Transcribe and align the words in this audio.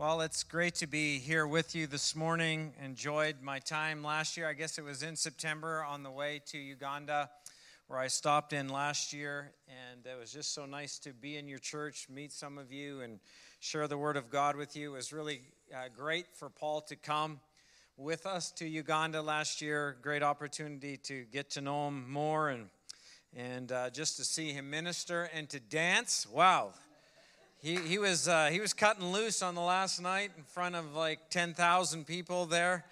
Well, 0.00 0.22
it's 0.22 0.44
great 0.44 0.76
to 0.76 0.86
be 0.86 1.18
here 1.18 1.46
with 1.46 1.74
you 1.74 1.86
this 1.86 2.16
morning. 2.16 2.72
Enjoyed 2.82 3.42
my 3.42 3.58
time 3.58 4.02
last 4.02 4.34
year. 4.34 4.48
I 4.48 4.54
guess 4.54 4.78
it 4.78 4.82
was 4.82 5.02
in 5.02 5.14
September 5.14 5.84
on 5.84 6.02
the 6.04 6.10
way 6.10 6.40
to 6.46 6.56
Uganda, 6.56 7.28
where 7.86 7.98
I 7.98 8.06
stopped 8.06 8.54
in 8.54 8.70
last 8.70 9.12
year. 9.12 9.52
And 9.68 10.06
it 10.06 10.18
was 10.18 10.32
just 10.32 10.54
so 10.54 10.64
nice 10.64 10.98
to 11.00 11.12
be 11.12 11.36
in 11.36 11.48
your 11.48 11.58
church, 11.58 12.06
meet 12.08 12.32
some 12.32 12.56
of 12.56 12.72
you, 12.72 13.02
and 13.02 13.20
share 13.58 13.86
the 13.88 13.98
Word 13.98 14.16
of 14.16 14.30
God 14.30 14.56
with 14.56 14.74
you. 14.74 14.94
It 14.94 14.96
was 14.96 15.12
really 15.12 15.42
uh, 15.70 15.88
great 15.94 16.24
for 16.32 16.48
Paul 16.48 16.80
to 16.80 16.96
come 16.96 17.38
with 17.98 18.24
us 18.24 18.50
to 18.52 18.66
Uganda 18.66 19.20
last 19.20 19.60
year. 19.60 19.98
Great 20.00 20.22
opportunity 20.22 20.96
to 20.96 21.26
get 21.30 21.50
to 21.50 21.60
know 21.60 21.88
him 21.88 22.10
more 22.10 22.48
and, 22.48 22.70
and 23.36 23.70
uh, 23.70 23.90
just 23.90 24.16
to 24.16 24.24
see 24.24 24.52
him 24.52 24.70
minister 24.70 25.28
and 25.34 25.46
to 25.50 25.60
dance. 25.60 26.26
Wow 26.26 26.72
he, 27.62 27.76
he 27.76 27.98
was 27.98 28.26
uh, 28.26 28.46
he 28.46 28.58
was 28.58 28.72
cutting 28.72 29.12
loose 29.12 29.42
on 29.42 29.54
the 29.54 29.60
last 29.60 30.00
night 30.00 30.30
in 30.36 30.44
front 30.44 30.74
of 30.74 30.94
like 30.94 31.28
10,000 31.28 32.06
people 32.06 32.46
there, 32.46 32.86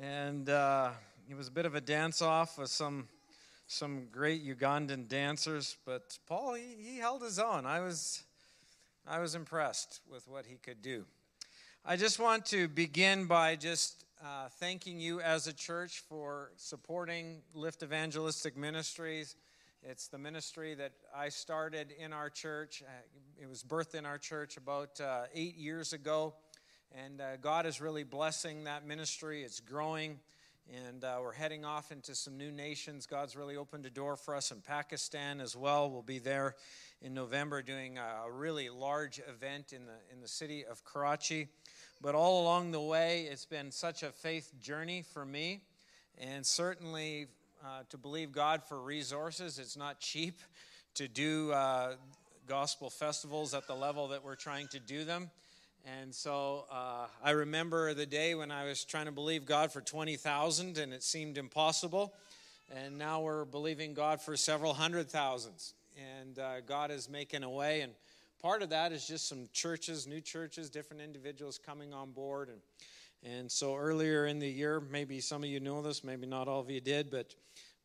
and 0.00 0.48
uh, 0.48 0.90
it 1.28 1.36
was 1.36 1.48
a 1.48 1.50
bit 1.50 1.66
of 1.66 1.74
a 1.74 1.80
dance 1.80 2.22
off 2.22 2.56
with 2.56 2.70
some 2.70 3.08
some 3.66 4.06
great 4.12 4.46
Ugandan 4.46 5.08
dancers. 5.08 5.76
But 5.84 6.16
Paul 6.28 6.54
he, 6.54 6.76
he 6.78 6.98
held 6.98 7.22
his 7.22 7.40
own. 7.40 7.66
I 7.66 7.80
was 7.80 8.22
I 9.04 9.18
was 9.18 9.34
impressed 9.34 10.00
with 10.08 10.28
what 10.28 10.46
he 10.46 10.56
could 10.56 10.80
do. 10.80 11.04
I 11.84 11.96
just 11.96 12.20
want 12.20 12.46
to 12.46 12.68
begin 12.68 13.26
by 13.26 13.56
just 13.56 14.04
uh, 14.24 14.48
thanking 14.60 15.00
you 15.00 15.20
as 15.22 15.48
a 15.48 15.52
church 15.52 16.04
for 16.08 16.52
supporting 16.56 17.42
Lift 17.52 17.82
Evangelistic 17.82 18.56
Ministries 18.56 19.34
it's 19.86 20.08
the 20.08 20.16
ministry 20.16 20.74
that 20.76 20.92
I 21.14 21.28
started 21.28 21.92
in 21.98 22.14
our 22.14 22.30
church. 22.30 22.82
Uh, 22.86 23.42
it 23.42 23.46
was 23.46 23.62
birthed 23.62 23.94
in 23.94 24.06
our 24.06 24.16
church 24.16 24.56
about 24.56 24.98
uh, 24.98 25.24
eight 25.34 25.56
years 25.58 25.92
ago. 25.92 26.32
And 27.04 27.20
uh, 27.20 27.36
God 27.36 27.66
is 27.66 27.82
really 27.82 28.02
blessing 28.02 28.64
that 28.64 28.86
ministry. 28.86 29.42
It's 29.42 29.60
growing. 29.60 30.20
And 30.86 31.04
uh, 31.04 31.18
we're 31.20 31.34
heading 31.34 31.66
off 31.66 31.92
into 31.92 32.14
some 32.14 32.38
new 32.38 32.50
nations. 32.50 33.04
God's 33.04 33.36
really 33.36 33.56
opened 33.56 33.84
a 33.84 33.90
door 33.90 34.16
for 34.16 34.34
us 34.34 34.50
in 34.52 34.62
Pakistan 34.62 35.38
as 35.38 35.54
well. 35.54 35.90
We'll 35.90 36.00
be 36.00 36.18
there 36.18 36.54
in 37.02 37.12
November 37.12 37.60
doing 37.60 37.98
a 37.98 38.30
really 38.30 38.70
large 38.70 39.20
event 39.28 39.74
in 39.74 39.84
the, 39.84 39.96
in 40.10 40.22
the 40.22 40.28
city 40.28 40.64
of 40.64 40.82
Karachi. 40.84 41.48
But 42.00 42.14
all 42.14 42.42
along 42.42 42.70
the 42.70 42.80
way, 42.80 43.28
it's 43.30 43.44
been 43.44 43.70
such 43.70 44.02
a 44.02 44.12
faith 44.12 44.50
journey 44.58 45.04
for 45.12 45.26
me. 45.26 45.60
And 46.16 46.46
certainly 46.46 47.26
uh, 47.64 47.82
to 47.88 47.96
believe 47.96 48.30
God 48.30 48.62
for 48.62 48.80
resources. 48.80 49.58
It's 49.58 49.76
not 49.76 49.98
cheap 49.98 50.40
to 50.94 51.08
do 51.08 51.50
uh, 51.52 51.94
gospel 52.46 52.90
festivals 52.90 53.54
at 53.54 53.66
the 53.66 53.74
level 53.74 54.08
that 54.08 54.22
we're 54.22 54.34
trying 54.34 54.68
to 54.68 54.78
do 54.78 55.04
them. 55.04 55.30
And 56.00 56.14
so 56.14 56.66
uh, 56.70 57.06
I 57.22 57.30
remember 57.30 57.94
the 57.94 58.06
day 58.06 58.34
when 58.34 58.50
I 58.50 58.64
was 58.64 58.84
trying 58.84 59.06
to 59.06 59.12
believe 59.12 59.44
God 59.44 59.72
for 59.72 59.80
20,000 59.80 60.78
and 60.78 60.92
it 60.92 61.02
seemed 61.02 61.36
impossible. 61.36 62.14
And 62.74 62.98
now 62.98 63.20
we're 63.20 63.44
believing 63.44 63.94
God 63.94 64.20
for 64.20 64.36
several 64.36 64.74
hundred 64.74 65.10
thousands. 65.10 65.74
And 66.22 66.38
uh, 66.38 66.60
God 66.62 66.90
is 66.90 67.08
making 67.08 67.44
a 67.44 67.50
way. 67.50 67.82
And 67.82 67.92
part 68.40 68.62
of 68.62 68.70
that 68.70 68.92
is 68.92 69.06
just 69.06 69.28
some 69.28 69.48
churches, 69.52 70.06
new 70.06 70.20
churches, 70.20 70.70
different 70.70 71.02
individuals 71.02 71.58
coming 71.58 71.92
on 71.92 72.12
board. 72.12 72.48
And 72.48 72.58
and 73.24 73.50
so 73.50 73.74
earlier 73.74 74.26
in 74.26 74.38
the 74.38 74.48
year, 74.48 74.80
maybe 74.80 75.18
some 75.18 75.42
of 75.42 75.48
you 75.48 75.58
know 75.58 75.80
this, 75.80 76.04
maybe 76.04 76.26
not 76.26 76.46
all 76.46 76.60
of 76.60 76.70
you 76.70 76.80
did, 76.80 77.10
but 77.10 77.34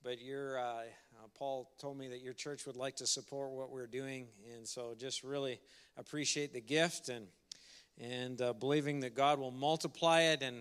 but 0.04 0.22
your 0.22 0.60
uh, 0.60 0.64
uh, 0.64 1.28
Paul 1.34 1.72
told 1.80 1.98
me 1.98 2.10
that 2.10 2.22
your 2.22 2.34
church 2.34 2.66
would 2.66 2.76
like 2.76 2.98
to 2.98 3.08
support 3.08 3.52
what 3.52 3.70
we're 3.72 3.88
doing, 3.88 4.28
and 4.56 4.68
so 4.68 4.96
just 5.00 5.24
really 5.24 5.62
appreciate 5.98 6.52
the 6.52 6.60
gift 6.60 7.08
and 7.08 7.28
and 7.98 8.42
uh, 8.42 8.52
believing 8.52 9.00
that 9.02 9.16
God 9.16 9.40
will 9.40 9.52
multiply 9.52 10.22
it 10.24 10.42
and 10.42 10.58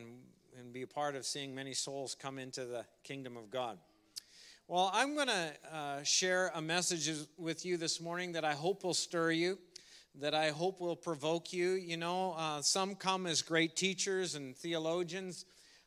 and 0.57 0.73
be 0.73 0.83
a 0.83 0.87
part 0.87 1.17
of 1.17 1.27
seeing 1.27 1.55
many 1.55 1.75
souls 1.75 2.15
come 2.15 2.39
into 2.39 2.65
the 2.65 2.85
kingdom 3.03 3.37
of 3.37 3.51
God. 3.51 3.79
Well, 4.69 4.91
I'm 4.93 5.15
going 5.15 5.29
to 5.29 5.53
uh, 5.73 6.03
share 6.03 6.53
a 6.55 6.61
message 6.61 7.11
with 7.37 7.65
you 7.65 7.79
this 7.79 8.01
morning 8.01 8.33
that 8.33 8.45
I 8.45 8.53
hope 8.53 8.85
will 8.85 8.93
stir 8.93 9.31
you 9.31 9.59
that 10.15 10.35
I 10.35 10.51
hope 10.51 10.81
will 10.81 10.97
provoke 10.97 11.53
you. 11.53 11.73
You 11.73 11.97
know, 11.97 12.35
uh, 12.37 12.63
some 12.63 12.95
come 12.95 13.27
as 13.27 13.43
great 13.43 13.77
teachers 13.77 14.35
and 14.35 14.57
theologians. 14.57 15.45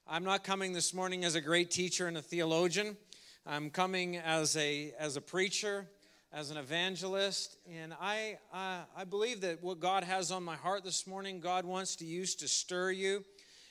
I'm 0.08 0.24
not 0.24 0.44
coming 0.44 0.74
this 0.74 0.94
morning 0.94 1.26
as 1.26 1.36
a 1.36 1.42
great 1.42 1.72
teacher 1.72 2.08
and 2.08 2.18
a 2.18 2.22
theologian. 2.22 2.98
I'm 3.46 3.70
coming 3.70 4.18
as 4.18 4.56
a 4.58 4.94
as 5.00 5.18
a 5.18 5.22
preacher, 5.22 5.88
as 6.32 6.52
an 6.52 6.58
evangelist, 6.58 7.58
and 7.72 7.94
I 8.00 8.38
uh, 8.54 8.86
I 8.96 9.04
believe 9.04 9.42
that 9.42 9.64
what 9.64 9.80
God 9.80 10.04
has 10.04 10.32
on 10.32 10.44
my 10.44 10.56
heart 10.56 10.84
this 10.84 11.08
morning, 11.08 11.40
God 11.40 11.66
wants 11.66 11.96
to 11.98 12.06
use 12.06 12.36
to 12.36 12.48
stir 12.48 12.92
you. 12.92 13.24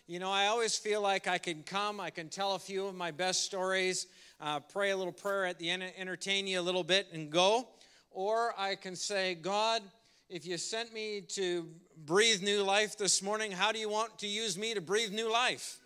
You 0.06 0.18
know, 0.18 0.30
I 0.32 0.46
always 0.46 0.76
feel 0.76 1.00
like 1.00 1.28
I 1.28 1.38
can 1.38 1.62
come, 1.62 2.00
I 2.00 2.10
can 2.10 2.28
tell 2.28 2.56
a 2.56 2.58
few 2.58 2.86
of 2.86 2.96
my 2.96 3.12
best 3.12 3.44
stories, 3.44 4.08
uh, 4.40 4.58
pray 4.58 4.90
a 4.90 4.96
little 4.96 5.12
prayer 5.12 5.44
at 5.44 5.58
the 5.60 5.70
end, 5.70 5.84
entertain 5.96 6.48
you 6.48 6.58
a 6.58 6.62
little 6.62 6.82
bit, 6.82 7.06
and 7.12 7.30
go. 7.30 7.68
Or 8.10 8.52
I 8.58 8.74
can 8.74 8.96
say, 8.96 9.36
God, 9.36 9.82
if 10.30 10.46
you 10.46 10.56
sent 10.58 10.94
me 10.94 11.22
to 11.22 11.66
breathe 12.06 12.40
new 12.40 12.62
life 12.62 12.96
this 12.96 13.20
morning, 13.20 13.50
how 13.50 13.72
do 13.72 13.80
you 13.80 13.88
want 13.88 14.16
to 14.20 14.28
use 14.28 14.56
me 14.56 14.74
to 14.74 14.80
breathe 14.80 15.12
new 15.12 15.30
life? 15.30 15.78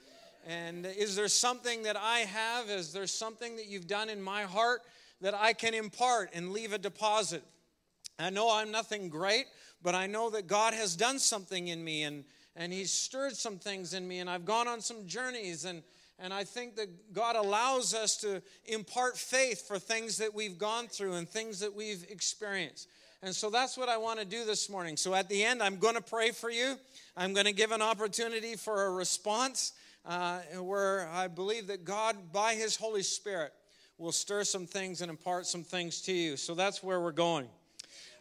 And 0.47 0.85
is 0.85 1.17
there 1.17 1.29
something 1.29 1.85
that 1.85 1.97
I 1.97 2.19
have? 2.21 2.69
Is 2.69 2.93
there 2.93 3.07
something 3.07 3.57
that 3.57 3.69
you've 3.69 3.87
done 3.87 4.11
in 4.11 4.21
my 4.21 4.43
heart 4.43 4.83
that 5.23 5.33
I 5.33 5.55
can 5.55 5.73
impart 5.73 6.29
and 6.35 6.53
leave 6.53 6.75
a 6.75 6.79
deposit? 6.79 7.43
I 8.19 8.29
know 8.29 8.53
I'm 8.53 8.71
nothing 8.71 9.09
great, 9.09 9.47
but 9.83 9.95
I 9.95 10.07
know 10.07 10.29
that 10.29 10.47
God 10.47 10.75
has 10.75 10.95
done 10.95 11.19
something 11.19 11.69
in 11.69 11.83
me 11.83 12.03
and, 12.03 12.25
and 12.55 12.71
He's 12.71 12.93
stirred 12.93 13.37
some 13.37 13.57
things 13.57 13.95
in 13.95 14.07
me, 14.07 14.19
and 14.19 14.29
I've 14.29 14.45
gone 14.45 14.69
on 14.69 14.83
some 14.83 15.07
journeys. 15.07 15.65
And, 15.65 15.83
and 16.19 16.35
I 16.35 16.45
think 16.45 16.77
that 16.77 17.15
God 17.15 17.35
allows 17.35 17.95
us 17.95 18.19
to 18.19 18.43
impart 18.67 19.17
faith 19.17 19.67
for 19.67 19.79
things 19.79 20.19
that 20.19 20.35
we've 20.35 20.59
gone 20.59 20.89
through 20.89 21.15
and 21.15 21.27
things 21.27 21.61
that 21.61 21.75
we've 21.75 22.05
experienced. 22.11 22.89
And 23.25 23.35
so 23.35 23.49
that's 23.49 23.79
what 23.79 23.89
I 23.89 23.97
want 23.97 24.19
to 24.19 24.27
do 24.27 24.45
this 24.45 24.69
morning. 24.69 24.99
So 24.99 25.15
at 25.15 25.31
the 25.31 25.43
end, 25.43 25.63
I'm 25.63 25.79
going 25.79 25.95
to 25.95 26.03
pray 26.03 26.31
for 26.31 26.51
you. 26.51 26.77
I'm 27.17 27.33
going 27.33 27.47
to 27.47 27.55
give 27.55 27.73
an 27.73 27.81
opportunity 27.81 28.55
for 28.55 28.85
a 28.85 28.91
response 28.91 29.73
uh, 30.05 30.41
where 30.61 31.09
I 31.09 31.29
believe 31.29 31.69
that 31.69 31.87
God, 31.87 32.35
by 32.35 32.53
His 32.53 32.77
Holy 32.77 33.03
Spirit, 33.03 33.55
will 33.97 34.13
stir 34.13 34.45
some 34.45 34.67
things 34.67 35.01
and 35.01 35.09
impart 35.09 35.47
some 35.47 35.63
things 35.63 36.03
to 36.03 36.13
you. 36.13 36.37
So 36.37 36.55
that's 36.55 36.83
where 36.83 37.01
we're 37.01 37.13
going. 37.13 37.49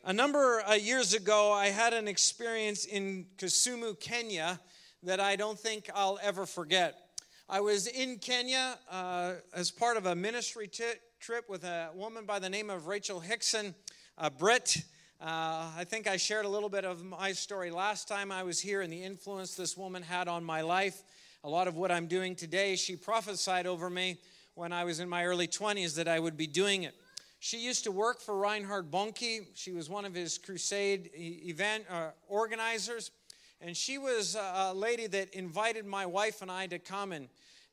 A 0.06 0.14
number 0.14 0.62
of 0.62 0.80
years 0.80 1.14
ago, 1.14 1.52
I 1.52 1.68
had 1.68 1.94
an 1.94 2.08
experience 2.08 2.86
in 2.86 3.26
Kisumu, 3.38 4.00
Kenya, 4.00 4.58
that 5.04 5.20
I 5.20 5.36
don't 5.36 5.60
think 5.60 5.90
I'll 5.94 6.18
ever 6.24 6.46
forget. 6.46 6.96
I 7.50 7.60
was 7.60 7.88
in 7.88 8.20
Kenya 8.20 8.78
uh, 8.90 9.34
as 9.54 9.70
part 9.70 9.98
of 9.98 10.06
a 10.06 10.16
ministry 10.16 10.70
t- 10.70 10.86
trip 11.20 11.50
with 11.50 11.66
a 11.66 11.90
woman 11.94 12.26
by 12.26 12.40
the 12.40 12.50
name 12.50 12.70
of 12.70 12.88
Rachel 12.88 13.20
Hickson, 13.20 13.76
a 14.18 14.32
Brit. 14.32 14.82
Uh, 15.22 15.70
I 15.78 15.86
think 15.86 16.08
I 16.08 16.18
shared 16.18 16.46
a 16.46 16.50
little 16.50 16.70
bit 16.70 16.84
of 16.84 17.04
my 17.04 17.32
story 17.32 17.72
last 17.72 18.08
time 18.08 18.32
I 18.32 18.44
was 18.44 18.60
here 18.60 18.82
and 18.82 18.92
the 18.92 19.04
influence 19.04 19.56
this 19.56 19.78
woman 19.78 20.04
had 20.04 20.28
on 20.28 20.44
my 20.44 20.62
life. 20.62 21.02
A 21.44 21.50
lot 21.50 21.68
of 21.68 21.76
what 21.76 21.92
I'm 21.92 22.08
doing 22.08 22.36
today, 22.36 22.76
she 22.76 22.96
prophesied 22.96 23.66
over 23.66 23.90
me 23.90 24.18
when 24.56 24.74
I 24.74 24.84
was 24.84 25.00
in 25.00 25.08
my 25.08 25.26
early 25.26 25.48
20s 25.48 25.96
that 25.96 26.08
I 26.08 26.20
would 26.20 26.36
be 26.36 26.48
doing 26.48 26.84
it. 26.84 26.94
She 27.40 27.58
used 27.58 27.84
to 27.86 27.92
work 27.92 28.22
for 28.22 28.38
Reinhard 28.38 28.92
Bonnke. 28.92 29.48
She 29.54 29.72
was 29.72 29.90
one 29.90 30.06
of 30.06 30.14
his 30.14 30.38
crusade 30.38 31.10
event 31.14 31.86
uh, 31.90 32.12
organizers. 32.28 33.12
And 33.62 33.78
she 33.78 33.98
was 33.98 34.36
a 34.36 34.74
lady 34.74 35.08
that 35.08 35.34
invited 35.34 35.86
my 35.86 36.06
wife 36.06 36.42
and 36.42 36.52
I 36.52 36.68
to 36.68 36.80
come 36.80 37.14
and, 37.14 37.30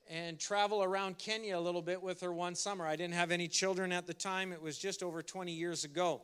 and 0.08 0.38
travel 0.38 0.84
around 0.84 1.18
Kenya 1.18 1.58
a 1.58 1.60
little 1.60 1.82
bit 1.82 2.00
with 2.00 2.20
her 2.20 2.32
one 2.32 2.54
summer. 2.54 2.86
I 2.86 2.94
didn't 2.94 3.14
have 3.14 3.32
any 3.32 3.48
children 3.48 3.90
at 3.90 4.06
the 4.06 4.14
time, 4.14 4.52
it 4.52 4.62
was 4.62 4.78
just 4.78 5.02
over 5.02 5.20
20 5.20 5.50
years 5.50 5.82
ago. 5.82 6.22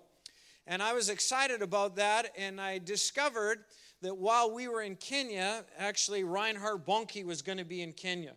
And 0.67 0.83
I 0.83 0.95
was 0.95 1.09
excited 1.11 1.63
about 1.63 1.97
that, 1.97 2.33
and 2.37 2.61
I 2.61 2.79
discovered 2.79 3.65
that 4.03 4.17
while 4.17 4.53
we 4.53 4.67
were 4.67 4.83
in 4.83 4.97
Kenya, 4.97 5.65
actually, 5.79 6.25
Reinhard 6.25 6.85
Bonnke 6.85 7.25
was 7.25 7.41
going 7.41 7.59
to 7.59 7.65
be 7.65 7.83
in 7.83 7.93
Kenya. 7.93 8.33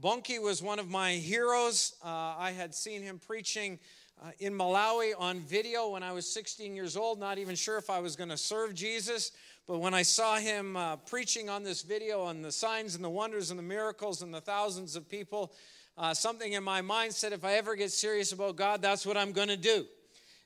Bonnke 0.00 0.40
was 0.40 0.62
one 0.62 0.78
of 0.78 0.88
my 0.88 1.12
heroes. 1.12 1.94
Uh, 2.02 2.08
I 2.38 2.52
had 2.56 2.74
seen 2.74 3.02
him 3.02 3.18
preaching 3.18 3.78
uh, 4.22 4.30
in 4.38 4.54
Malawi 4.54 5.12
on 5.18 5.40
video 5.40 5.90
when 5.90 6.02
I 6.02 6.12
was 6.12 6.32
16 6.32 6.74
years 6.74 6.96
old, 6.96 7.20
not 7.20 7.36
even 7.36 7.54
sure 7.54 7.76
if 7.76 7.90
I 7.90 8.00
was 8.00 8.16
going 8.16 8.30
to 8.30 8.36
serve 8.36 8.74
Jesus. 8.74 9.32
But 9.66 9.80
when 9.80 9.92
I 9.92 10.02
saw 10.02 10.36
him 10.36 10.74
uh, 10.74 10.96
preaching 10.96 11.50
on 11.50 11.64
this 11.64 11.82
video 11.82 12.22
on 12.22 12.40
the 12.40 12.50
signs 12.50 12.94
and 12.94 13.04
the 13.04 13.10
wonders 13.10 13.50
and 13.50 13.58
the 13.58 13.62
miracles 13.62 14.22
and 14.22 14.32
the 14.32 14.40
thousands 14.40 14.96
of 14.96 15.06
people, 15.08 15.52
uh, 15.98 16.14
something 16.14 16.54
in 16.54 16.64
my 16.64 16.80
mind 16.80 17.12
said, 17.12 17.32
if 17.34 17.44
I 17.44 17.54
ever 17.54 17.76
get 17.76 17.92
serious 17.92 18.32
about 18.32 18.56
God, 18.56 18.80
that's 18.80 19.04
what 19.04 19.18
I'm 19.18 19.32
going 19.32 19.48
to 19.48 19.56
do. 19.56 19.84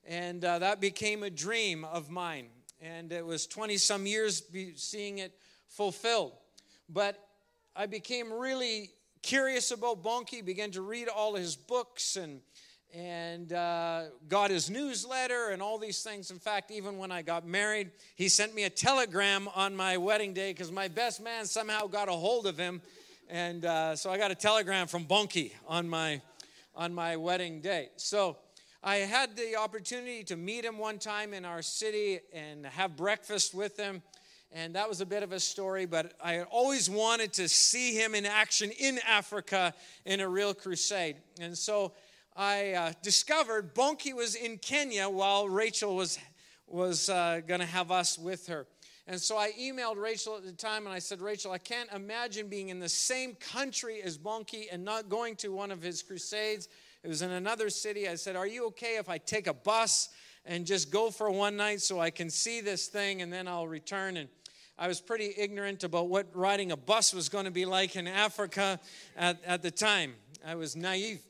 And 0.07 0.45
uh, 0.45 0.59
that 0.61 0.81
became 0.81 1.23
a 1.23 1.31
dream 1.31 1.85
of 1.85 2.11
mine. 2.11 2.47
And 2.81 3.13
it 3.13 3.25
was 3.25 3.47
20 3.47 3.77
some 3.77 4.07
years 4.07 4.43
seeing 4.77 5.19
it 5.19 5.33
fulfilled. 5.69 6.33
But 6.89 7.17
I 7.77 7.87
became 7.87 8.33
really 8.33 8.91
curious 9.23 9.71
about 9.71 10.03
Bonnke, 10.03 10.45
began 10.45 10.73
to 10.73 10.83
read 10.83 11.09
all 11.09 11.35
his 11.35 11.57
books 11.57 12.17
and 12.17 12.41
and 12.95 13.53
uh, 13.53 14.05
got 14.29 14.51
his 14.51 14.69
newsletter 14.69 15.49
and 15.49 15.63
all 15.63 15.79
these 15.79 16.03
things. 16.03 16.31
In 16.31 16.39
fact, 16.39 16.71
even 16.71 16.99
when 16.99 17.11
I 17.11 17.23
got 17.23 17.47
married, 17.47 17.91
he 18.17 18.29
sent 18.29 18.55
me 18.55 18.65
a 18.65 18.71
telegram 18.71 19.49
on 19.55 19.75
my 19.75 19.97
wedding 19.97 20.35
day 20.35 20.51
because 20.51 20.71
my 20.71 20.89
best 20.89 21.23
man 21.23 21.47
somehow 21.47 21.87
got 21.87 22.09
a 22.09 22.13
hold 22.13 22.47
of 22.47 22.59
him. 22.59 22.83
And 23.31 23.65
uh, 23.65 23.97
so 23.97 24.11
I 24.11 24.19
got 24.19 24.31
a 24.31 24.35
telegram 24.35 24.89
from 24.89 25.07
Bonnke 25.07 25.53
on 25.67 25.89
my, 25.89 26.21
on 26.75 26.93
my 26.93 27.17
wedding 27.17 27.63
day. 27.63 27.89
So 27.97 28.37
I 28.84 28.96
had 28.96 29.37
the 29.37 29.55
opportunity 29.55 30.25
to 30.25 30.37
meet 30.37 30.64
him 30.64 30.76
one 30.76 30.99
time 30.99 31.34
in 31.34 31.44
our 31.44 31.62
city 31.62 32.19
and 32.32 32.67
have 32.67 32.96
breakfast 32.96 33.55
with 33.55 33.76
him. 33.76 34.02
And 34.50 34.75
that 34.75 34.88
was 34.88 35.00
a 35.00 35.06
bit 35.06 35.23
of 35.23 35.31
a 35.31 35.38
story, 35.38 35.87
but 35.87 36.14
I 36.23 36.43
always 36.43 36.90
wanted 36.90 37.32
to 37.34 37.49
see 37.49 37.94
him 37.94 38.17
in 38.17 38.26
action 38.26 38.73
in 38.73 38.99
Africa 39.06 39.73
in 40.05 40.19
a 40.19 40.29
real 40.29 40.52
crusade. 40.52 41.17
And 41.40 41.56
so 41.56 41.93
I 42.37 42.73
uh, 42.73 42.93
discovered 43.02 43.73
Bonnke 43.73 44.14
was 44.14 44.34
in 44.34 44.58
Kenya 44.58 45.08
while 45.08 45.49
Rachel 45.49 45.94
was, 45.94 46.19
was 46.67 47.08
uh, 47.08 47.40
going 47.46 47.61
to 47.61 47.67
have 47.67 47.93
us 47.93 48.19
with 48.19 48.49
her. 48.49 48.67
And 49.06 49.20
so 49.20 49.38
I 49.38 49.52
emailed 49.52 49.96
Rachel 49.96 50.37
at 50.37 50.44
the 50.44 50.50
time 50.50 50.87
and 50.87 50.94
I 50.94 50.99
said, 50.99 51.20
Rachel, 51.20 51.52
I 51.52 51.58
can't 51.58 51.90
imagine 51.93 52.49
being 52.49 52.69
in 52.69 52.81
the 52.81 52.88
same 52.88 53.37
country 53.37 54.02
as 54.02 54.19
Bonnke 54.19 54.67
and 54.73 54.84
not 54.84 55.08
going 55.08 55.37
to 55.37 55.49
one 55.50 55.70
of 55.70 55.82
his 55.82 56.02
crusades. 56.02 56.69
It 57.03 57.09
was 57.09 57.23
in 57.23 57.33
another 57.33 57.69
city. 57.69 58.09
I 58.09 58.15
said, 58.15 58.37
Are 58.37 58.47
you 58.47 58.67
okay 58.69 58.97
if 58.97 59.09
I 59.09 59.19
take 59.19 59.49
a 59.49 59.55
bus 59.55 60.11
and 60.45 60.65
just 60.65 60.93
go 60.93 61.11
for 61.11 61.31
one 61.31 61.57
night 61.57 61.81
so 61.81 62.01
I 62.01 62.11
can 62.11 62.31
see 62.31 62.61
this 62.61 62.87
thing 62.87 63.23
and 63.23 63.33
then 63.33 63.49
I'll 63.49 63.67
return? 63.67 64.17
And 64.17 64.29
I 64.79 64.87
was 64.87 65.01
pretty 65.01 65.35
ignorant 65.37 65.83
about 65.83 66.09
what 66.09 66.29
riding 66.35 66.71
a 66.71 66.77
bus 66.77 67.13
was 67.13 67.29
going 67.29 67.45
to 67.47 67.51
be 67.51 67.65
like 67.65 67.97
in 67.97 68.07
Africa 68.07 68.79
at, 69.17 69.43
at 69.45 69.63
the 69.63 69.71
time. 69.71 70.15
I 70.47 70.55
was 70.55 70.77
naive. 70.77 71.23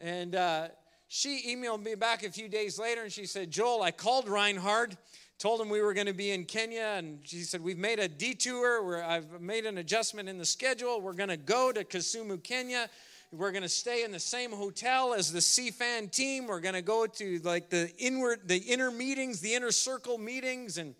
And 0.00 0.36
uh, 0.36 0.68
she 1.08 1.56
emailed 1.56 1.82
me 1.82 1.96
back 1.96 2.22
a 2.22 2.30
few 2.30 2.48
days 2.48 2.78
later 2.78 3.02
and 3.02 3.12
she 3.12 3.26
said, 3.26 3.50
Joel, 3.50 3.82
I 3.82 3.90
called 3.90 4.28
Reinhard, 4.28 4.96
told 5.38 5.60
him 5.60 5.68
we 5.68 5.82
were 5.82 5.92
going 5.92 6.06
to 6.06 6.12
be 6.12 6.30
in 6.30 6.44
Kenya, 6.44 6.94
and 6.96 7.18
she 7.24 7.40
said, 7.40 7.62
We've 7.62 7.78
made 7.78 7.98
a 7.98 8.06
detour. 8.06 8.82
Where 8.82 9.02
I've 9.02 9.40
made 9.40 9.66
an 9.66 9.78
adjustment 9.78 10.28
in 10.28 10.38
the 10.38 10.44
schedule. 10.44 11.00
We're 11.00 11.14
going 11.14 11.30
to 11.30 11.36
go 11.36 11.72
to 11.72 11.82
Kisumu, 11.82 12.40
Kenya. 12.44 12.88
We're 13.32 13.52
going 13.52 13.62
to 13.62 13.68
stay 13.68 14.02
in 14.02 14.10
the 14.10 14.18
same 14.18 14.50
hotel 14.50 15.14
as 15.14 15.32
the 15.32 15.38
CFAN 15.38 16.10
team. 16.10 16.48
We're 16.48 16.58
going 16.58 16.74
to 16.74 16.82
go 16.82 17.06
to 17.06 17.40
like 17.44 17.70
the 17.70 17.88
inward, 17.96 18.40
the 18.46 18.56
inner 18.56 18.90
meetings, 18.90 19.38
the 19.38 19.54
inner 19.54 19.70
circle 19.70 20.18
meetings, 20.18 20.78
and 20.78 20.96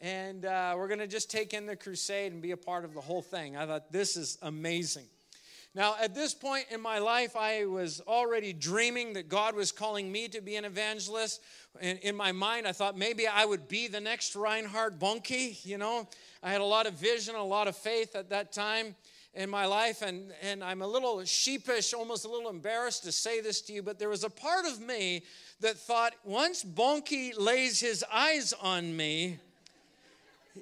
and 0.00 0.44
uh, 0.44 0.74
we're 0.76 0.88
going 0.88 0.98
to 0.98 1.06
just 1.06 1.30
take 1.30 1.54
in 1.54 1.66
the 1.66 1.76
crusade 1.76 2.32
and 2.32 2.42
be 2.42 2.50
a 2.50 2.56
part 2.56 2.84
of 2.84 2.94
the 2.94 3.00
whole 3.00 3.22
thing. 3.22 3.56
I 3.56 3.64
thought 3.64 3.92
this 3.92 4.16
is 4.16 4.38
amazing. 4.42 5.06
Now, 5.72 5.94
at 6.02 6.16
this 6.16 6.34
point 6.34 6.66
in 6.72 6.80
my 6.80 6.98
life, 6.98 7.36
I 7.36 7.66
was 7.66 8.00
already 8.08 8.52
dreaming 8.52 9.12
that 9.12 9.28
God 9.28 9.54
was 9.54 9.70
calling 9.70 10.10
me 10.10 10.26
to 10.28 10.40
be 10.40 10.56
an 10.56 10.64
evangelist. 10.64 11.40
In, 11.80 12.16
my 12.16 12.32
mind, 12.32 12.66
I 12.66 12.72
thought 12.72 12.98
maybe 12.98 13.28
I 13.28 13.44
would 13.44 13.68
be 13.68 13.86
the 13.86 14.00
next 14.00 14.34
Reinhard 14.34 14.98
Bonnke. 14.98 15.64
You 15.64 15.78
know, 15.78 16.08
I 16.42 16.50
had 16.50 16.60
a 16.60 16.64
lot 16.64 16.86
of 16.88 16.94
vision, 16.94 17.36
a 17.36 17.44
lot 17.44 17.68
of 17.68 17.76
faith 17.76 18.16
at 18.16 18.30
that 18.30 18.50
time 18.50 18.96
in 19.38 19.48
my 19.48 19.66
life, 19.66 20.02
and, 20.02 20.32
and 20.42 20.64
I'm 20.64 20.82
a 20.82 20.86
little 20.86 21.24
sheepish, 21.24 21.94
almost 21.94 22.24
a 22.24 22.28
little 22.28 22.50
embarrassed 22.50 23.04
to 23.04 23.12
say 23.12 23.40
this 23.40 23.60
to 23.62 23.72
you, 23.72 23.84
but 23.84 23.96
there 23.96 24.08
was 24.08 24.24
a 24.24 24.30
part 24.30 24.66
of 24.66 24.80
me 24.80 25.22
that 25.60 25.76
thought 25.76 26.12
once 26.24 26.64
Bonnke 26.64 27.38
lays 27.38 27.78
his 27.78 28.04
eyes 28.12 28.52
on 28.60 28.96
me, 28.96 29.38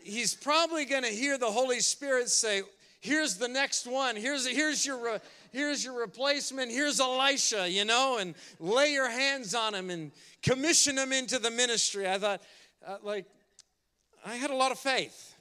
he's 0.04 0.34
probably 0.34 0.84
going 0.84 1.04
to 1.04 1.08
hear 1.08 1.38
the 1.38 1.50
Holy 1.50 1.80
Spirit 1.80 2.28
say, 2.28 2.60
here's 3.00 3.36
the 3.36 3.48
next 3.48 3.86
one. 3.86 4.14
Here's, 4.14 4.46
here's, 4.46 4.84
your, 4.84 5.22
here's 5.52 5.82
your 5.82 5.98
replacement. 5.98 6.70
Here's 6.70 7.00
Elisha, 7.00 7.70
you 7.70 7.86
know, 7.86 8.18
and 8.18 8.34
lay 8.60 8.92
your 8.92 9.08
hands 9.08 9.54
on 9.54 9.74
him 9.74 9.88
and 9.88 10.12
commission 10.42 10.98
him 10.98 11.12
into 11.12 11.38
the 11.38 11.50
ministry. 11.50 12.06
I 12.06 12.18
thought, 12.18 12.42
uh, 12.86 12.98
like, 13.02 13.24
I 14.26 14.34
had 14.34 14.50
a 14.50 14.56
lot 14.56 14.70
of 14.70 14.78
faith. 14.78 15.34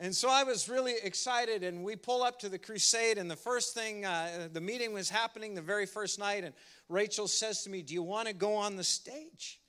And 0.00 0.14
so 0.14 0.28
I 0.28 0.42
was 0.42 0.68
really 0.68 0.94
excited, 1.02 1.62
and 1.62 1.84
we 1.84 1.94
pull 1.94 2.24
up 2.24 2.40
to 2.40 2.48
the 2.48 2.58
crusade, 2.58 3.16
and 3.16 3.30
the 3.30 3.36
first 3.36 3.74
thing, 3.74 4.04
uh, 4.04 4.48
the 4.52 4.60
meeting 4.60 4.92
was 4.92 5.08
happening 5.08 5.54
the 5.54 5.62
very 5.62 5.86
first 5.86 6.18
night, 6.18 6.42
and 6.42 6.52
Rachel 6.88 7.28
says 7.28 7.62
to 7.62 7.70
me, 7.70 7.82
Do 7.82 7.94
you 7.94 8.02
want 8.02 8.26
to 8.26 8.34
go 8.34 8.54
on 8.56 8.76
the 8.76 8.84
stage? 8.84 9.60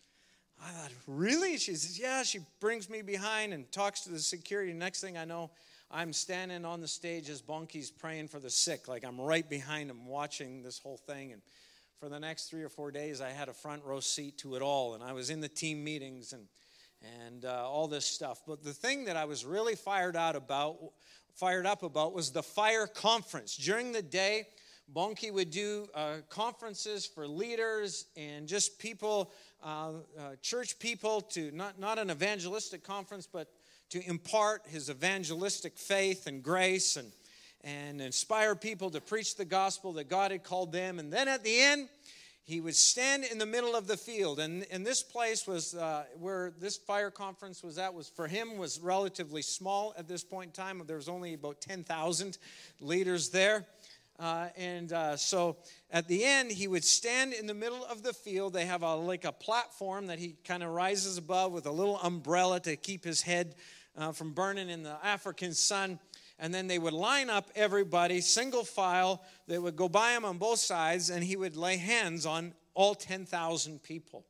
I 0.60 0.70
thought, 0.70 0.92
Really? 1.06 1.58
She 1.58 1.76
says, 1.76 2.00
Yeah. 2.00 2.24
She 2.24 2.40
brings 2.60 2.90
me 2.90 3.04
behind 3.04 3.54
and 3.54 3.72
talks 3.72 4.02
to 4.02 4.10
the 4.10 4.20
security. 4.20 4.74
Next 4.74 5.00
thing 5.00 5.16
I 5.18 5.26
know, 5.26 5.52
I'm 5.92 6.12
standing 6.12 6.66
on 6.66 6.82
the 6.82 6.88
stage 6.88 7.30
as 7.30 7.42
Bonnke's 7.42 7.92
praying 7.92 8.30
for 8.30 8.40
the 8.40 8.50
sick. 8.50 8.88
Like 8.88 9.06
I'm 9.06 9.22
right 9.22 9.48
behind 9.48 9.92
him 9.92 10.08
watching 10.08 10.64
this 10.64 10.80
whole 10.80 10.98
thing. 10.98 11.34
And 11.34 11.42
for 12.00 12.10
the 12.10 12.20
next 12.20 12.50
three 12.50 12.64
or 12.64 12.70
four 12.70 12.92
days, 12.92 13.22
I 13.22 13.30
had 13.30 13.48
a 13.48 13.54
front 13.54 13.84
row 13.84 14.00
seat 14.00 14.40
to 14.40 14.56
it 14.56 14.62
all. 14.64 14.96
And 14.96 15.04
I 15.04 15.14
was 15.14 15.30
in 15.30 15.40
the 15.40 15.48
team 15.48 15.84
meetings 15.84 16.34
and, 16.34 16.48
and 17.02 17.46
uh, 17.46 17.70
all 17.70 17.88
this 17.88 18.06
stuff. 18.06 18.42
But 18.48 18.64
the 18.64 18.74
thing 18.74 19.06
that 19.06 19.18
I 19.18 19.26
was 19.26 19.46
really 19.46 19.76
fired 19.76 20.16
out 20.16 20.36
about, 20.36 20.78
fired 21.34 21.66
up 21.66 21.84
about 21.84 22.14
was 22.14 22.32
the 22.32 22.44
fire 22.44 22.88
conference. 22.88 23.56
During 23.58 23.92
the 23.92 24.02
day, 24.02 24.48
Bonnke 24.94 25.32
would 25.34 25.50
do 25.50 25.88
uh, 25.96 26.18
conferences 26.30 27.06
for 27.06 27.28
leaders 27.28 28.06
and 28.16 28.48
just 28.48 28.78
people, 28.78 29.32
uh, 29.64 29.90
uh, 30.18 30.36
church 30.42 30.78
people, 30.80 31.22
to 31.22 31.52
not, 31.52 31.80
not 31.80 31.98
an 31.98 32.12
evangelistic 32.12 32.84
conference, 32.84 33.28
but 33.32 33.50
to 33.90 34.08
impart 34.08 34.64
his 34.68 34.90
evangelistic 34.90 35.78
faith 35.78 36.28
and 36.28 36.44
grace 36.44 36.98
and, 36.98 37.12
and 37.64 38.00
inspire 38.00 38.56
people 38.56 38.90
to 38.92 39.02
preach 39.02 39.36
the 39.36 39.46
gospel 39.46 39.94
that 39.94 40.10
God 40.10 40.32
had 40.32 40.44
called 40.44 40.72
them. 40.72 41.00
And 41.00 41.12
then 41.12 41.28
at 41.28 41.44
the 41.44 41.60
end, 41.60 41.90
he 42.46 42.62
would 42.62 42.76
stand 42.76 43.24
in 43.24 43.40
the 43.40 43.46
middle 43.46 43.76
of 43.76 43.88
the 43.88 43.98
field 43.98 44.40
and, 44.40 44.68
and 44.70 44.86
this 44.86 45.02
place 45.02 45.48
was 45.48 45.74
uh, 45.74 46.04
where 46.20 46.54
this 46.60 46.78
fire 46.78 47.10
conference 47.10 47.64
was 47.64 47.80
at 47.80 47.94
was 47.94 48.08
for 48.08 48.28
him 48.28 48.58
was 48.58 48.80
relatively 48.80 49.42
small 49.42 49.96
at 49.98 50.08
this 50.08 50.24
point 50.24 50.50
in 50.50 50.52
time. 50.52 50.82
There 50.86 50.96
was 50.96 51.10
only 51.10 51.34
about 51.34 51.60
10000 51.60 52.38
leaders 52.80 53.30
there. 53.30 53.66
Uh, 54.20 54.48
and 54.56 54.94
uh, 54.94 55.18
so 55.18 55.58
at 55.90 56.08
the 56.08 56.24
end 56.24 56.52
he 56.52 56.68
would 56.68 56.86
stand 56.86 57.34
in 57.34 57.48
the 57.48 57.54
middle 57.54 57.84
of 57.86 58.04
the 58.04 58.14
field. 58.14 58.54
They 58.54 58.68
have 58.68 58.84
a 58.84 58.96
like 58.96 59.26
a 59.26 59.32
platform 59.32 60.06
that 60.08 60.20
he 60.20 60.36
kind 60.46 60.62
of 60.62 60.70
rises 60.70 61.18
above 61.18 61.52
with 61.52 61.66
a 61.66 61.72
little 61.72 61.98
umbrella 61.98 62.60
to 62.62 62.76
keep 62.76 63.04
his 63.04 63.24
head 63.24 63.56
uh, 63.98 64.12
from 64.12 64.34
burning 64.34 64.70
in 64.70 64.84
the 64.84 64.98
African 65.04 65.54
sun. 65.54 66.00
And 66.38 66.54
then 66.54 66.68
they 66.68 66.80
would 66.80 66.94
line 66.94 67.30
up 67.30 67.50
everybody, 67.56 68.22
single 68.22 68.64
file. 68.64 69.24
They 69.48 69.58
would 69.58 69.76
go 69.76 69.88
by 69.88 70.12
him 70.12 70.26
on 70.26 70.38
both 70.38 70.60
sides, 70.60 71.10
and 71.10 71.24
he 71.24 71.38
would 71.38 71.56
lay 71.56 71.78
hands 71.78 72.26
on 72.26 72.54
all 72.74 72.94
10,000 72.94 73.82
people. 73.82 74.26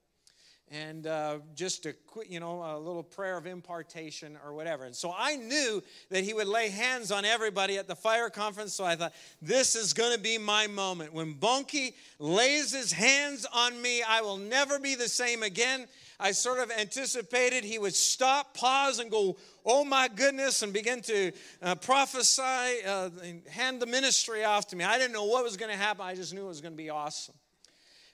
And 0.72 1.06
uh, 1.06 1.40
just 1.54 1.86
a 1.86 1.94
quick, 1.94 2.32
you 2.32 2.40
know, 2.40 2.64
a 2.64 2.80
little 2.80 3.04
prayer 3.04 3.38
of 3.38 3.46
impartation 3.46 4.36
or 4.44 4.54
whatever. 4.54 4.86
And 4.86 4.96
so 4.96 5.14
I 5.16 5.36
knew 5.36 5.84
that 6.10 6.24
he 6.24 6.34
would 6.34 6.48
lay 6.48 6.70
hands 6.70 7.12
on 7.12 7.24
everybody 7.24 7.78
at 7.78 7.88
the 7.88 7.96
fire 7.96 8.32
conference. 8.32 8.74
So 8.74 8.84
I 8.84 8.96
thought, 8.96 9.14
this 9.42 9.76
is 9.76 9.94
going 9.94 10.16
to 10.16 10.20
be 10.20 10.40
my 10.40 10.66
moment. 10.66 11.14
When 11.14 11.36
Bonnke 11.36 11.94
lays 12.18 12.74
his 12.74 12.92
hands 12.92 13.46
on 13.54 13.80
me, 13.80 14.02
I 14.02 14.22
will 14.22 14.38
never 14.38 14.80
be 14.80 14.96
the 14.96 15.08
same 15.08 15.44
again. 15.44 15.86
I 16.20 16.32
sort 16.32 16.60
of 16.60 16.72
anticipated 16.72 17.64
he 17.64 17.78
would 17.78 17.96
stop, 17.96 18.56
pause, 18.56 19.00
and 19.00 19.12
go, 19.12 19.38
Oh 19.66 19.84
my 19.84 20.08
goodness, 20.08 20.62
and 20.62 20.72
begin 20.72 21.02
to 21.02 21.32
uh, 21.62 21.76
prophesy, 21.76 22.84
uh, 22.88 23.10
hand 23.50 23.82
the 23.82 23.86
ministry 23.86 24.44
off 24.44 24.68
to 24.68 24.76
me. 24.76 24.84
I 24.84 24.98
didn't 24.98 25.14
know 25.14 25.26
what 25.26 25.44
was 25.44 25.58
going 25.58 25.72
to 25.72 25.78
happen, 25.78 26.06
I 26.06 26.16
just 26.16 26.34
knew 26.34 26.46
it 26.46 26.48
was 26.48 26.62
going 26.62 26.74
to 26.74 26.78
be 26.78 26.90
awesome. 26.90 27.36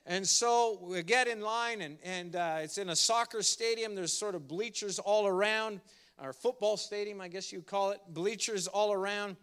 And 0.06 0.28
so 0.28 0.80
we 0.82 1.04
get 1.04 1.28
in 1.28 1.42
line, 1.42 1.82
and, 1.82 1.98
and 2.04 2.36
uh, 2.36 2.58
it's 2.62 2.78
in 2.78 2.90
a 2.90 2.96
soccer 2.96 3.44
stadium. 3.44 3.94
There's 3.94 4.14
sort 4.14 4.34
of 4.34 4.48
bleachers 4.48 4.98
all 4.98 5.28
around, 5.28 5.80
or 6.18 6.34
football 6.34 6.76
stadium, 6.78 7.22
I 7.22 7.28
guess 7.28 7.52
you'd 7.52 7.68
call 7.68 7.92
it, 7.92 8.00
bleachers 8.10 8.68
all 8.68 8.92
around. 8.92 9.38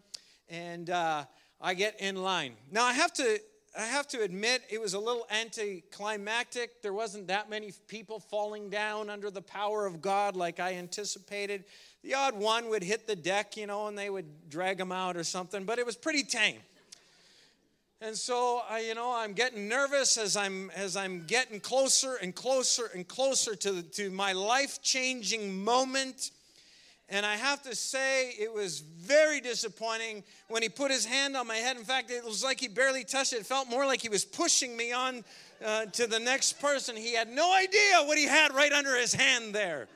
And 0.49 0.89
uh, 0.89 1.25
I 1.61 1.75
get 1.75 1.99
in 2.01 2.21
line. 2.21 2.55
Now, 2.71 2.83
I 2.83 2.93
have 2.93 3.13
to 3.13 3.39
I 3.77 3.83
have 3.83 4.07
to 4.09 4.21
admit, 4.21 4.63
it 4.69 4.81
was 4.81 4.93
a 4.93 4.99
little 4.99 5.27
anticlimactic. 5.29 6.81
There 6.81 6.93
wasn't 6.93 7.27
that 7.27 7.49
many 7.49 7.71
people 7.87 8.19
falling 8.19 8.69
down 8.69 9.09
under 9.09 9.29
the 9.29 9.41
power 9.41 9.85
of 9.85 10.01
God 10.01 10.35
like 10.35 10.59
I 10.59 10.73
anticipated. 10.73 11.63
The 12.03 12.15
odd 12.15 12.35
one 12.35 12.69
would 12.69 12.83
hit 12.83 13.05
the 13.07 13.15
deck, 13.15 13.57
you 13.57 13.67
know, 13.67 13.87
and 13.87 13.97
they 13.97 14.09
would 14.09 14.49
drag 14.49 14.77
them 14.77 14.91
out 14.91 15.15
or 15.15 15.23
something, 15.23 15.65
but 15.65 15.77
it 15.77 15.85
was 15.85 15.95
pretty 15.95 16.23
tame. 16.23 16.57
And 18.01 18.15
so, 18.15 18.61
I, 18.69 18.79
you 18.79 18.95
know, 18.95 19.13
I'm 19.13 19.33
getting 19.33 19.67
nervous 19.67 20.17
as 20.17 20.37
I'm 20.37 20.71
as 20.71 20.95
I'm 20.95 21.25
getting 21.25 21.59
closer 21.59 22.15
and 22.15 22.33
closer 22.33 22.89
and 22.95 23.05
closer 23.05 23.55
to 23.55 23.81
to 23.83 24.09
my 24.09 24.31
life-changing 24.31 25.63
moment. 25.63 26.31
And 27.11 27.25
I 27.25 27.37
have 27.37 27.63
to 27.63 27.75
say, 27.75 28.29
it 28.39 28.53
was 28.53 28.81
very 28.81 29.41
disappointing 29.41 30.23
when 30.47 30.61
he 30.61 30.69
put 30.69 30.91
his 30.91 31.05
hand 31.05 31.35
on 31.35 31.47
my 31.47 31.55
head. 31.55 31.75
In 31.75 31.83
fact, 31.83 32.11
it 32.11 32.23
was 32.23 32.43
like 32.43 32.59
he 32.59 32.67
barely 32.67 33.03
touched 33.03 33.33
it. 33.33 33.37
It 33.37 33.45
felt 33.47 33.67
more 33.67 33.87
like 33.87 33.99
he 33.99 34.09
was 34.09 34.23
pushing 34.23 34.77
me 34.77 34.93
on 34.93 35.23
uh, 35.65 35.85
to 35.87 36.05
the 36.05 36.19
next 36.19 36.61
person. 36.61 36.95
He 36.95 37.15
had 37.15 37.27
no 37.27 37.51
idea 37.55 38.03
what 38.03 38.19
he 38.19 38.25
had 38.25 38.53
right 38.53 38.71
under 38.71 38.95
his 38.95 39.13
hand 39.13 39.55
there. 39.55 39.87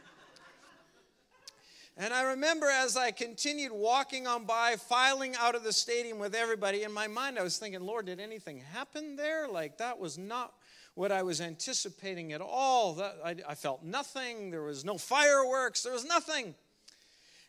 And 1.95 2.11
I 2.11 2.23
remember 2.23 2.67
as 2.67 2.97
I 2.97 3.11
continued 3.11 3.71
walking 3.71 4.25
on 4.25 4.45
by, 4.45 4.77
filing 4.77 5.35
out 5.35 5.53
of 5.53 5.63
the 5.63 5.71
stadium 5.71 6.17
with 6.17 6.33
everybody, 6.33 6.81
in 6.81 6.91
my 6.91 7.05
mind 7.07 7.37
I 7.37 7.43
was 7.43 7.59
thinking, 7.59 7.81
Lord, 7.81 8.07
did 8.07 8.19
anything 8.19 8.57
happen 8.73 9.15
there? 9.15 9.47
Like 9.47 9.77
that 9.77 9.99
was 9.99 10.17
not 10.17 10.53
what 10.95 11.11
I 11.11 11.21
was 11.21 11.39
anticipating 11.41 12.33
at 12.33 12.41
all. 12.41 12.95
That, 12.95 13.17
I, 13.23 13.35
I 13.49 13.53
felt 13.53 13.83
nothing. 13.83 14.49
There 14.49 14.63
was 14.63 14.83
no 14.83 14.97
fireworks. 14.97 15.83
There 15.83 15.93
was 15.93 16.05
nothing. 16.05 16.55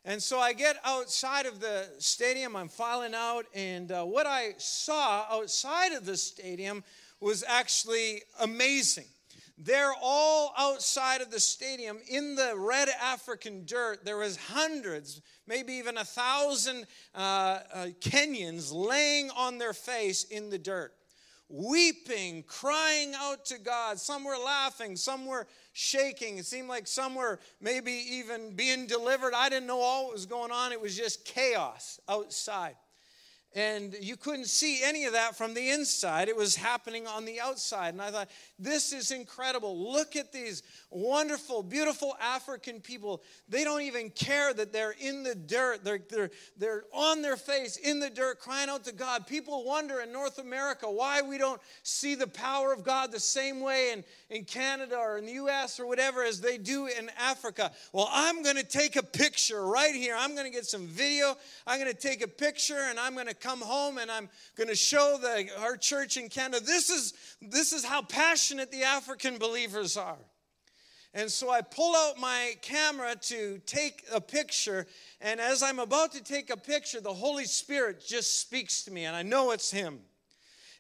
And 0.06 0.23
so 0.23 0.38
I 0.38 0.52
get 0.52 0.76
outside 0.84 1.46
of 1.46 1.61
the 1.61 1.88
stadium, 1.99 2.56
I'm 2.56 2.68
filing 2.68 3.14
out, 3.14 3.46
and 3.54 3.90
uh, 3.90 4.04
what 4.04 4.26
I 4.26 4.54
saw 4.58 5.25
outside 5.30 5.92
of 5.92 6.04
the 6.04 6.18
stadium 6.18 6.84
was 7.20 7.42
actually 7.46 8.23
amazing. 8.38 9.06
They're 9.56 9.94
all 10.02 10.52
outside 10.58 11.23
of 11.23 11.30
the 11.30 11.40
stadium 11.40 11.99
in 12.08 12.34
the 12.34 12.54
red 12.54 12.90
African 13.00 13.64
dirt. 13.64 14.04
There 14.04 14.18
was 14.18 14.37
hundreds, 14.37 15.23
maybe 15.46 15.75
even 15.75 15.96
a 15.96 16.04
thousand 16.04 16.87
uh, 17.14 17.18
uh, 17.73 17.87
Kenyans 18.00 18.75
laying 18.75 19.30
on 19.30 19.56
their 19.56 19.73
face 19.73 20.25
in 20.25 20.50
the 20.50 20.58
dirt, 20.58 20.92
weeping, 21.48 22.42
crying 22.44 23.12
out 23.16 23.44
to 23.46 23.58
God. 23.58 23.98
Some 23.98 24.24
were 24.24 24.36
laughing, 24.36 24.96
some 24.96 25.26
were 25.26 25.46
shaking. 25.72 26.38
It 26.38 26.46
seemed 26.46 26.68
like 26.68 26.86
some 26.86 27.14
were 27.14 27.40
maybe 27.60 27.92
even 27.92 28.54
being 28.54 28.86
delivered. 28.86 29.34
I 29.34 29.48
didn't 29.48 29.66
know 29.66 29.80
all 29.80 30.04
what 30.04 30.14
was 30.14 30.26
going 30.26 30.50
on. 30.50 30.72
It 30.72 30.80
was 30.80 30.96
just 30.96 31.24
chaos 31.24 32.00
outside. 32.08 32.76
And 33.56 33.94
you 34.00 34.16
couldn't 34.16 34.46
see 34.46 34.82
any 34.82 35.04
of 35.04 35.12
that 35.12 35.37
from 35.37 35.54
the 35.54 35.70
inside. 35.70 36.28
It 36.28 36.37
was 36.37 36.56
happening 36.56 37.06
on 37.06 37.25
the 37.25 37.40
outside. 37.40 37.94
And 37.94 38.02
I 38.02 38.11
thought, 38.11 38.28
this 38.58 38.92
is 38.92 39.12
incredible. 39.12 39.92
Look 39.92 40.16
at 40.16 40.32
these 40.32 40.64
wonderful, 40.90 41.62
beautiful 41.62 42.16
African 42.20 42.80
people. 42.80 43.23
They 43.49 43.62
don't 43.62 43.82
even 43.82 44.11
care 44.11 44.52
that 44.54 44.73
they're 44.73 44.96
in 44.99 45.23
the 45.23 45.37
dirt. 45.37 45.84
They're, 45.84 46.00
they're, 46.11 46.30
they're 46.58 46.84
on 46.92 47.23
their 47.23 47.37
face 47.37 47.76
in 47.76 48.00
the 48.00 48.11
dirt 48.11 48.40
crying 48.40 48.68
out 48.68 48.82
to 48.87 48.92
God. 48.92 49.28
People 49.28 49.64
wonder 49.64 50.00
in 50.00 50.11
North 50.11 50.38
America 50.38 50.90
why 50.90 51.23
we 51.23 51.38
don't 51.38 51.61
see 51.84 52.16
the 52.16 52.26
power 52.26 52.73
of 52.73 52.82
God 52.82 53.12
the 53.12 53.20
same 53.20 53.61
way 53.61 53.92
in, 53.92 54.02
in 54.30 54.44
Canada 54.44 54.96
or 54.96 55.16
in 55.16 55.26
the 55.26 55.34
US 55.34 55.78
or 55.78 55.87
whatever 55.87 56.25
as 56.25 56.40
they 56.40 56.58
do 56.58 56.87
in 56.87 57.08
Africa. 57.20 57.70
Well, 57.92 58.08
I'm 58.11 58.42
going 58.42 58.56
to 58.56 58.64
take 58.64 58.96
a 58.96 59.02
picture 59.04 59.64
right 59.64 59.94
here. 59.94 60.16
I'm 60.18 60.34
going 60.34 60.46
to 60.46 60.52
get 60.52 60.66
some 60.66 60.88
video. 60.88 61.37
I'm 61.68 61.78
going 61.78 61.92
to 61.92 61.96
take 62.00 62.20
a 62.20 62.28
picture 62.28 62.80
and 62.90 62.99
I'm 62.99 63.14
going 63.14 63.28
to 63.28 63.43
come 63.44 63.60
home 63.60 63.98
and 63.98 64.10
I'm 64.10 64.30
going 64.56 64.68
to 64.68 64.74
show 64.74 65.18
the, 65.20 65.48
our 65.60 65.76
church 65.76 66.16
in 66.16 66.30
Canada 66.30 66.64
this 66.64 66.88
is, 66.88 67.12
this 67.42 67.72
is 67.72 67.84
how 67.84 68.00
passionate 68.00 68.72
the 68.72 68.84
African 68.84 69.36
believers 69.36 69.96
are. 69.96 70.18
And 71.12 71.30
so 71.30 71.50
I 71.50 71.60
pull 71.60 71.94
out 71.94 72.18
my 72.18 72.54
camera 72.62 73.14
to 73.14 73.60
take 73.66 74.04
a 74.12 74.20
picture. 74.20 74.86
And 75.20 75.40
as 75.40 75.62
I'm 75.62 75.78
about 75.78 76.12
to 76.12 76.24
take 76.24 76.50
a 76.50 76.56
picture, 76.56 77.00
the 77.00 77.12
Holy 77.12 77.44
Spirit 77.44 78.04
just 78.04 78.40
speaks 78.40 78.82
to 78.84 78.90
me, 78.90 79.04
and 79.04 79.14
I 79.14 79.22
know 79.22 79.52
it's 79.52 79.70
Him. 79.70 80.00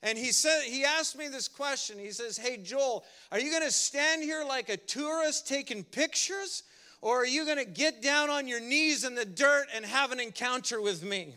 And 0.02 0.18
he 0.18 0.32
said, 0.32 0.62
he 0.64 0.84
asked 0.84 1.16
me 1.16 1.28
this 1.28 1.48
question. 1.48 1.98
He 1.98 2.10
says, 2.10 2.36
Hey, 2.36 2.58
Joel, 2.58 3.04
are 3.30 3.38
you 3.38 3.50
going 3.50 3.62
to 3.62 3.70
stand 3.70 4.22
here 4.22 4.44
like 4.44 4.68
a 4.68 4.76
tourist 4.76 5.46
taking 5.48 5.82
pictures? 5.84 6.64
Or 7.00 7.22
are 7.22 7.26
you 7.26 7.44
going 7.44 7.58
to 7.58 7.64
get 7.64 8.02
down 8.02 8.28
on 8.28 8.48
your 8.48 8.60
knees 8.60 9.04
in 9.04 9.14
the 9.14 9.24
dirt 9.24 9.66
and 9.74 9.84
have 9.84 10.12
an 10.12 10.20
encounter 10.20 10.80
with 10.80 11.02
me? 11.02 11.36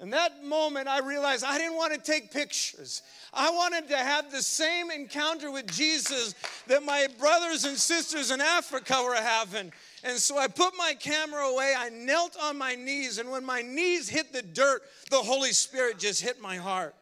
In 0.00 0.08
that 0.10 0.42
moment, 0.42 0.88
I 0.88 1.00
realized 1.00 1.44
I 1.44 1.58
didn't 1.58 1.76
want 1.76 1.92
to 1.92 2.00
take 2.00 2.32
pictures. 2.32 3.02
I 3.34 3.50
wanted 3.50 3.86
to 3.88 3.98
have 3.98 4.32
the 4.32 4.40
same 4.40 4.90
encounter 4.90 5.50
with 5.50 5.70
Jesus 5.70 6.34
that 6.68 6.82
my 6.82 7.06
brothers 7.18 7.64
and 7.64 7.76
sisters 7.76 8.30
in 8.30 8.40
Africa 8.40 9.02
were 9.04 9.14
having. 9.14 9.70
And 10.02 10.16
so 10.16 10.38
I 10.38 10.48
put 10.48 10.72
my 10.78 10.94
camera 10.98 11.42
away, 11.42 11.74
I 11.76 11.90
knelt 11.90 12.34
on 12.42 12.56
my 12.56 12.74
knees, 12.74 13.18
and 13.18 13.30
when 13.30 13.44
my 13.44 13.60
knees 13.60 14.08
hit 14.08 14.32
the 14.32 14.40
dirt, 14.40 14.82
the 15.10 15.18
Holy 15.18 15.52
Spirit 15.52 15.98
just 15.98 16.22
hit 16.22 16.40
my 16.40 16.56
heart. 16.56 16.94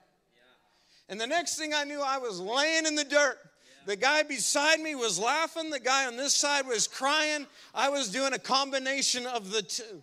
And 1.08 1.20
the 1.20 1.26
next 1.26 1.56
thing 1.56 1.72
I 1.72 1.84
knew, 1.84 2.02
I 2.02 2.18
was 2.18 2.40
laying 2.40 2.84
in 2.84 2.96
the 2.96 3.04
dirt. 3.04 3.38
The 3.86 3.96
guy 3.96 4.24
beside 4.24 4.80
me 4.80 4.96
was 4.96 5.20
laughing, 5.20 5.70
the 5.70 5.80
guy 5.80 6.06
on 6.06 6.16
this 6.16 6.34
side 6.34 6.66
was 6.66 6.88
crying. 6.88 7.46
I 7.74 7.88
was 7.88 8.10
doing 8.10 8.34
a 8.34 8.38
combination 8.38 9.24
of 9.24 9.50
the 9.50 9.62
two. 9.62 10.02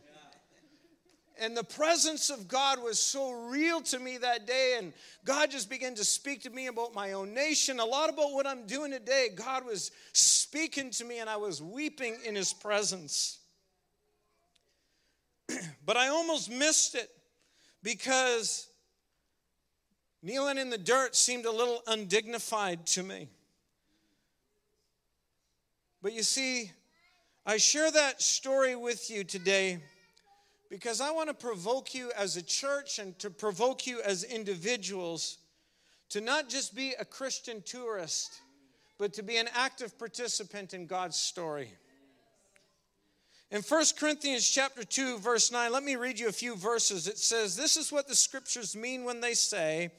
And 1.39 1.55
the 1.55 1.63
presence 1.63 2.29
of 2.29 2.47
God 2.47 2.81
was 2.81 2.97
so 2.97 3.31
real 3.49 3.81
to 3.81 3.99
me 3.99 4.17
that 4.17 4.47
day. 4.47 4.75
And 4.77 4.93
God 5.25 5.51
just 5.51 5.69
began 5.69 5.95
to 5.95 6.05
speak 6.05 6.43
to 6.43 6.49
me 6.49 6.67
about 6.67 6.93
my 6.93 7.13
own 7.13 7.33
nation, 7.33 7.79
a 7.79 7.85
lot 7.85 8.09
about 8.09 8.31
what 8.31 8.47
I'm 8.47 8.65
doing 8.65 8.91
today. 8.91 9.29
God 9.35 9.65
was 9.65 9.91
speaking 10.13 10.91
to 10.91 11.03
me, 11.03 11.19
and 11.19 11.29
I 11.29 11.35
was 11.35 11.61
weeping 11.61 12.17
in 12.25 12.35
His 12.35 12.53
presence. 12.53 13.39
but 15.85 15.97
I 15.97 16.07
almost 16.07 16.49
missed 16.49 16.95
it 16.95 17.09
because 17.83 18.67
kneeling 20.23 20.57
in 20.57 20.69
the 20.69 20.77
dirt 20.77 21.15
seemed 21.15 21.45
a 21.45 21.51
little 21.51 21.81
undignified 21.85 22.85
to 22.87 23.03
me. 23.03 23.27
But 26.01 26.13
you 26.13 26.23
see, 26.23 26.71
I 27.45 27.57
share 27.57 27.91
that 27.91 28.21
story 28.21 28.75
with 28.75 29.09
you 29.09 29.23
today 29.23 29.79
because 30.69 31.01
I 31.01 31.11
want 31.11 31.29
to 31.29 31.33
provoke 31.33 31.93
you 31.93 32.11
as 32.17 32.37
a 32.37 32.41
church 32.41 32.99
and 32.99 33.17
to 33.19 33.29
provoke 33.29 33.85
you 33.85 34.01
as 34.01 34.23
individuals 34.23 35.37
to 36.09 36.21
not 36.21 36.49
just 36.49 36.75
be 36.75 36.93
a 36.99 37.05
Christian 37.05 37.61
tourist, 37.63 38.41
but 38.97 39.13
to 39.13 39.23
be 39.23 39.37
an 39.37 39.49
active 39.53 39.97
participant 39.97 40.73
in 40.73 40.85
God's 40.87 41.17
story. 41.17 41.71
In 43.51 43.61
1 43.61 43.85
Corinthians 43.97 44.49
chapter 44.49 44.83
2 44.83 45.19
verse 45.19 45.51
9, 45.51 45.71
let 45.71 45.83
me 45.83 45.95
read 45.95 46.19
you 46.19 46.27
a 46.27 46.33
few 46.33 46.55
verses. 46.55 47.07
It 47.07 47.17
says, 47.17 47.55
"This 47.55 47.77
is 47.77 47.91
what 47.91 48.07
the 48.07 48.15
scriptures 48.15 48.75
mean 48.75 49.03
when 49.03 49.21
they 49.21 49.33
say, 49.33 49.91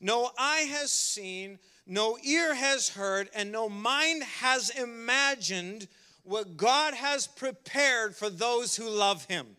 no 0.00 0.32
eye 0.38 0.66
has 0.70 0.90
seen, 0.90 1.58
no 1.86 2.18
ear 2.22 2.54
has 2.54 2.88
heard, 2.90 3.30
and 3.34 3.52
no 3.52 3.68
mind 3.68 4.22
has 4.24 4.70
imagined 4.70 5.86
what 6.22 6.56
God 6.56 6.94
has 6.94 7.26
prepared 7.26 8.16
for 8.16 8.30
those 8.30 8.76
who 8.76 8.88
love 8.88 9.26
him." 9.26 9.56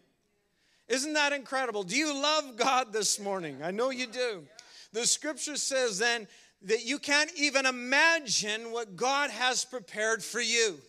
Isn't 0.87 1.13
that 1.13 1.33
incredible? 1.33 1.83
Do 1.83 1.97
you 1.97 2.13
love 2.13 2.57
God 2.57 2.93
this 2.93 3.19
morning? 3.19 3.63
I 3.63 3.71
know 3.71 3.89
you 3.89 4.07
do. 4.07 4.45
The 4.93 5.07
scripture 5.07 5.57
says 5.57 5.97
then 5.97 6.27
that 6.63 6.85
you 6.85 6.99
can't 6.99 7.31
even 7.35 7.65
imagine 7.65 8.71
what 8.71 8.95
God 8.95 9.29
has 9.29 9.65
prepared 9.65 10.23
for 10.23 10.41
you. 10.41 10.79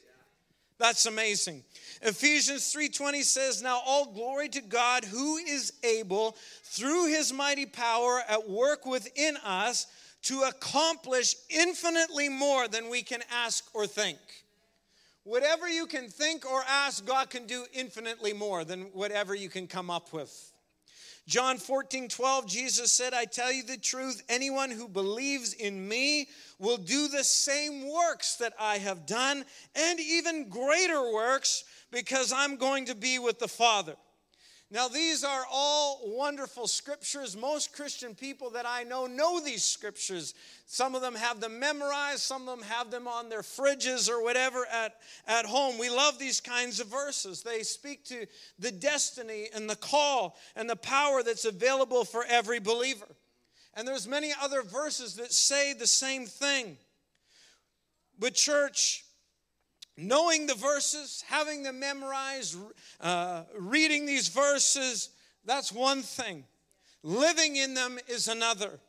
That's 0.79 1.07
amazing. 1.07 1.65
Ephesians 2.03 2.71
3:20 2.71 3.23
says, 3.23 3.63
"Now 3.63 3.81
all 3.81 4.07
glory 4.07 4.51
to 4.51 4.61
God 4.61 5.05
who 5.05 5.39
is 5.39 5.73
able 5.83 6.37
through 6.65 7.07
his 7.07 7.33
mighty 7.33 7.65
power 7.65 8.21
at 8.29 8.49
work 8.49 8.85
within 8.85 9.39
us 9.39 9.87
to 10.23 10.43
accomplish 10.43 11.35
infinitely 11.49 12.29
more 12.29 12.69
than 12.69 12.91
we 12.91 13.03
can 13.03 13.23
ask 13.31 13.65
or 13.73 13.87
think." 13.87 14.19
Whatever 15.27 15.69
you 15.69 15.87
can 15.87 16.07
think 16.09 16.49
or 16.49 16.63
ask, 16.69 17.05
God 17.05 17.31
can 17.31 17.49
do 17.49 17.67
infinitely 17.73 18.33
more 18.33 18.63
than 18.63 18.83
whatever 18.93 19.35
you 19.35 19.49
can 19.49 19.67
come 19.67 19.91
up 19.91 20.13
with. 20.13 20.53
John 21.27 21.59
14, 21.59 22.09
12, 22.09 22.47
Jesus 22.47 22.93
said, 22.93 23.13
I 23.13 23.25
tell 23.25 23.51
you 23.51 23.65
the 23.65 23.77
truth, 23.77 24.23
anyone 24.29 24.71
who 24.71 24.87
believes 24.87 25.53
in 25.53 25.89
me 25.89 26.29
will 26.61 26.77
do 26.77 27.09
the 27.09 27.25
same 27.25 27.93
works 27.93 28.37
that 28.37 28.53
I 28.61 28.79
have 28.79 29.05
done, 29.05 29.45
and 29.75 29.99
even 29.99 30.49
greater 30.49 31.13
works, 31.13 31.65
because 31.91 32.33
I'm 32.33 32.57
going 32.57 32.85
to 32.85 32.95
be 32.95 33.19
with 33.19 33.41
the 33.41 33.49
Father. 33.49 33.97
Now, 34.69 34.89
these 34.89 35.23
are 35.23 35.45
all 35.49 36.01
wonderful 36.05 36.67
scriptures. 36.67 37.37
Most 37.37 37.73
Christian 37.73 38.17
people 38.17 38.51
that 38.51 38.67
I 38.67 38.83
know 38.83 39.07
know 39.07 39.39
these 39.39 39.65
scriptures. 39.65 40.35
Some 40.67 40.97
of 40.97 41.03
them 41.03 41.15
have 41.15 41.41
them 41.41 41.61
memorized, 41.61 42.21
some 42.21 42.49
of 42.49 42.59
them 42.59 42.69
have 42.69 42.91
them 42.91 43.07
on 43.07 43.29
their 43.29 43.43
fridges 43.43 44.11
or 44.11 44.25
whatever 44.25 44.67
at, 44.67 44.97
at 45.29 45.47
home. 45.47 45.79
We 45.79 45.89
love 45.89 46.19
these 46.19 46.41
kinds 46.41 46.81
of 46.81 46.89
verses. 46.89 47.45
They 47.45 47.63
speak 47.63 48.05
to 48.07 48.27
the 48.59 48.73
destiny 48.73 49.49
and 49.55 49.71
the 49.71 49.77
call 49.77 50.37
and 50.57 50.69
the 50.69 50.75
power 50.75 51.23
that's 51.23 51.45
available 51.45 52.05
for 52.05 52.25
every 52.29 52.59
believer. 52.59 53.07
And 53.75 53.87
there's 53.87 54.09
many 54.09 54.33
other 54.43 54.63
verses 54.63 55.15
that 55.15 55.33
say 55.33 55.75
the 55.75 55.87
same 55.87 56.27
thing. 56.27 56.77
But, 58.19 58.35
church, 58.35 59.06
knowing 59.97 60.47
the 60.47 60.55
verses, 60.55 61.25
having 61.27 61.63
them 61.63 61.81
memorized, 61.81 62.57
uh, 63.01 63.45
reading 63.59 64.07
these 64.07 64.29
verses, 64.29 65.11
that's 65.45 65.73
one 65.73 66.03
thing. 66.03 66.45
Living 67.03 67.57
in 67.57 67.75
them 67.75 67.99
is 68.09 68.29
another. 68.29 68.81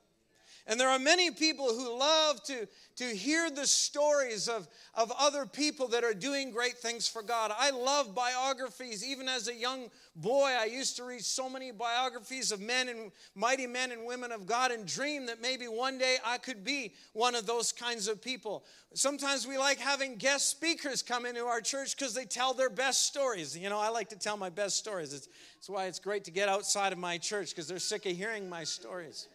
And 0.69 0.77
there 0.77 0.89
are 0.89 0.99
many 0.99 1.31
people 1.31 1.67
who 1.67 1.97
love 1.97 2.43
to, 2.43 2.67
to 2.97 3.05
hear 3.05 3.49
the 3.49 3.65
stories 3.65 4.49
of, 4.49 4.67
of 4.93 5.13
other 5.17 5.45
people 5.45 5.87
that 5.89 6.03
are 6.03 6.13
doing 6.13 6.51
great 6.51 6.77
things 6.77 7.07
for 7.07 7.21
God. 7.21 7.53
I 7.57 7.69
love 7.69 8.13
biographies. 8.13 9.01
Even 9.05 9.29
as 9.29 9.47
a 9.47 9.53
young 9.53 9.89
boy, 10.17 10.51
I 10.59 10.65
used 10.65 10.97
to 10.97 11.05
read 11.05 11.23
so 11.23 11.49
many 11.49 11.71
biographies 11.71 12.51
of 12.51 12.59
men 12.59 12.89
and 12.89 13.11
mighty 13.33 13.65
men 13.65 13.93
and 13.93 14.05
women 14.05 14.33
of 14.33 14.45
God 14.45 14.71
and 14.71 14.85
dream 14.85 15.27
that 15.27 15.41
maybe 15.41 15.69
one 15.69 15.97
day 15.97 16.17
I 16.25 16.37
could 16.37 16.65
be 16.65 16.93
one 17.13 17.33
of 17.33 17.45
those 17.45 17.71
kinds 17.71 18.09
of 18.09 18.21
people. 18.21 18.65
Sometimes 18.93 19.47
we 19.47 19.57
like 19.57 19.77
having 19.77 20.17
guest 20.17 20.49
speakers 20.49 21.01
come 21.01 21.25
into 21.25 21.45
our 21.45 21.61
church 21.61 21.95
because 21.95 22.13
they 22.13 22.25
tell 22.25 22.53
their 22.53 22.69
best 22.69 23.05
stories. 23.05 23.57
You 23.57 23.69
know, 23.69 23.79
I 23.79 23.87
like 23.87 24.09
to 24.09 24.19
tell 24.19 24.35
my 24.35 24.49
best 24.49 24.75
stories. 24.75 25.13
It's, 25.13 25.29
it's 25.59 25.69
why 25.69 25.85
it's 25.85 25.99
great 25.99 26.25
to 26.25 26.31
get 26.31 26.49
outside 26.49 26.91
of 26.91 26.99
my 26.99 27.17
church 27.17 27.51
because 27.51 27.69
they're 27.69 27.79
sick 27.79 28.05
of 28.05 28.17
hearing 28.17 28.49
my 28.49 28.65
stories. 28.65 29.29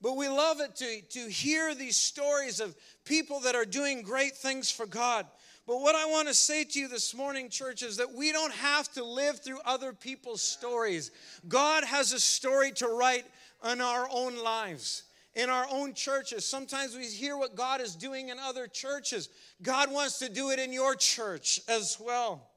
But 0.00 0.16
we 0.16 0.28
love 0.28 0.60
it 0.60 0.76
to, 0.76 1.02
to 1.20 1.28
hear 1.28 1.74
these 1.74 1.96
stories 1.96 2.60
of 2.60 2.76
people 3.04 3.40
that 3.40 3.56
are 3.56 3.64
doing 3.64 4.02
great 4.02 4.36
things 4.36 4.70
for 4.70 4.86
God. 4.86 5.26
But 5.66 5.80
what 5.80 5.96
I 5.96 6.06
want 6.06 6.28
to 6.28 6.34
say 6.34 6.64
to 6.64 6.78
you 6.78 6.88
this 6.88 7.14
morning, 7.14 7.50
church, 7.50 7.82
is 7.82 7.96
that 7.98 8.14
we 8.14 8.32
don't 8.32 8.54
have 8.54 8.90
to 8.92 9.04
live 9.04 9.40
through 9.40 9.58
other 9.64 9.92
people's 9.92 10.40
stories. 10.40 11.10
God 11.46 11.84
has 11.84 12.12
a 12.12 12.20
story 12.20 12.70
to 12.72 12.88
write 12.88 13.26
in 13.70 13.80
our 13.80 14.08
own 14.10 14.42
lives, 14.42 15.02
in 15.34 15.50
our 15.50 15.66
own 15.70 15.94
churches. 15.94 16.46
Sometimes 16.46 16.96
we 16.96 17.06
hear 17.06 17.36
what 17.36 17.56
God 17.56 17.80
is 17.80 17.96
doing 17.96 18.28
in 18.28 18.38
other 18.38 18.66
churches. 18.66 19.28
God 19.60 19.92
wants 19.92 20.20
to 20.20 20.30
do 20.30 20.50
it 20.50 20.58
in 20.58 20.72
your 20.72 20.94
church 20.94 21.60
as 21.68 21.98
well. 22.00 22.48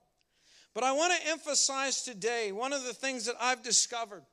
But 0.74 0.84
I 0.84 0.92
want 0.94 1.14
to 1.20 1.30
emphasize 1.30 2.04
today 2.04 2.52
one 2.52 2.72
of 2.72 2.86
the 2.86 2.94
things 2.94 3.26
that 3.26 3.36
I've 3.42 3.62
discovered 3.62 4.24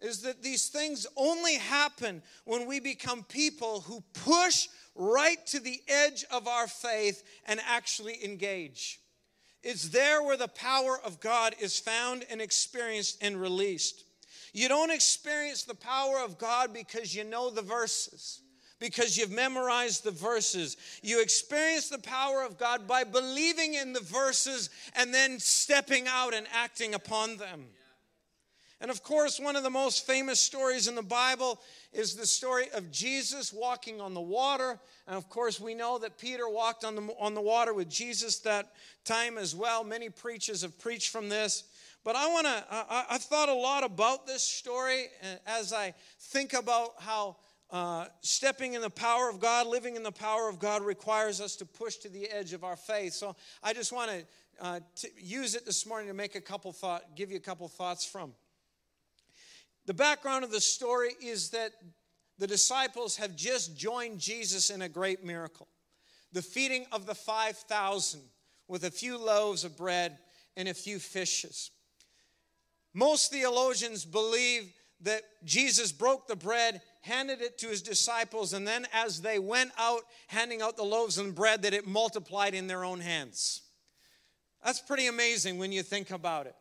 is 0.00 0.22
that 0.22 0.42
these 0.42 0.68
things 0.68 1.06
only 1.16 1.56
happen 1.56 2.22
when 2.44 2.66
we 2.66 2.80
become 2.80 3.22
people 3.24 3.80
who 3.80 4.02
push 4.24 4.68
right 4.94 5.44
to 5.46 5.60
the 5.60 5.80
edge 5.88 6.24
of 6.30 6.46
our 6.48 6.66
faith 6.66 7.22
and 7.46 7.60
actually 7.66 8.24
engage. 8.24 9.00
It's 9.62 9.88
there 9.88 10.22
where 10.22 10.36
the 10.36 10.48
power 10.48 10.98
of 11.04 11.20
God 11.20 11.54
is 11.60 11.78
found 11.78 12.24
and 12.30 12.40
experienced 12.40 13.18
and 13.20 13.40
released. 13.40 14.04
You 14.52 14.68
don't 14.68 14.92
experience 14.92 15.64
the 15.64 15.74
power 15.74 16.20
of 16.24 16.38
God 16.38 16.72
because 16.72 17.14
you 17.14 17.24
know 17.24 17.50
the 17.50 17.62
verses, 17.62 18.42
because 18.78 19.16
you've 19.16 19.32
memorized 19.32 20.04
the 20.04 20.12
verses. 20.12 20.76
You 21.02 21.20
experience 21.20 21.88
the 21.88 21.98
power 21.98 22.44
of 22.44 22.58
God 22.58 22.86
by 22.86 23.04
believing 23.04 23.74
in 23.74 23.92
the 23.92 24.00
verses 24.00 24.70
and 24.94 25.12
then 25.12 25.40
stepping 25.40 26.06
out 26.06 26.32
and 26.32 26.46
acting 26.54 26.94
upon 26.94 27.36
them. 27.36 27.66
And 28.80 28.90
of 28.90 29.02
course, 29.02 29.40
one 29.40 29.56
of 29.56 29.62
the 29.62 29.70
most 29.70 30.06
famous 30.06 30.38
stories 30.38 30.86
in 30.86 30.94
the 30.94 31.02
Bible 31.02 31.60
is 31.92 32.14
the 32.14 32.26
story 32.26 32.66
of 32.74 32.90
Jesus 32.90 33.52
walking 33.52 34.02
on 34.02 34.12
the 34.12 34.20
water. 34.20 34.78
And 35.06 35.16
of 35.16 35.30
course, 35.30 35.58
we 35.58 35.74
know 35.74 35.98
that 35.98 36.18
Peter 36.18 36.46
walked 36.48 36.84
on 36.84 36.94
the, 36.94 37.02
on 37.18 37.34
the 37.34 37.40
water 37.40 37.72
with 37.72 37.88
Jesus 37.88 38.38
that 38.40 38.72
time 39.04 39.38
as 39.38 39.56
well. 39.56 39.82
Many 39.82 40.10
preachers 40.10 40.60
have 40.60 40.78
preached 40.78 41.10
from 41.10 41.30
this. 41.30 41.64
But 42.04 42.16
I 42.16 42.28
want 42.28 42.46
to, 42.46 42.64
I, 42.70 43.04
I 43.10 43.18
thought 43.18 43.48
a 43.48 43.54
lot 43.54 43.82
about 43.82 44.26
this 44.26 44.42
story 44.42 45.06
as 45.46 45.72
I 45.72 45.94
think 46.20 46.52
about 46.52 46.94
how 46.98 47.36
uh, 47.70 48.06
stepping 48.20 48.74
in 48.74 48.82
the 48.82 48.90
power 48.90 49.28
of 49.28 49.40
God, 49.40 49.66
living 49.66 49.96
in 49.96 50.02
the 50.02 50.12
power 50.12 50.48
of 50.48 50.58
God 50.58 50.82
requires 50.82 51.40
us 51.40 51.56
to 51.56 51.66
push 51.66 51.96
to 51.96 52.08
the 52.08 52.30
edge 52.30 52.52
of 52.52 52.62
our 52.62 52.76
faith. 52.76 53.14
So 53.14 53.34
I 53.62 53.72
just 53.72 53.92
want 53.92 54.10
to 54.10 54.24
uh, 54.60 54.80
use 55.18 55.54
it 55.54 55.64
this 55.64 55.86
morning 55.86 56.08
to 56.08 56.14
make 56.14 56.34
a 56.34 56.40
couple 56.40 56.72
thought, 56.72 57.16
give 57.16 57.30
you 57.30 57.38
a 57.38 57.40
couple 57.40 57.66
thoughts 57.68 58.04
from. 58.04 58.34
The 59.86 59.94
background 59.94 60.44
of 60.44 60.50
the 60.50 60.60
story 60.60 61.12
is 61.22 61.50
that 61.50 61.72
the 62.38 62.46
disciples 62.46 63.16
have 63.16 63.36
just 63.36 63.76
joined 63.76 64.18
Jesus 64.18 64.70
in 64.70 64.82
a 64.82 64.88
great 64.88 65.24
miracle 65.24 65.68
the 66.32 66.42
feeding 66.42 66.84
of 66.92 67.06
the 67.06 67.14
5,000 67.14 68.20
with 68.68 68.84
a 68.84 68.90
few 68.90 69.16
loaves 69.16 69.64
of 69.64 69.76
bread 69.76 70.18
and 70.54 70.68
a 70.68 70.74
few 70.74 70.98
fishes. 70.98 71.70
Most 72.92 73.30
theologians 73.30 74.04
believe 74.04 74.70
that 75.00 75.22
Jesus 75.44 75.92
broke 75.92 76.26
the 76.26 76.36
bread, 76.36 76.82
handed 77.00 77.40
it 77.40 77.56
to 77.58 77.68
his 77.68 77.80
disciples, 77.80 78.52
and 78.52 78.66
then 78.66 78.86
as 78.92 79.22
they 79.22 79.38
went 79.38 79.70
out 79.78 80.02
handing 80.26 80.60
out 80.60 80.76
the 80.76 80.82
loaves 80.82 81.16
and 81.16 81.34
bread, 81.34 81.62
that 81.62 81.72
it 81.72 81.86
multiplied 81.86 82.54
in 82.54 82.66
their 82.66 82.84
own 82.84 83.00
hands. 83.00 83.62
That's 84.62 84.80
pretty 84.80 85.06
amazing 85.06 85.58
when 85.58 85.72
you 85.72 85.82
think 85.82 86.10
about 86.10 86.46
it 86.46 86.56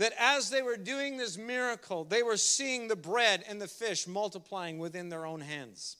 that 0.00 0.14
as 0.18 0.48
they 0.48 0.62
were 0.62 0.78
doing 0.78 1.18
this 1.18 1.36
miracle, 1.36 2.04
they 2.04 2.22
were 2.22 2.38
seeing 2.38 2.88
the 2.88 2.96
bread 2.96 3.44
and 3.46 3.60
the 3.60 3.68
fish 3.68 4.06
multiplying 4.06 4.78
within 4.78 5.10
their 5.10 5.26
own 5.26 5.42
hands. 5.42 5.98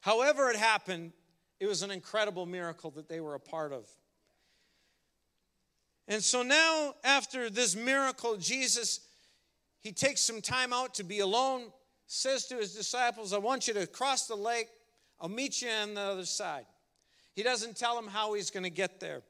However, 0.00 0.48
it 0.48 0.56
happened, 0.56 1.12
it 1.60 1.66
was 1.66 1.82
an 1.82 1.90
incredible 1.90 2.46
miracle 2.46 2.90
that 2.92 3.10
they 3.10 3.20
were 3.20 3.34
a 3.34 3.40
part 3.40 3.74
of. 3.74 3.86
And 6.08 6.22
so 6.22 6.42
now, 6.42 6.94
after 7.04 7.50
this 7.50 7.76
miracle, 7.76 8.38
Jesus, 8.38 9.00
he 9.80 9.92
takes 9.92 10.22
some 10.22 10.40
time 10.40 10.72
out 10.72 10.94
to 10.94 11.04
be 11.04 11.18
alone, 11.18 11.64
says 12.06 12.46
to 12.46 12.56
his 12.56 12.74
disciples, 12.74 13.34
I 13.34 13.38
want 13.38 13.68
you 13.68 13.74
to 13.74 13.86
cross 13.86 14.26
the 14.26 14.36
lake. 14.36 14.68
I'll 15.20 15.28
meet 15.28 15.60
you 15.60 15.68
on 15.68 15.92
the 15.92 16.00
other 16.00 16.24
side. 16.24 16.64
He 17.36 17.42
doesn't 17.42 17.76
tell 17.76 17.94
them 17.94 18.08
how 18.08 18.32
he's 18.32 18.50
going 18.50 18.64
to 18.64 18.70
get 18.70 19.00
there. 19.00 19.20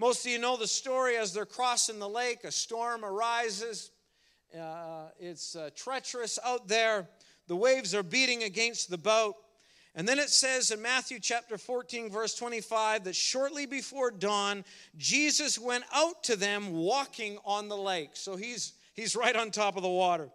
Most 0.00 0.24
of 0.24 0.32
you 0.32 0.38
know 0.38 0.56
the 0.56 0.66
story 0.66 1.18
as 1.18 1.34
they're 1.34 1.44
crossing 1.44 1.98
the 1.98 2.08
lake, 2.08 2.44
a 2.44 2.50
storm 2.50 3.04
arises. 3.04 3.90
Uh, 4.58 5.08
it's 5.18 5.54
uh, 5.54 5.68
treacherous 5.76 6.38
out 6.42 6.68
there. 6.68 7.06
The 7.48 7.56
waves 7.56 7.94
are 7.94 8.02
beating 8.02 8.44
against 8.44 8.88
the 8.88 8.96
boat. 8.96 9.34
And 9.94 10.08
then 10.08 10.18
it 10.18 10.30
says 10.30 10.70
in 10.70 10.80
Matthew 10.80 11.18
chapter 11.20 11.58
14, 11.58 12.08
verse 12.08 12.34
25, 12.34 13.04
that 13.04 13.14
shortly 13.14 13.66
before 13.66 14.10
dawn, 14.10 14.64
Jesus 14.96 15.58
went 15.58 15.84
out 15.92 16.22
to 16.22 16.34
them 16.34 16.72
walking 16.72 17.36
on 17.44 17.68
the 17.68 17.76
lake. 17.76 18.12
So 18.14 18.36
he's, 18.36 18.72
he's 18.94 19.14
right 19.14 19.36
on 19.36 19.50
top 19.50 19.76
of 19.76 19.82
the 19.82 19.90
water. 19.90 20.30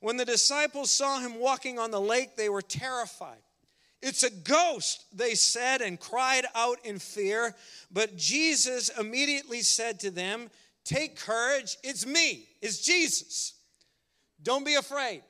When 0.00 0.18
the 0.18 0.26
disciples 0.26 0.90
saw 0.90 1.18
him 1.18 1.40
walking 1.40 1.78
on 1.78 1.92
the 1.92 2.00
lake, 2.00 2.36
they 2.36 2.50
were 2.50 2.60
terrified. 2.60 3.40
It's 4.02 4.24
a 4.24 4.30
ghost, 4.30 5.04
they 5.16 5.34
said, 5.34 5.80
and 5.80 5.98
cried 5.98 6.44
out 6.54 6.78
in 6.84 6.98
fear. 6.98 7.54
But 7.90 8.16
Jesus 8.16 8.88
immediately 8.98 9.60
said 9.60 10.00
to 10.00 10.10
them, 10.10 10.50
Take 10.84 11.16
courage, 11.16 11.76
it's 11.84 12.04
me, 12.04 12.48
it's 12.60 12.84
Jesus. 12.84 13.54
Don't 14.42 14.66
be 14.66 14.74
afraid. 14.74 15.22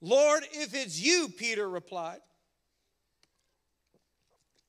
Lord, 0.00 0.42
if 0.52 0.74
it's 0.74 1.00
you, 1.00 1.28
Peter 1.28 1.68
replied, 1.68 2.18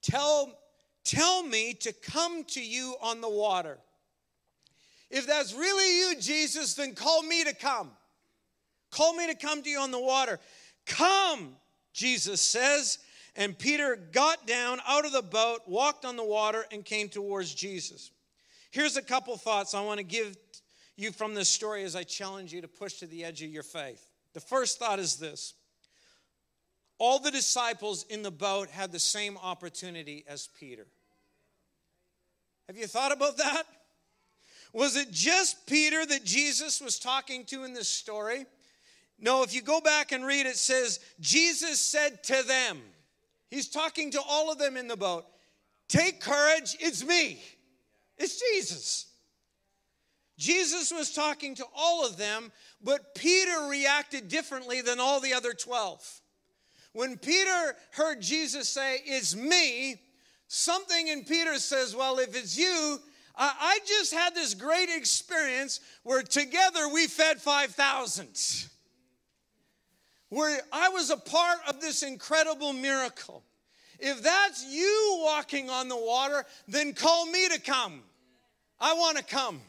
tell, 0.01 0.57
tell 1.03 1.43
me 1.43 1.73
to 1.81 1.91
come 1.93 2.43
to 2.45 2.63
you 2.63 2.95
on 3.01 3.21
the 3.21 3.29
water. 3.29 3.77
If 5.09 5.27
that's 5.27 5.53
really 5.53 5.99
you, 5.99 6.15
Jesus, 6.19 6.75
then 6.75 6.95
call 6.95 7.23
me 7.23 7.43
to 7.43 7.53
come. 7.53 7.91
Call 8.91 9.13
me 9.13 9.27
to 9.27 9.35
come 9.35 9.61
to 9.63 9.69
you 9.69 9.79
on 9.79 9.91
the 9.91 9.99
water. 9.99 10.39
Come, 10.87 11.55
Jesus 11.93 12.41
says. 12.41 12.99
And 13.35 13.57
Peter 13.57 13.95
got 13.95 14.47
down 14.47 14.79
out 14.87 15.05
of 15.05 15.11
the 15.11 15.21
boat, 15.21 15.61
walked 15.67 16.05
on 16.05 16.15
the 16.17 16.23
water, 16.23 16.65
and 16.71 16.83
came 16.83 17.07
towards 17.07 17.53
Jesus. 17.53 18.09
Here's 18.71 18.97
a 18.97 19.01
couple 19.01 19.37
thoughts 19.37 19.75
I 19.75 19.81
want 19.81 19.99
to 19.99 20.03
give 20.03 20.35
you 20.95 21.11
from 21.11 21.35
this 21.35 21.47
story 21.47 21.83
as 21.83 21.95
I 21.95 22.03
challenge 22.03 22.51
you 22.51 22.61
to 22.61 22.67
push 22.67 22.95
to 22.95 23.05
the 23.05 23.23
edge 23.23 23.43
of 23.43 23.49
your 23.49 23.63
faith. 23.63 24.03
The 24.33 24.39
first 24.39 24.79
thought 24.79 24.99
is 24.99 25.17
this 25.17 25.53
all 26.99 27.19
the 27.19 27.31
disciples 27.31 28.05
in 28.09 28.23
the 28.23 28.31
boat 28.31 28.69
had 28.69 28.91
the 28.91 28.99
same 28.99 29.37
opportunity 29.37 30.25
as 30.27 30.49
Peter. 30.59 30.87
Have 32.67 32.77
you 32.77 32.87
thought 32.87 33.11
about 33.11 33.37
that? 33.37 33.63
Was 34.73 34.95
it 34.95 35.11
just 35.11 35.67
Peter 35.67 36.05
that 36.05 36.25
Jesus 36.25 36.81
was 36.81 36.99
talking 36.99 37.45
to 37.45 37.63
in 37.63 37.73
this 37.73 37.87
story? 37.87 38.45
No, 39.19 39.43
if 39.43 39.53
you 39.53 39.61
go 39.61 39.81
back 39.81 40.11
and 40.11 40.25
read, 40.25 40.45
it 40.45 40.57
says, 40.57 40.99
Jesus 41.19 41.79
said 41.79 42.23
to 42.25 42.43
them, 42.43 42.79
He's 43.49 43.69
talking 43.69 44.11
to 44.11 44.21
all 44.27 44.51
of 44.51 44.57
them 44.57 44.77
in 44.77 44.87
the 44.87 44.97
boat, 44.97 45.25
Take 45.87 46.21
courage, 46.21 46.75
it's 46.79 47.03
me, 47.03 47.41
it's 48.17 48.39
Jesus. 48.39 49.05
Jesus 50.37 50.91
was 50.91 51.13
talking 51.13 51.55
to 51.55 51.65
all 51.75 52.05
of 52.05 52.17
them, 52.17 52.51
but 52.83 53.15
Peter 53.15 53.67
reacted 53.69 54.27
differently 54.27 54.81
than 54.81 54.99
all 54.99 55.19
the 55.19 55.33
other 55.33 55.53
12. 55.53 56.21
When 56.93 57.17
Peter 57.17 57.75
heard 57.91 58.21
Jesus 58.21 58.69
say, 58.69 58.97
It's 59.03 59.35
me, 59.35 59.95
something 60.47 61.07
in 61.07 61.23
Peter 61.23 61.55
says, 61.55 61.95
Well, 61.95 62.19
if 62.19 62.35
it's 62.35 62.57
you, 62.57 62.99
I 63.39 63.79
just 63.85 64.13
had 64.13 64.33
this 64.33 64.55
great 64.55 64.89
experience 64.89 65.79
where 66.01 66.23
together 66.23 66.89
we 66.89 67.05
fed 67.05 67.39
5,000 67.39 68.27
where 70.29 70.59
I 70.71 70.89
was 70.89 71.09
a 71.09 71.17
part 71.17 71.59
of 71.67 71.81
this 71.81 72.03
incredible 72.03 72.73
miracle. 72.73 73.43
If 73.99 74.21
that's 74.21 74.65
you 74.65 75.19
walking 75.23 75.69
on 75.69 75.87
the 75.87 75.97
water, 75.97 76.45
then 76.67 76.93
call 76.93 77.25
me 77.25 77.47
to 77.49 77.59
come. 77.59 78.01
I 78.79 78.93
want 78.93 79.17
to 79.17 79.23
come. 79.23 79.61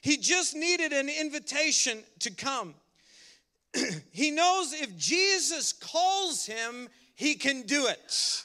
He 0.00 0.16
just 0.16 0.54
needed 0.54 0.92
an 0.92 1.08
invitation 1.08 1.98
to 2.20 2.30
come. 2.30 2.74
he 4.12 4.30
knows 4.30 4.72
if 4.72 4.96
Jesus 4.96 5.72
calls 5.72 6.46
him, 6.46 6.88
he 7.14 7.34
can 7.34 7.62
do 7.62 7.86
it. 7.86 8.44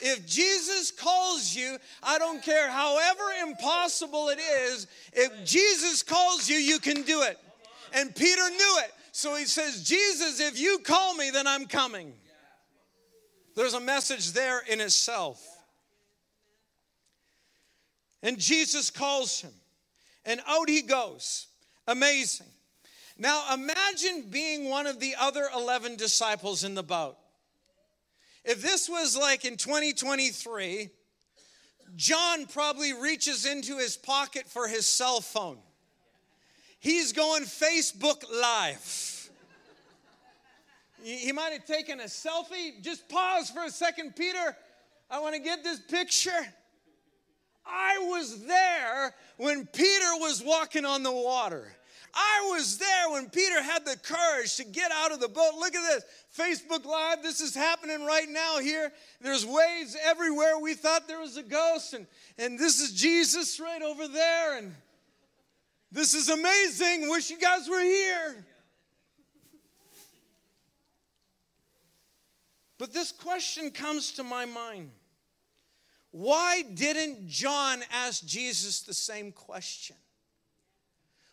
If 0.00 0.26
Jesus 0.26 0.90
calls 0.90 1.54
you, 1.54 1.78
I 2.02 2.18
don't 2.18 2.42
care 2.42 2.68
however 2.68 3.22
impossible 3.46 4.30
it 4.30 4.38
is, 4.40 4.88
if 5.12 5.46
Jesus 5.46 6.02
calls 6.02 6.48
you, 6.48 6.56
you 6.56 6.80
can 6.80 7.02
do 7.02 7.22
it. 7.22 7.38
And 7.94 8.14
Peter 8.14 8.50
knew 8.50 8.78
it. 8.84 8.92
So 9.12 9.36
he 9.36 9.44
says, 9.44 9.84
Jesus, 9.84 10.40
if 10.40 10.58
you 10.58 10.78
call 10.78 11.14
me, 11.14 11.30
then 11.30 11.46
I'm 11.46 11.66
coming. 11.66 12.14
There's 13.54 13.74
a 13.74 13.80
message 13.80 14.32
there 14.32 14.62
in 14.68 14.80
itself. 14.80 15.46
And 18.22 18.38
Jesus 18.38 18.90
calls 18.90 19.40
him, 19.40 19.52
and 20.24 20.40
out 20.46 20.68
he 20.68 20.80
goes. 20.80 21.48
Amazing. 21.86 22.46
Now 23.18 23.52
imagine 23.52 24.30
being 24.30 24.70
one 24.70 24.86
of 24.86 24.98
the 24.98 25.14
other 25.20 25.48
11 25.54 25.96
disciples 25.96 26.64
in 26.64 26.74
the 26.74 26.82
boat. 26.82 27.16
If 28.44 28.62
this 28.62 28.88
was 28.88 29.16
like 29.16 29.44
in 29.44 29.56
2023, 29.56 30.88
John 31.96 32.46
probably 32.46 32.92
reaches 32.92 33.44
into 33.44 33.76
his 33.76 33.96
pocket 33.96 34.48
for 34.48 34.68
his 34.68 34.86
cell 34.86 35.20
phone. 35.20 35.58
He's 36.82 37.12
going 37.12 37.44
Facebook 37.44 38.24
Live. 38.28 39.30
He 41.00 41.30
might 41.30 41.52
have 41.52 41.64
taken 41.64 42.00
a 42.00 42.06
selfie. 42.06 42.82
Just 42.82 43.08
pause 43.08 43.50
for 43.50 43.62
a 43.62 43.70
second, 43.70 44.16
Peter. 44.16 44.56
I 45.08 45.20
want 45.20 45.36
to 45.36 45.40
get 45.40 45.62
this 45.62 45.78
picture. 45.78 46.44
I 47.64 47.98
was 48.10 48.44
there 48.46 49.14
when 49.36 49.64
Peter 49.66 50.08
was 50.18 50.42
walking 50.44 50.84
on 50.84 51.04
the 51.04 51.12
water. 51.12 51.72
I 52.12 52.48
was 52.50 52.78
there 52.78 53.10
when 53.12 53.30
Peter 53.30 53.62
had 53.62 53.84
the 53.86 53.96
courage 54.02 54.56
to 54.56 54.64
get 54.64 54.90
out 54.90 55.12
of 55.12 55.20
the 55.20 55.28
boat. 55.28 55.52
Look 55.60 55.76
at 55.76 55.88
this 55.88 56.04
Facebook 56.36 56.84
Live. 56.84 57.22
This 57.22 57.40
is 57.40 57.54
happening 57.54 58.04
right 58.04 58.28
now 58.28 58.58
here. 58.58 58.90
There's 59.20 59.46
waves 59.46 59.96
everywhere. 60.04 60.58
We 60.58 60.74
thought 60.74 61.06
there 61.06 61.20
was 61.20 61.36
a 61.36 61.44
ghost, 61.44 61.94
and, 61.94 62.08
and 62.38 62.58
this 62.58 62.80
is 62.80 62.92
Jesus 62.92 63.60
right 63.60 63.82
over 63.82 64.08
there. 64.08 64.58
And 64.58 64.74
this 65.92 66.14
is 66.14 66.30
amazing. 66.30 67.08
Wish 67.10 67.30
you 67.30 67.38
guys 67.38 67.68
were 67.68 67.80
here. 67.80 68.44
But 72.78 72.92
this 72.92 73.12
question 73.12 73.70
comes 73.70 74.12
to 74.12 74.24
my 74.24 74.44
mind 74.44 74.90
why 76.10 76.62
didn't 76.74 77.28
John 77.28 77.82
ask 77.90 78.24
Jesus 78.26 78.82
the 78.82 78.92
same 78.92 79.32
question? 79.32 79.96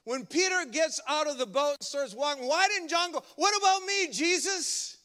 When 0.06 0.26
Peter 0.26 0.66
gets 0.72 1.02
out 1.08 1.28
of 1.28 1.38
the 1.38 1.46
boat 1.46 1.76
and 1.80 1.84
starts 1.84 2.14
walking, 2.14 2.48
why 2.48 2.68
didn't 2.68 2.90
John 2.90 3.12
go, 3.12 3.24
What 3.36 3.58
about 3.58 3.86
me, 3.86 4.08
Jesus? 4.12 4.98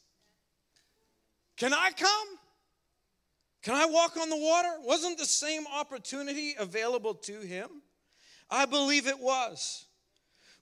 Can 1.57 1.73
I 1.73 1.91
come? 1.97 2.27
Can 3.61 3.75
I 3.75 3.85
walk 3.85 4.15
on 4.17 4.29
the 4.29 4.37
water? 4.37 4.69
Wasn't 4.83 5.17
the 5.17 5.25
same 5.25 5.65
opportunity 5.67 6.55
available 6.57 7.15
to 7.15 7.39
him? 7.39 7.69
I 8.49 8.65
believe 8.65 9.07
it 9.07 9.19
was. 9.19 9.85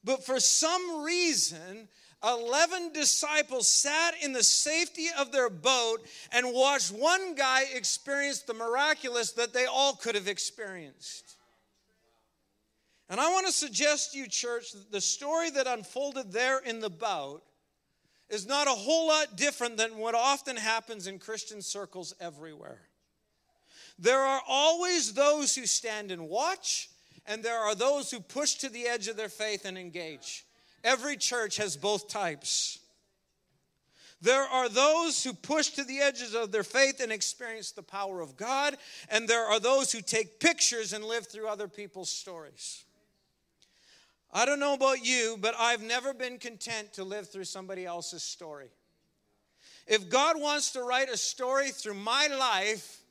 But 0.04 0.26
for 0.26 0.40
some 0.40 1.04
reason, 1.04 1.88
11 2.24 2.94
disciples 2.94 3.68
sat 3.68 4.16
in 4.22 4.32
the 4.34 4.44
safety 4.44 5.08
of 5.18 5.32
their 5.32 5.50
boat 5.50 6.06
and 6.32 6.54
watched 6.54 6.92
one 6.92 7.36
guy 7.36 7.64
experience 7.74 8.42
the 8.42 8.54
miraculous 8.54 9.32
that 9.34 9.54
they 9.54 9.66
all 9.66 9.94
could 9.94 10.16
have 10.16 10.28
experienced. 10.28 11.36
And 13.10 13.20
I 13.20 13.30
want 13.32 13.46
to 13.46 13.54
suggest 13.54 14.14
to 14.14 14.20
you, 14.20 14.28
church, 14.28 14.72
that 14.72 14.92
the 14.92 15.02
story 15.02 15.50
that 15.52 15.68
unfolded 15.68 16.32
there 16.32 16.60
in 16.60 16.80
the 16.80 16.90
boat 16.90 17.44
is 18.30 18.48
not 18.48 18.68
a 18.68 18.72
whole 18.72 19.08
lot 19.08 19.36
different 19.36 19.78
than 19.78 19.98
what 19.98 20.16
often 20.16 20.56
happens 20.56 21.08
in 21.08 21.20
Christian 21.20 21.62
circles 21.62 22.16
everywhere. 22.20 22.82
There 24.00 24.22
are 24.22 24.42
always 24.48 25.14
those 25.14 25.56
who 25.56 25.66
stand 25.66 26.12
and 26.12 26.28
watch, 26.28 26.90
and 27.26 27.44
there 27.44 27.60
are 27.60 27.76
those 27.76 28.12
who 28.12 28.20
push 28.20 28.56
to 28.56 28.70
the 28.70 28.88
edge 28.88 29.08
of 29.08 29.18
their 29.18 29.30
faith 29.30 29.66
and 29.66 29.78
engage. 29.78 30.46
Every 30.84 31.16
church 31.16 31.58
has 31.58 31.78
both 31.78 32.10
types. 32.10 32.80
There 34.22 34.44
are 34.44 34.70
those 34.70 35.24
who 35.24 35.34
push 35.34 35.70
to 35.72 35.84
the 35.84 36.00
edges 36.00 36.34
of 36.34 36.52
their 36.52 36.64
faith 36.64 37.02
and 37.02 37.12
experience 37.12 37.72
the 37.72 37.84
power 37.84 38.22
of 38.22 38.38
God, 38.38 38.78
and 39.10 39.28
there 39.28 39.46
are 39.46 39.60
those 39.60 39.92
who 39.92 40.02
take 40.02 40.40
pictures 40.40 40.94
and 40.94 41.04
live 41.04 41.28
through 41.28 41.48
other 41.48 41.68
people's 41.68 42.10
stories. 42.10 42.86
I 44.32 44.46
don't 44.46 44.60
know 44.60 44.74
about 44.74 45.06
you, 45.06 45.38
but 45.40 45.56
I've 45.60 45.84
never 45.84 46.14
been 46.14 46.40
content 46.40 46.94
to 46.94 47.04
live 47.04 47.30
through 47.30 47.44
somebody 47.44 47.86
else's 47.86 48.24
story. 48.24 48.70
If 49.86 50.10
God 50.10 50.40
wants 50.40 50.72
to 50.72 50.84
write 50.84 51.10
a 51.10 51.18
story 51.18 51.70
through 51.70 51.96
my 51.96 52.28
life, 52.28 53.02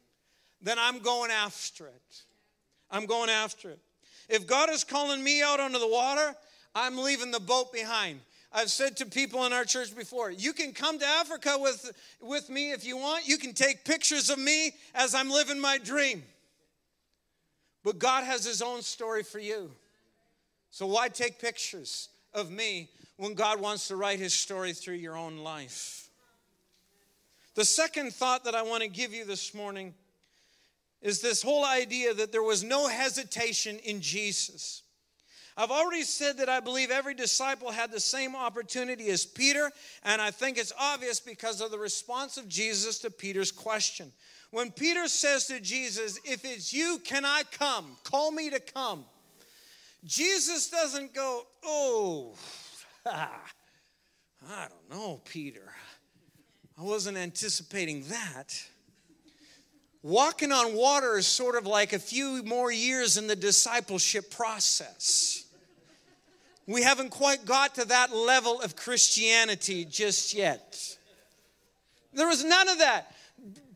then 0.60 0.78
I'm 0.78 1.00
going 1.00 1.30
after 1.30 1.86
it. 1.86 2.22
I'm 2.90 3.06
going 3.06 3.30
after 3.30 3.70
it. 3.70 3.80
If 4.32 4.46
God 4.46 4.70
is 4.70 4.82
calling 4.82 5.22
me 5.22 5.42
out 5.42 5.60
onto 5.60 5.78
the 5.78 5.86
water, 5.86 6.34
I'm 6.74 6.96
leaving 6.96 7.30
the 7.30 7.38
boat 7.38 7.70
behind. 7.70 8.20
I've 8.50 8.70
said 8.70 8.96
to 8.96 9.06
people 9.06 9.44
in 9.44 9.52
our 9.52 9.66
church 9.66 9.94
before, 9.94 10.30
you 10.30 10.54
can 10.54 10.72
come 10.72 10.98
to 10.98 11.06
Africa 11.06 11.58
with, 11.60 11.92
with 12.18 12.48
me 12.48 12.72
if 12.72 12.82
you 12.82 12.96
want. 12.96 13.28
You 13.28 13.36
can 13.36 13.52
take 13.52 13.84
pictures 13.84 14.30
of 14.30 14.38
me 14.38 14.72
as 14.94 15.14
I'm 15.14 15.28
living 15.28 15.60
my 15.60 15.76
dream. 15.76 16.22
But 17.84 17.98
God 17.98 18.24
has 18.24 18.46
His 18.46 18.62
own 18.62 18.80
story 18.80 19.22
for 19.22 19.38
you. 19.38 19.70
So 20.70 20.86
why 20.86 21.10
take 21.10 21.38
pictures 21.38 22.08
of 22.32 22.50
me 22.50 22.88
when 23.18 23.34
God 23.34 23.60
wants 23.60 23.88
to 23.88 23.96
write 23.96 24.18
His 24.18 24.32
story 24.32 24.72
through 24.72 24.94
your 24.94 25.16
own 25.16 25.40
life? 25.40 26.08
The 27.54 27.66
second 27.66 28.14
thought 28.14 28.44
that 28.44 28.54
I 28.54 28.62
want 28.62 28.82
to 28.82 28.88
give 28.88 29.12
you 29.12 29.26
this 29.26 29.52
morning 29.52 29.92
is 31.02 31.20
this 31.20 31.42
whole 31.42 31.64
idea 31.64 32.14
that 32.14 32.32
there 32.32 32.42
was 32.42 32.62
no 32.62 32.86
hesitation 32.86 33.78
in 33.80 34.00
Jesus. 34.00 34.82
I've 35.56 35.70
already 35.70 36.04
said 36.04 36.38
that 36.38 36.48
I 36.48 36.60
believe 36.60 36.90
every 36.90 37.14
disciple 37.14 37.70
had 37.70 37.90
the 37.90 38.00
same 38.00 38.34
opportunity 38.34 39.10
as 39.10 39.26
Peter, 39.26 39.70
and 40.02 40.22
I 40.22 40.30
think 40.30 40.56
it's 40.56 40.72
obvious 40.78 41.20
because 41.20 41.60
of 41.60 41.70
the 41.70 41.78
response 41.78 42.38
of 42.38 42.48
Jesus 42.48 43.00
to 43.00 43.10
Peter's 43.10 43.52
question. 43.52 44.12
When 44.50 44.70
Peter 44.70 45.08
says 45.08 45.46
to 45.48 45.60
Jesus, 45.60 46.18
If 46.24 46.44
it's 46.44 46.72
you, 46.72 47.00
can 47.04 47.24
I 47.24 47.42
come? 47.50 47.96
Call 48.04 48.30
me 48.30 48.50
to 48.50 48.60
come. 48.60 49.04
Jesus 50.04 50.70
doesn't 50.70 51.14
go, 51.14 51.42
Oh, 51.64 52.34
I 53.06 53.28
don't 54.68 54.90
know, 54.90 55.20
Peter. 55.24 55.72
I 56.78 56.82
wasn't 56.82 57.18
anticipating 57.18 58.04
that. 58.04 58.64
Walking 60.02 60.50
on 60.50 60.74
water 60.74 61.16
is 61.16 61.26
sort 61.26 61.54
of 61.54 61.66
like 61.66 61.92
a 61.92 61.98
few 61.98 62.42
more 62.42 62.72
years 62.72 63.16
in 63.16 63.28
the 63.28 63.36
discipleship 63.36 64.30
process. 64.30 65.44
We 66.66 66.82
haven't 66.82 67.10
quite 67.10 67.44
got 67.44 67.76
to 67.76 67.84
that 67.86 68.14
level 68.14 68.60
of 68.60 68.74
Christianity 68.74 69.84
just 69.84 70.34
yet. 70.34 70.96
There 72.12 72.26
was 72.26 72.44
none 72.44 72.68
of 72.68 72.78
that. 72.78 73.14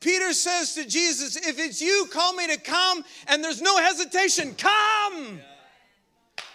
Peter 0.01 0.33
says 0.33 0.75
to 0.75 0.87
Jesus, 0.87 1.37
If 1.37 1.59
it's 1.59 1.81
you, 1.81 2.09
call 2.13 2.35
me 2.35 2.47
to 2.49 2.61
come, 2.61 3.05
and 3.29 3.43
there's 3.43 3.63
no 3.63 3.77
hesitation, 3.79 4.55
come. 4.55 5.41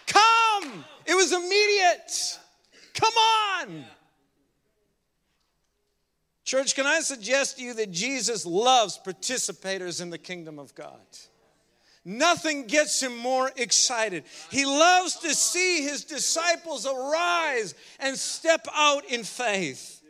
Come. 0.06 0.84
It 1.06 1.14
was 1.14 1.32
immediate. 1.32 2.38
Come 2.94 3.12
on. 3.14 3.84
Church, 6.52 6.74
can 6.74 6.84
I 6.84 7.00
suggest 7.00 7.56
to 7.56 7.64
you 7.64 7.72
that 7.72 7.90
Jesus 7.90 8.44
loves 8.44 9.00
participators 9.02 10.02
in 10.02 10.10
the 10.10 10.18
kingdom 10.18 10.58
of 10.58 10.74
God? 10.74 11.00
Nothing 12.04 12.66
gets 12.66 13.02
him 13.02 13.16
more 13.16 13.50
excited. 13.56 14.24
He 14.50 14.66
loves 14.66 15.16
to 15.20 15.34
see 15.34 15.82
his 15.82 16.04
disciples 16.04 16.86
arise 16.86 17.74
and 17.98 18.18
step 18.18 18.66
out 18.74 19.06
in 19.06 19.24
faith. 19.24 20.01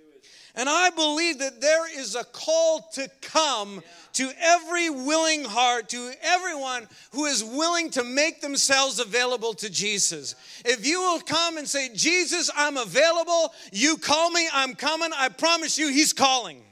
And 0.54 0.68
I 0.68 0.90
believe 0.90 1.38
that 1.38 1.60
there 1.60 1.98
is 1.98 2.14
a 2.14 2.24
call 2.24 2.80
to 2.92 3.08
come 3.22 3.82
to 4.14 4.30
every 4.38 4.90
willing 4.90 5.44
heart, 5.44 5.88
to 5.90 6.12
everyone 6.22 6.86
who 7.12 7.24
is 7.24 7.42
willing 7.42 7.88
to 7.90 8.04
make 8.04 8.42
themselves 8.42 8.98
available 8.98 9.54
to 9.54 9.70
Jesus. 9.70 10.34
If 10.64 10.86
you 10.86 11.00
will 11.00 11.20
come 11.20 11.56
and 11.56 11.66
say, 11.66 11.88
Jesus, 11.94 12.50
I'm 12.54 12.76
available, 12.76 13.54
you 13.72 13.96
call 13.96 14.30
me, 14.30 14.46
I'm 14.52 14.74
coming, 14.74 15.10
I 15.16 15.30
promise 15.30 15.78
you, 15.78 15.88
He's 15.88 16.12
calling. 16.12 16.62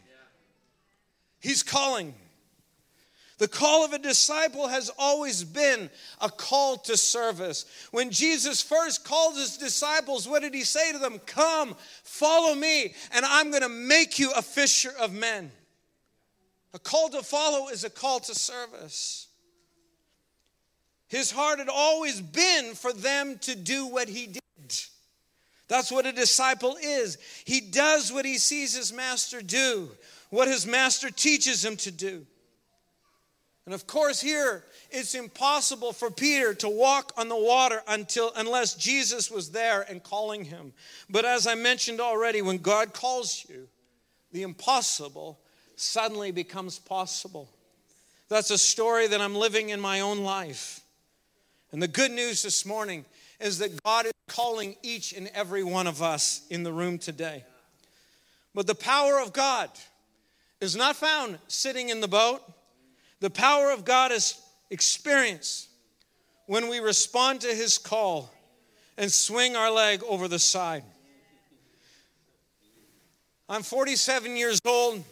He's 1.40 1.62
calling. 1.62 2.14
The 3.40 3.48
call 3.48 3.86
of 3.86 3.94
a 3.94 3.98
disciple 3.98 4.68
has 4.68 4.90
always 4.98 5.44
been 5.44 5.88
a 6.20 6.28
call 6.28 6.76
to 6.76 6.94
service. 6.94 7.64
When 7.90 8.10
Jesus 8.10 8.60
first 8.60 9.02
called 9.02 9.34
his 9.34 9.56
disciples, 9.56 10.28
what 10.28 10.42
did 10.42 10.52
he 10.52 10.62
say 10.62 10.92
to 10.92 10.98
them? 10.98 11.18
Come, 11.24 11.74
follow 12.04 12.54
me, 12.54 12.92
and 13.12 13.24
I'm 13.24 13.48
going 13.48 13.62
to 13.62 13.70
make 13.70 14.18
you 14.18 14.30
a 14.32 14.42
fisher 14.42 14.92
of 15.00 15.14
men. 15.14 15.50
A 16.74 16.78
call 16.78 17.08
to 17.08 17.22
follow 17.22 17.68
is 17.68 17.82
a 17.82 17.88
call 17.88 18.20
to 18.20 18.34
service. 18.34 19.28
His 21.08 21.30
heart 21.30 21.60
had 21.60 21.70
always 21.70 22.20
been 22.20 22.74
for 22.74 22.92
them 22.92 23.38
to 23.38 23.54
do 23.56 23.86
what 23.86 24.10
he 24.10 24.26
did. 24.26 24.42
That's 25.66 25.90
what 25.90 26.04
a 26.04 26.12
disciple 26.12 26.76
is. 26.78 27.16
He 27.46 27.62
does 27.62 28.12
what 28.12 28.26
he 28.26 28.36
sees 28.36 28.76
his 28.76 28.92
master 28.92 29.40
do, 29.40 29.88
what 30.28 30.46
his 30.46 30.66
master 30.66 31.08
teaches 31.08 31.64
him 31.64 31.76
to 31.78 31.90
do. 31.90 32.26
And 33.70 33.74
of 33.76 33.86
course, 33.86 34.20
here 34.20 34.64
it's 34.90 35.14
impossible 35.14 35.92
for 35.92 36.10
Peter 36.10 36.54
to 36.54 36.68
walk 36.68 37.12
on 37.16 37.28
the 37.28 37.36
water 37.36 37.80
until 37.86 38.32
unless 38.34 38.74
Jesus 38.74 39.30
was 39.30 39.52
there 39.52 39.82
and 39.88 40.02
calling 40.02 40.44
him. 40.44 40.72
But 41.08 41.24
as 41.24 41.46
I 41.46 41.54
mentioned 41.54 42.00
already, 42.00 42.42
when 42.42 42.58
God 42.58 42.92
calls 42.92 43.46
you, 43.48 43.68
the 44.32 44.42
impossible 44.42 45.38
suddenly 45.76 46.32
becomes 46.32 46.80
possible. 46.80 47.48
That's 48.28 48.50
a 48.50 48.58
story 48.58 49.06
that 49.06 49.20
I'm 49.20 49.36
living 49.36 49.68
in 49.68 49.78
my 49.78 50.00
own 50.00 50.24
life. 50.24 50.80
And 51.70 51.80
the 51.80 51.86
good 51.86 52.10
news 52.10 52.42
this 52.42 52.66
morning 52.66 53.04
is 53.38 53.58
that 53.58 53.80
God 53.84 54.06
is 54.06 54.12
calling 54.26 54.74
each 54.82 55.12
and 55.12 55.30
every 55.32 55.62
one 55.62 55.86
of 55.86 56.02
us 56.02 56.44
in 56.50 56.64
the 56.64 56.72
room 56.72 56.98
today. 56.98 57.44
But 58.52 58.66
the 58.66 58.74
power 58.74 59.20
of 59.20 59.32
God 59.32 59.70
is 60.60 60.74
not 60.74 60.96
found 60.96 61.38
sitting 61.46 61.90
in 61.90 62.00
the 62.00 62.08
boat. 62.08 62.42
The 63.20 63.30
power 63.30 63.70
of 63.70 63.84
God 63.84 64.12
is 64.12 64.40
experienced 64.70 65.68
when 66.46 66.68
we 66.68 66.80
respond 66.80 67.42
to 67.42 67.48
his 67.48 67.78
call 67.78 68.32
and 68.96 69.12
swing 69.12 69.56
our 69.56 69.70
leg 69.70 70.02
over 70.04 70.26
the 70.26 70.38
side. 70.38 70.82
I'm 73.48 73.62
47 73.62 74.36
years 74.36 74.60
old. 74.64 75.02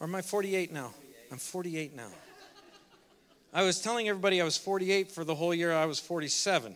Or 0.00 0.06
am 0.06 0.14
I 0.14 0.22
48 0.22 0.72
now? 0.72 0.92
I'm 1.30 1.38
48 1.38 1.94
now. 1.94 2.08
I 3.52 3.62
was 3.62 3.80
telling 3.80 4.08
everybody 4.08 4.40
I 4.40 4.44
was 4.44 4.56
48 4.56 5.12
for 5.12 5.22
the 5.22 5.34
whole 5.34 5.54
year, 5.54 5.72
I 5.72 5.86
was 5.86 6.00
47. 6.00 6.74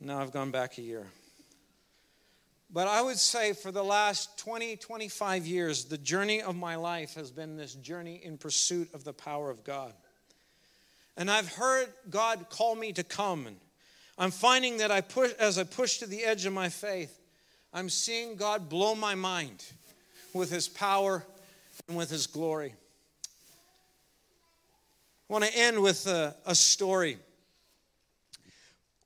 Now 0.00 0.20
I've 0.20 0.32
gone 0.32 0.50
back 0.50 0.78
a 0.78 0.82
year. 0.82 1.06
But 2.72 2.88
I 2.88 3.02
would 3.02 3.18
say 3.18 3.52
for 3.52 3.70
the 3.70 3.84
last 3.84 4.38
20, 4.38 4.76
25 4.76 5.46
years, 5.46 5.84
the 5.84 5.98
journey 5.98 6.40
of 6.40 6.56
my 6.56 6.76
life 6.76 7.14
has 7.16 7.30
been 7.30 7.56
this 7.56 7.74
journey 7.74 8.18
in 8.24 8.38
pursuit 8.38 8.88
of 8.94 9.04
the 9.04 9.12
power 9.12 9.50
of 9.50 9.62
God. 9.62 9.92
And 11.18 11.30
I've 11.30 11.52
heard 11.52 11.88
God 12.08 12.48
call 12.48 12.74
me 12.74 12.94
to 12.94 13.04
come. 13.04 13.46
And 13.46 13.56
I'm 14.16 14.30
finding 14.30 14.78
that 14.78 14.90
I 14.90 15.02
push, 15.02 15.32
as 15.32 15.58
I 15.58 15.64
push 15.64 15.98
to 15.98 16.06
the 16.06 16.24
edge 16.24 16.46
of 16.46 16.54
my 16.54 16.70
faith, 16.70 17.20
I'm 17.74 17.90
seeing 17.90 18.36
God 18.36 18.70
blow 18.70 18.94
my 18.94 19.14
mind 19.14 19.62
with 20.32 20.50
His 20.50 20.66
power 20.66 21.26
and 21.88 21.96
with 21.96 22.08
His 22.08 22.26
glory. 22.26 22.74
I 25.28 25.32
want 25.32 25.44
to 25.44 25.54
end 25.54 25.82
with 25.82 26.06
a, 26.06 26.34
a 26.46 26.54
story. 26.54 27.18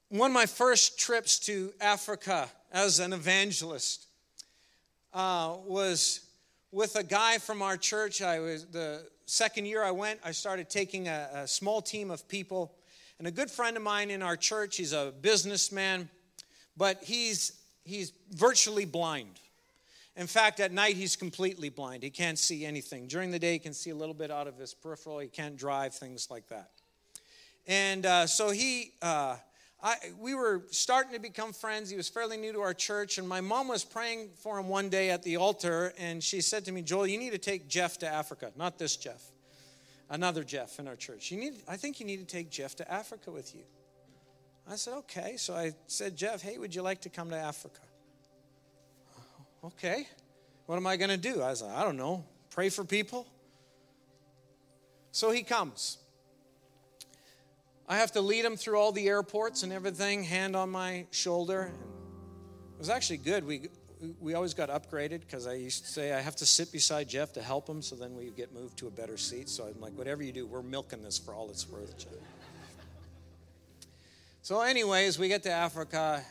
One 0.09 0.31
of 0.31 0.35
my 0.35 0.47
first 0.47 1.01
trips 1.01 1.41
to 1.41 1.73
Africa 1.81 2.49
as 2.73 2.99
an 3.01 3.13
evangelist 3.13 4.07
uh, 5.15 5.55
was 5.67 6.21
with 6.73 6.97
a 6.97 7.03
guy 7.03 7.39
from 7.39 7.63
our 7.63 7.77
church. 7.77 8.23
I 8.23 8.41
was 8.41 8.67
the 8.67 9.07
second 9.27 9.67
year 9.67 9.83
I 9.83 9.91
went. 9.91 10.21
I 10.25 10.33
started 10.33 10.69
taking 10.69 11.09
a, 11.09 11.29
a 11.33 11.49
small 11.49 11.81
team 11.81 12.11
of 12.11 12.29
people, 12.29 12.75
and 13.19 13.27
a 13.27 13.31
good 13.31 13.51
friend 13.51 13.77
of 13.77 13.83
mine 13.83 14.11
in 14.11 14.23
our 14.23 14.37
church. 14.37 14.77
He's 14.77 14.93
a 14.93 15.13
businessman, 15.23 16.09
but 16.77 17.03
he's 17.03 17.53
he's 17.85 18.13
virtually 18.31 18.85
blind. 18.85 19.41
In 20.17 20.27
fact, 20.27 20.61
at 20.61 20.73
night 20.73 20.97
he's 20.97 21.15
completely 21.15 21.69
blind. 21.69 22.03
He 22.03 22.11
can't 22.11 22.39
see 22.39 22.65
anything. 22.65 23.07
During 23.07 23.31
the 23.31 23.39
day, 23.39 23.53
he 23.53 23.59
can 23.59 23.75
see 23.75 23.91
a 23.91 23.95
little 23.95 24.15
bit 24.15 24.31
out 24.31 24.47
of 24.47 24.57
his 24.59 24.73
peripheral. 24.73 25.19
He 25.19 25.29
can't 25.29 25.59
drive, 25.59 25.95
things 25.95 26.31
like 26.31 26.49
that. 26.49 26.71
And 27.67 28.07
uh, 28.07 28.27
so 28.27 28.51
he, 28.51 28.93
uh, 29.03 29.37
I, 29.83 29.97
we 30.19 30.35
were 30.35 30.65
starting 30.71 31.12
to 31.12 31.19
become 31.19 31.53
friends. 31.53 31.91
He 31.91 31.97
was 31.97 32.09
fairly 32.09 32.37
new 32.37 32.53
to 32.53 32.61
our 32.61 32.75
church, 32.75 33.19
and 33.19 33.29
my 33.29 33.41
mom 33.41 33.69
was 33.69 33.85
praying 33.85 34.31
for 34.37 34.59
him 34.59 34.69
one 34.69 34.89
day 34.89 35.11
at 35.11 35.23
the 35.23 35.37
altar, 35.37 35.93
and 35.99 36.23
she 36.23 36.41
said 36.41 36.65
to 36.65 36.73
me, 36.73 36.83
"Joel, 36.83 37.07
you 37.07 37.19
need 37.19 37.33
to 37.33 37.39
take 37.39 37.69
Jeff 37.69 37.99
to 37.99 38.09
Africa. 38.09 38.53
Not 38.57 38.79
this 38.79 38.97
Jeff, 38.97 39.23
another 40.09 40.45
Jeff 40.45 40.79
in 40.79 40.89
our 40.89 40.97
church. 40.97 41.31
You 41.31 41.39
need, 41.39 41.55
I 41.69 41.77
think 41.77 42.01
you 42.01 42.07
need 42.07 42.19
to 42.19 42.25
take 42.25 42.51
Jeff 42.51 42.75
to 42.77 42.91
Africa 42.91 43.31
with 43.31 43.55
you." 43.55 43.62
I 44.69 44.77
said, 44.77 44.95
"Okay." 44.95 45.37
So 45.37 45.55
I 45.55 45.75
said, 45.87 46.17
"Jeff, 46.17 46.43
hey, 46.43 46.59
would 46.59 46.75
you 46.75 46.83
like 46.83 47.03
to 47.03 47.11
come 47.11 47.31
to 47.31 47.37
Africa?" 47.37 47.81
Okay, 49.65 50.07
what 50.67 50.77
am 50.77 50.87
I 50.87 50.97
going 50.97 51.11
to 51.11 51.17
do? 51.17 51.43
I 51.43 51.51
was 51.51 51.61
like, 51.61 51.77
I 51.77 51.83
don't 51.83 51.97
know, 51.97 52.25
pray 52.51 52.69
for 52.69 52.85
people. 52.85 53.27
So 55.11 55.33
he 55.33 55.43
comes. 55.43 55.99
I 57.88 57.99
have 57.99 58.12
to 58.12 58.20
lead 58.20 58.44
him 58.44 58.57
through 58.57 58.79
all 58.79 58.90
the 58.90 59.07
airports 59.09 59.62
and 59.62 59.72
everything, 59.72 60.25
hand 60.25 60.57
on 60.57 60.70
my 60.70 61.07
shoulder. 61.12 61.70
It 62.75 62.79
was 62.79 62.90
actually 62.90 63.18
good. 63.18 63.46
We, 63.46 63.68
we 64.20 64.35
always 64.35 64.55
got 64.55 64.70
upgraded 64.70 65.20
because 65.20 65.46
I 65.46 65.55
used 65.55 65.85
to 65.85 65.90
say 65.90 66.12
I 66.12 66.20
have 66.20 66.35
to 66.37 66.46
sit 66.46 66.72
beside 66.72 67.09
Jeff 67.09 67.33
to 67.35 67.42
help 67.42 67.68
him, 67.68 67.81
so 67.81 67.94
then 67.94 68.16
we 68.16 68.31
get 68.31 68.53
moved 68.53 68.77
to 68.79 68.88
a 68.88 68.90
better 68.90 69.16
seat. 69.16 69.49
So 69.49 69.64
I'm 69.64 69.81
like, 69.81 69.96
whatever 69.96 70.25
you 70.25 70.33
do, 70.33 70.46
we're 70.46 70.62
milking 70.62 71.03
this 71.03 71.16
for 71.16 71.33
all 71.33 71.49
it's 71.49 71.68
worth, 71.68 71.96
Jeff. 71.96 72.12
So, 74.42 74.61
anyways, 74.61 75.18
we 75.18 75.29
get 75.29 75.42
to 75.44 75.51
Africa. 75.51 76.22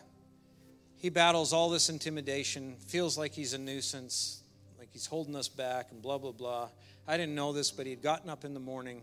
He 0.98 1.10
battles 1.10 1.52
all 1.52 1.70
this 1.70 1.90
intimidation, 1.90 2.76
feels 2.88 3.18
like 3.18 3.34
he's 3.34 3.54
a 3.54 3.58
nuisance, 3.58 4.42
like 4.80 4.90
he's 4.92 5.06
holding 5.06 5.36
us 5.36 5.50
back, 5.50 5.92
and 5.92 6.02
blah, 6.02 6.18
blah, 6.18 6.32
blah. 6.32 6.70
I 7.08 7.18
didn't 7.18 7.36
know 7.36 7.52
this, 7.52 7.72
but 7.72 7.86
he 7.86 7.92
had 7.92 8.02
gotten 8.02 8.30
up 8.30 8.46
in 8.46 8.54
the 8.54 8.60
morning 8.60 9.02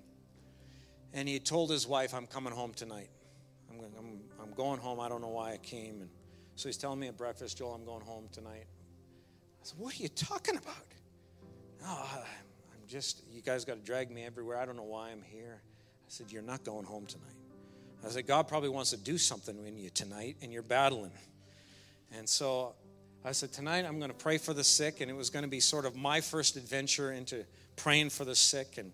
and 1.15 1.29
he 1.29 1.39
told 1.39 1.71
his 1.71 1.87
wife, 1.87 2.15
I'm 2.15 2.27
coming 2.27 2.53
home 2.53 2.73
tonight. 2.75 3.09
I'm, 3.71 3.81
I'm, 3.99 4.21
I'm 4.41 4.53
going 4.55 4.81
home. 4.81 5.01
I 5.01 5.09
don't 5.09 5.21
know 5.21 5.29
why 5.29 5.53
I 5.53 5.57
came. 5.59 6.01
And 6.01 6.11
so 6.57 6.69
he's 6.69 6.77
telling 6.77 6.99
me 6.99 7.09
at 7.09 7.17
breakfast, 7.17 7.59
Joel, 7.59 7.75
I'm 7.75 7.85
going 7.85 8.03
home 8.03 8.29
tonight. 8.33 8.67
I 9.63 9.65
said, 9.65 9.79
What 9.79 9.99
are 9.99 10.03
you 10.03 10.09
talking 10.09 10.57
about? 10.57 10.75
Oh, 11.85 12.25
I'm 12.73 12.89
just, 12.89 13.23
you 13.31 13.43
guys 13.43 13.65
got 13.65 13.75
to 13.75 13.85
drag 13.85 14.11
me 14.11 14.25
everywhere. 14.25 14.59
I 14.59 14.65
don't 14.65 14.77
know 14.77 14.83
why 14.83 15.11
I'm 15.11 15.23
here. 15.23 15.61
I 15.63 16.09
said, 16.09 16.31
You're 16.31 16.43
not 16.43 16.65
going 16.65 16.85
home 16.85 17.07
tonight. 17.07 17.29
I 18.05 18.09
said, 18.09 18.27
God 18.27 18.49
probably 18.49 18.69
wants 18.69 18.91
to 18.91 18.97
do 18.97 19.17
something 19.17 19.65
in 19.65 19.79
you 19.79 19.91
tonight, 19.91 20.37
and 20.43 20.53
you're 20.53 20.63
battling. 20.63 21.13
And 22.17 22.29
so 22.29 22.75
I 23.25 23.33
said, 23.33 23.53
Tonight 23.53 23.85
I'm 23.87 23.99
going 23.99 24.11
to 24.11 24.17
pray 24.17 24.39
for 24.39 24.53
the 24.53 24.65
sick. 24.65 25.01
And 25.01 25.11
it 25.11 25.15
was 25.15 25.31
going 25.31 25.45
to 25.45 25.51
be 25.51 25.61
sort 25.61 25.87
of 25.87 25.97
my 25.97 26.21
first 26.21 26.57
adventure 26.57 27.13
into 27.13 27.45
praying 27.77 28.11
for 28.11 28.25
the 28.25 28.35
sick. 28.35 28.79
And 28.79 28.93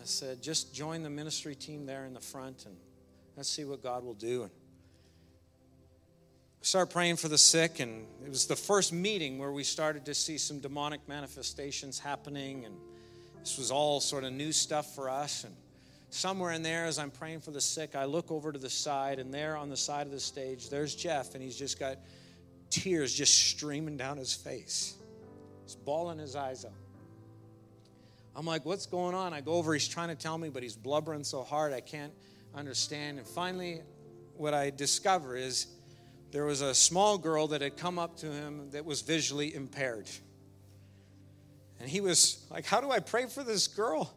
I 0.00 0.04
said, 0.04 0.42
Just 0.42 0.74
join 0.74 1.02
the 1.02 1.10
ministry 1.10 1.54
team 1.54 1.84
there 1.84 2.06
in 2.06 2.14
the 2.14 2.20
front 2.20 2.64
and 2.64 2.76
let's 3.36 3.48
see 3.48 3.64
what 3.64 3.82
God 3.82 4.02
will 4.02 4.14
do. 4.14 4.42
And 4.42 4.50
start 6.62 6.90
praying 6.90 7.16
for 7.16 7.28
the 7.28 7.38
sick. 7.38 7.80
And 7.80 8.06
it 8.24 8.28
was 8.28 8.46
the 8.46 8.56
first 8.56 8.92
meeting 8.92 9.38
where 9.38 9.52
we 9.52 9.62
started 9.64 10.06
to 10.06 10.14
see 10.14 10.38
some 10.38 10.60
demonic 10.60 11.06
manifestations 11.06 11.98
happening. 11.98 12.64
And 12.64 12.74
this 13.40 13.58
was 13.58 13.70
all 13.70 14.00
sort 14.00 14.24
of 14.24 14.32
new 14.32 14.52
stuff 14.52 14.94
for 14.94 15.10
us. 15.10 15.44
And 15.44 15.54
somewhere 16.08 16.52
in 16.52 16.62
there, 16.62 16.86
as 16.86 16.98
I'm 16.98 17.10
praying 17.10 17.40
for 17.40 17.50
the 17.50 17.60
sick, 17.60 17.94
I 17.94 18.04
look 18.04 18.30
over 18.30 18.52
to 18.52 18.58
the 18.58 18.70
side, 18.70 19.18
and 19.18 19.32
there 19.32 19.56
on 19.56 19.68
the 19.68 19.76
side 19.76 20.06
of 20.06 20.12
the 20.12 20.20
stage, 20.20 20.70
there's 20.70 20.94
Jeff, 20.94 21.34
and 21.34 21.42
he's 21.42 21.56
just 21.56 21.78
got 21.78 21.98
tears 22.70 23.14
just 23.14 23.34
streaming 23.34 23.96
down 23.96 24.16
his 24.16 24.32
face. 24.32 24.94
He's 25.64 25.76
bawling 25.76 26.18
his 26.18 26.36
eyes 26.36 26.64
out. 26.64 26.72
I'm 28.34 28.46
like, 28.46 28.64
what's 28.64 28.86
going 28.86 29.14
on? 29.14 29.32
I 29.32 29.40
go 29.40 29.52
over, 29.52 29.72
he's 29.72 29.88
trying 29.88 30.08
to 30.08 30.14
tell 30.14 30.38
me, 30.38 30.48
but 30.48 30.62
he's 30.62 30.76
blubbering 30.76 31.24
so 31.24 31.42
hard 31.42 31.72
I 31.72 31.80
can't 31.80 32.12
understand. 32.54 33.18
And 33.18 33.26
finally, 33.26 33.82
what 34.36 34.54
I 34.54 34.70
discover 34.70 35.36
is 35.36 35.66
there 36.30 36.44
was 36.44 36.60
a 36.60 36.74
small 36.74 37.18
girl 37.18 37.48
that 37.48 37.60
had 37.60 37.76
come 37.76 37.98
up 37.98 38.16
to 38.18 38.26
him 38.26 38.70
that 38.70 38.84
was 38.84 39.02
visually 39.02 39.54
impaired. 39.54 40.08
And 41.80 41.88
he 41.88 42.00
was 42.00 42.44
like, 42.50 42.66
How 42.66 42.80
do 42.80 42.90
I 42.90 43.00
pray 43.00 43.26
for 43.26 43.42
this 43.42 43.66
girl? 43.66 44.12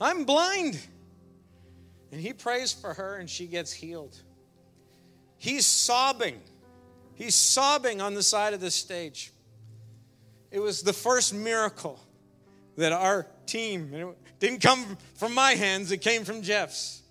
I'm 0.00 0.24
blind. 0.24 0.80
And 2.10 2.20
he 2.20 2.32
prays 2.32 2.72
for 2.72 2.94
her 2.94 3.16
and 3.16 3.28
she 3.28 3.46
gets 3.46 3.72
healed. 3.72 4.16
He's 5.36 5.66
sobbing. 5.66 6.40
He's 7.14 7.34
sobbing 7.34 8.00
on 8.00 8.14
the 8.14 8.22
side 8.22 8.54
of 8.54 8.60
the 8.60 8.70
stage. 8.70 9.32
It 10.50 10.60
was 10.60 10.82
the 10.82 10.92
first 10.92 11.34
miracle 11.34 12.00
that 12.78 12.92
our 12.92 13.26
team, 13.46 14.14
didn't 14.38 14.62
come 14.62 14.96
from 15.16 15.34
my 15.34 15.52
hands, 15.52 15.92
it 15.92 15.98
came 15.98 16.24
from 16.24 16.42
Jeff's. 16.42 17.02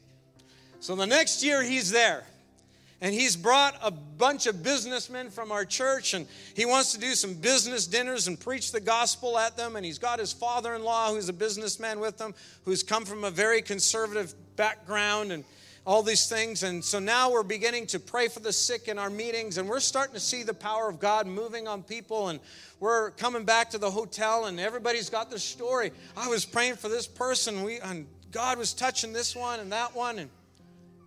So 0.79 0.95
the 0.95 1.05
next 1.05 1.43
year 1.43 1.61
he's 1.61 1.91
there. 1.91 2.23
And 2.99 3.13
he's 3.13 3.35
brought 3.35 3.75
a 3.83 3.91
bunch 3.91 4.47
of 4.47 4.63
businessmen 4.63 5.29
from 5.29 5.51
our 5.51 5.65
church, 5.65 6.15
and 6.15 6.25
he 6.55 6.65
wants 6.65 6.93
to 6.93 6.99
do 6.99 7.13
some 7.13 7.35
business 7.35 7.85
dinners 7.85 8.27
and 8.27 8.39
preach 8.39 8.71
the 8.71 8.79
gospel 8.79 9.37
at 9.37 9.55
them. 9.55 9.75
And 9.75 9.85
he's 9.85 9.99
got 9.99 10.17
his 10.17 10.33
father 10.33 10.73
in 10.73 10.83
law, 10.83 11.13
who's 11.13 11.29
a 11.29 11.33
businessman 11.33 11.99
with 11.99 12.19
him, 12.19 12.33
who's 12.65 12.81
come 12.81 13.05
from 13.05 13.23
a 13.23 13.29
very 13.29 13.61
conservative 13.61 14.33
background. 14.55 15.31
And 15.31 15.43
all 15.87 16.03
these 16.03 16.27
things. 16.27 16.63
And 16.63 16.83
so 16.83 16.99
now 16.99 17.31
we're 17.31 17.43
beginning 17.43 17.87
to 17.87 17.99
pray 17.99 18.27
for 18.27 18.41
the 18.41 18.51
sick 18.51 18.89
in 18.89 18.99
our 18.99 19.09
meetings, 19.09 19.57
and 19.57 19.69
we're 19.69 19.79
starting 19.79 20.13
to 20.15 20.19
see 20.19 20.43
the 20.43 20.53
power 20.53 20.89
of 20.89 20.99
God 20.99 21.25
moving 21.27 21.65
on 21.65 21.81
people. 21.81 22.27
And 22.27 22.41
we're 22.81 23.11
coming 23.11 23.45
back 23.45 23.69
to 23.69 23.77
the 23.77 23.89
hotel, 23.89 24.45
and 24.45 24.59
everybody's 24.59 25.09
got 25.09 25.29
their 25.29 25.39
story. 25.39 25.93
I 26.17 26.27
was 26.27 26.43
praying 26.43 26.75
for 26.75 26.89
this 26.89 27.07
person, 27.07 27.63
we, 27.63 27.79
and 27.79 28.05
God 28.31 28.57
was 28.57 28.73
touching 28.73 29.13
this 29.13 29.33
one 29.33 29.61
and 29.61 29.71
that 29.71 29.95
one, 29.95 30.19
and 30.19 30.29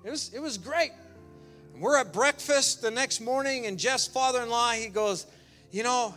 it 0.03 0.11
was, 0.11 0.33
it 0.33 0.41
was 0.41 0.57
great. 0.57 0.93
We're 1.79 1.99
at 1.99 2.15
breakfast 2.15 2.81
the 2.81 2.91
next 2.91 3.21
morning, 3.21 3.67
and 3.67 3.79
Jeff's 3.79 4.07
father 4.07 4.43
in 4.43 4.49
law, 4.49 4.71
he 4.71 4.89
goes, 4.89 5.27
You 5.71 5.83
know, 5.83 6.15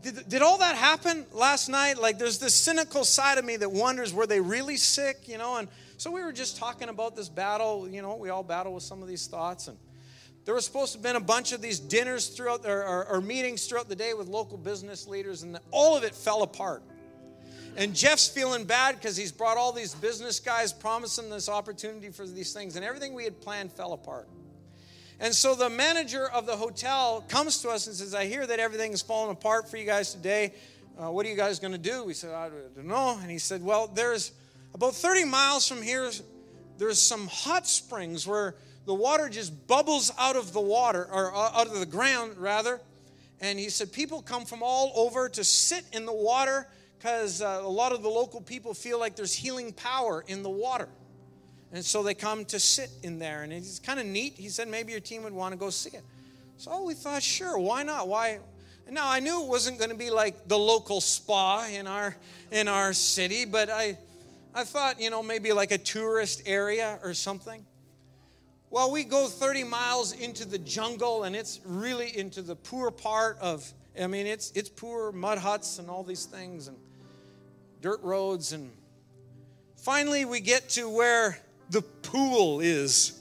did, 0.00 0.26
did 0.30 0.40
all 0.40 0.56
that 0.58 0.76
happen 0.76 1.26
last 1.32 1.68
night? 1.68 1.98
Like, 1.98 2.18
there's 2.18 2.38
this 2.38 2.54
cynical 2.54 3.04
side 3.04 3.36
of 3.36 3.44
me 3.44 3.56
that 3.58 3.70
wonders, 3.70 4.14
were 4.14 4.26
they 4.26 4.40
really 4.40 4.78
sick? 4.78 5.28
You 5.28 5.36
know, 5.36 5.58
and 5.58 5.68
so 5.98 6.12
we 6.12 6.22
were 6.22 6.32
just 6.32 6.56
talking 6.56 6.88
about 6.88 7.16
this 7.16 7.28
battle. 7.28 7.88
You 7.88 8.02
know, 8.02 8.14
we 8.14 8.30
all 8.30 8.44
battle 8.44 8.72
with 8.72 8.84
some 8.84 9.02
of 9.02 9.08
these 9.08 9.26
thoughts. 9.26 9.66
And 9.66 9.76
there 10.44 10.54
was 10.54 10.64
supposed 10.64 10.92
to 10.92 10.98
have 10.98 11.02
been 11.02 11.16
a 11.16 11.20
bunch 11.20 11.50
of 11.50 11.60
these 11.60 11.80
dinners 11.80 12.28
throughout, 12.28 12.64
or, 12.64 12.84
or, 12.84 13.06
or 13.08 13.20
meetings 13.20 13.66
throughout 13.66 13.88
the 13.88 13.96
day 13.96 14.14
with 14.14 14.28
local 14.28 14.56
business 14.56 15.08
leaders, 15.08 15.42
and 15.42 15.58
all 15.72 15.96
of 15.96 16.04
it 16.04 16.14
fell 16.14 16.44
apart. 16.44 16.84
And 17.76 17.96
Jeff's 17.96 18.28
feeling 18.28 18.64
bad 18.64 18.94
because 18.94 19.16
he's 19.16 19.32
brought 19.32 19.56
all 19.56 19.72
these 19.72 19.92
business 19.92 20.38
guys 20.38 20.72
promising 20.72 21.30
this 21.30 21.48
opportunity 21.48 22.10
for 22.10 22.24
these 22.26 22.52
things, 22.52 22.76
and 22.76 22.84
everything 22.84 23.12
we 23.12 23.24
had 23.24 23.40
planned 23.40 23.72
fell 23.72 23.92
apart. 23.92 24.28
And 25.18 25.34
so 25.34 25.56
the 25.56 25.68
manager 25.68 26.30
of 26.30 26.46
the 26.46 26.56
hotel 26.56 27.24
comes 27.28 27.60
to 27.62 27.70
us 27.70 27.88
and 27.88 27.96
says, 27.96 28.14
I 28.14 28.26
hear 28.26 28.46
that 28.46 28.60
everything 28.60 28.92
is 28.92 29.02
falling 29.02 29.32
apart 29.32 29.68
for 29.68 29.76
you 29.76 29.84
guys 29.84 30.14
today. 30.14 30.54
Uh, 30.96 31.10
what 31.10 31.26
are 31.26 31.28
you 31.28 31.36
guys 31.36 31.58
going 31.58 31.72
to 31.72 31.78
do? 31.78 32.04
We 32.04 32.14
said, 32.14 32.32
I 32.32 32.50
don't 32.50 32.86
know. 32.86 33.18
And 33.20 33.28
he 33.28 33.38
said, 33.38 33.64
Well, 33.64 33.88
there's 33.88 34.32
about 34.74 34.94
30 34.94 35.24
miles 35.24 35.66
from 35.66 35.82
here, 35.82 36.10
there's 36.78 37.00
some 37.00 37.26
hot 37.26 37.66
springs 37.66 38.26
where 38.26 38.54
the 38.86 38.94
water 38.94 39.28
just 39.28 39.66
bubbles 39.66 40.10
out 40.18 40.36
of 40.36 40.52
the 40.52 40.60
water, 40.60 41.06
or 41.10 41.34
uh, 41.34 41.50
out 41.60 41.66
of 41.66 41.78
the 41.78 41.86
ground, 41.86 42.38
rather. 42.38 42.80
And 43.40 43.58
he 43.58 43.68
said, 43.68 43.92
People 43.92 44.22
come 44.22 44.44
from 44.44 44.62
all 44.62 44.92
over 44.94 45.28
to 45.28 45.44
sit 45.44 45.84
in 45.92 46.06
the 46.06 46.12
water 46.12 46.66
because 46.98 47.42
uh, 47.42 47.60
a 47.62 47.68
lot 47.68 47.92
of 47.92 48.02
the 48.02 48.08
local 48.08 48.40
people 48.40 48.74
feel 48.74 48.98
like 48.98 49.14
there's 49.14 49.34
healing 49.34 49.72
power 49.72 50.24
in 50.26 50.42
the 50.42 50.50
water. 50.50 50.88
And 51.72 51.84
so 51.84 52.02
they 52.02 52.14
come 52.14 52.44
to 52.46 52.58
sit 52.58 52.90
in 53.02 53.18
there. 53.18 53.42
And 53.42 53.52
it's 53.52 53.78
kind 53.78 54.00
of 54.00 54.06
neat. 54.06 54.34
He 54.34 54.48
said 54.48 54.68
maybe 54.68 54.92
your 54.92 55.00
team 55.00 55.22
would 55.24 55.32
want 55.32 55.52
to 55.52 55.58
go 55.58 55.70
see 55.70 55.90
it. 55.90 56.02
So 56.56 56.82
we 56.82 56.94
thought, 56.94 57.22
sure, 57.22 57.58
why 57.58 57.82
not? 57.82 58.08
Why? 58.08 58.38
Now 58.90 59.08
I 59.08 59.20
knew 59.20 59.42
it 59.42 59.48
wasn't 59.48 59.78
going 59.78 59.90
to 59.90 59.96
be 59.96 60.10
like 60.10 60.48
the 60.48 60.58
local 60.58 61.00
spa 61.00 61.68
in 61.70 61.86
our 61.86 62.16
in 62.50 62.68
our 62.68 62.94
city, 62.94 63.44
but 63.44 63.68
I 63.68 63.98
I 64.58 64.64
thought, 64.64 65.00
you 65.00 65.08
know, 65.08 65.22
maybe 65.22 65.52
like 65.52 65.70
a 65.70 65.78
tourist 65.78 66.42
area 66.44 66.98
or 67.04 67.14
something. 67.14 67.64
Well, 68.70 68.90
we 68.90 69.04
go 69.04 69.28
30 69.28 69.62
miles 69.62 70.10
into 70.10 70.44
the 70.44 70.58
jungle 70.58 71.22
and 71.22 71.36
it's 71.36 71.60
really 71.64 72.18
into 72.18 72.42
the 72.42 72.56
poor 72.56 72.90
part 72.90 73.38
of 73.38 73.72
I 74.00 74.08
mean, 74.08 74.26
it's 74.26 74.50
it's 74.56 74.68
poor 74.68 75.12
mud 75.12 75.38
huts 75.38 75.78
and 75.78 75.88
all 75.88 76.02
these 76.02 76.24
things 76.24 76.66
and 76.66 76.76
dirt 77.82 78.02
roads 78.02 78.52
and 78.52 78.72
finally 79.76 80.24
we 80.24 80.40
get 80.40 80.68
to 80.70 80.88
where 80.90 81.38
the 81.70 81.82
pool 81.82 82.58
is. 82.58 83.16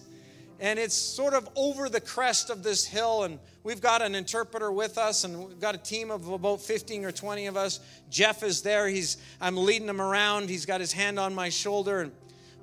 And 0.60 0.80
it's 0.80 0.96
sort 0.96 1.34
of 1.34 1.48
over 1.56 1.88
the 1.88 2.02
crest 2.02 2.50
of 2.50 2.63
this 2.63 2.84
hill, 2.84 3.24
and 3.24 3.38
we've 3.63 3.82
got 3.82 4.02
an 4.02 4.15
interpreter 4.15 4.72
with 4.72 4.98
us, 4.98 5.24
and 5.24 5.48
we've 5.48 5.60
got 5.60 5.76
a 5.76 5.78
team 5.78 6.10
of 6.10 6.28
about 6.30 6.62
15 6.62 7.06
or 7.06 7.12
20 7.12 7.46
of 7.46 7.56
us. 7.58 7.80
Jeff 8.10 8.41
is 8.41 8.63
there. 8.63 8.88
He's 8.88 9.17
I'm 9.39 9.56
leading 9.56 9.88
him 9.88 10.02
around. 10.02 10.50
He's 10.50 10.65
got 10.65 10.80
his 10.80 10.91
hand 10.91 11.20
on 11.20 11.36
my 11.36 11.50
shoulder. 11.50 12.02
And 12.02 12.12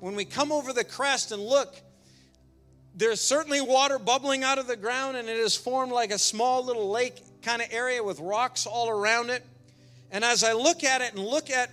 when 0.01 0.15
we 0.15 0.25
come 0.25 0.51
over 0.51 0.73
the 0.73 0.83
crest 0.83 1.31
and 1.31 1.41
look, 1.41 1.73
there's 2.95 3.21
certainly 3.21 3.61
water 3.61 3.97
bubbling 3.97 4.43
out 4.43 4.57
of 4.57 4.67
the 4.67 4.75
ground, 4.75 5.15
and 5.15 5.29
it 5.29 5.37
has 5.37 5.55
formed 5.55 5.93
like 5.93 6.11
a 6.11 6.19
small 6.19 6.65
little 6.65 6.89
lake 6.89 7.21
kind 7.41 7.61
of 7.61 7.69
area 7.71 8.03
with 8.03 8.19
rocks 8.19 8.65
all 8.65 8.89
around 8.89 9.29
it. 9.29 9.45
And 10.11 10.23
as 10.23 10.43
I 10.43 10.53
look 10.53 10.83
at 10.83 11.01
it 11.01 11.13
and 11.13 11.23
look 11.23 11.49
at 11.49 11.69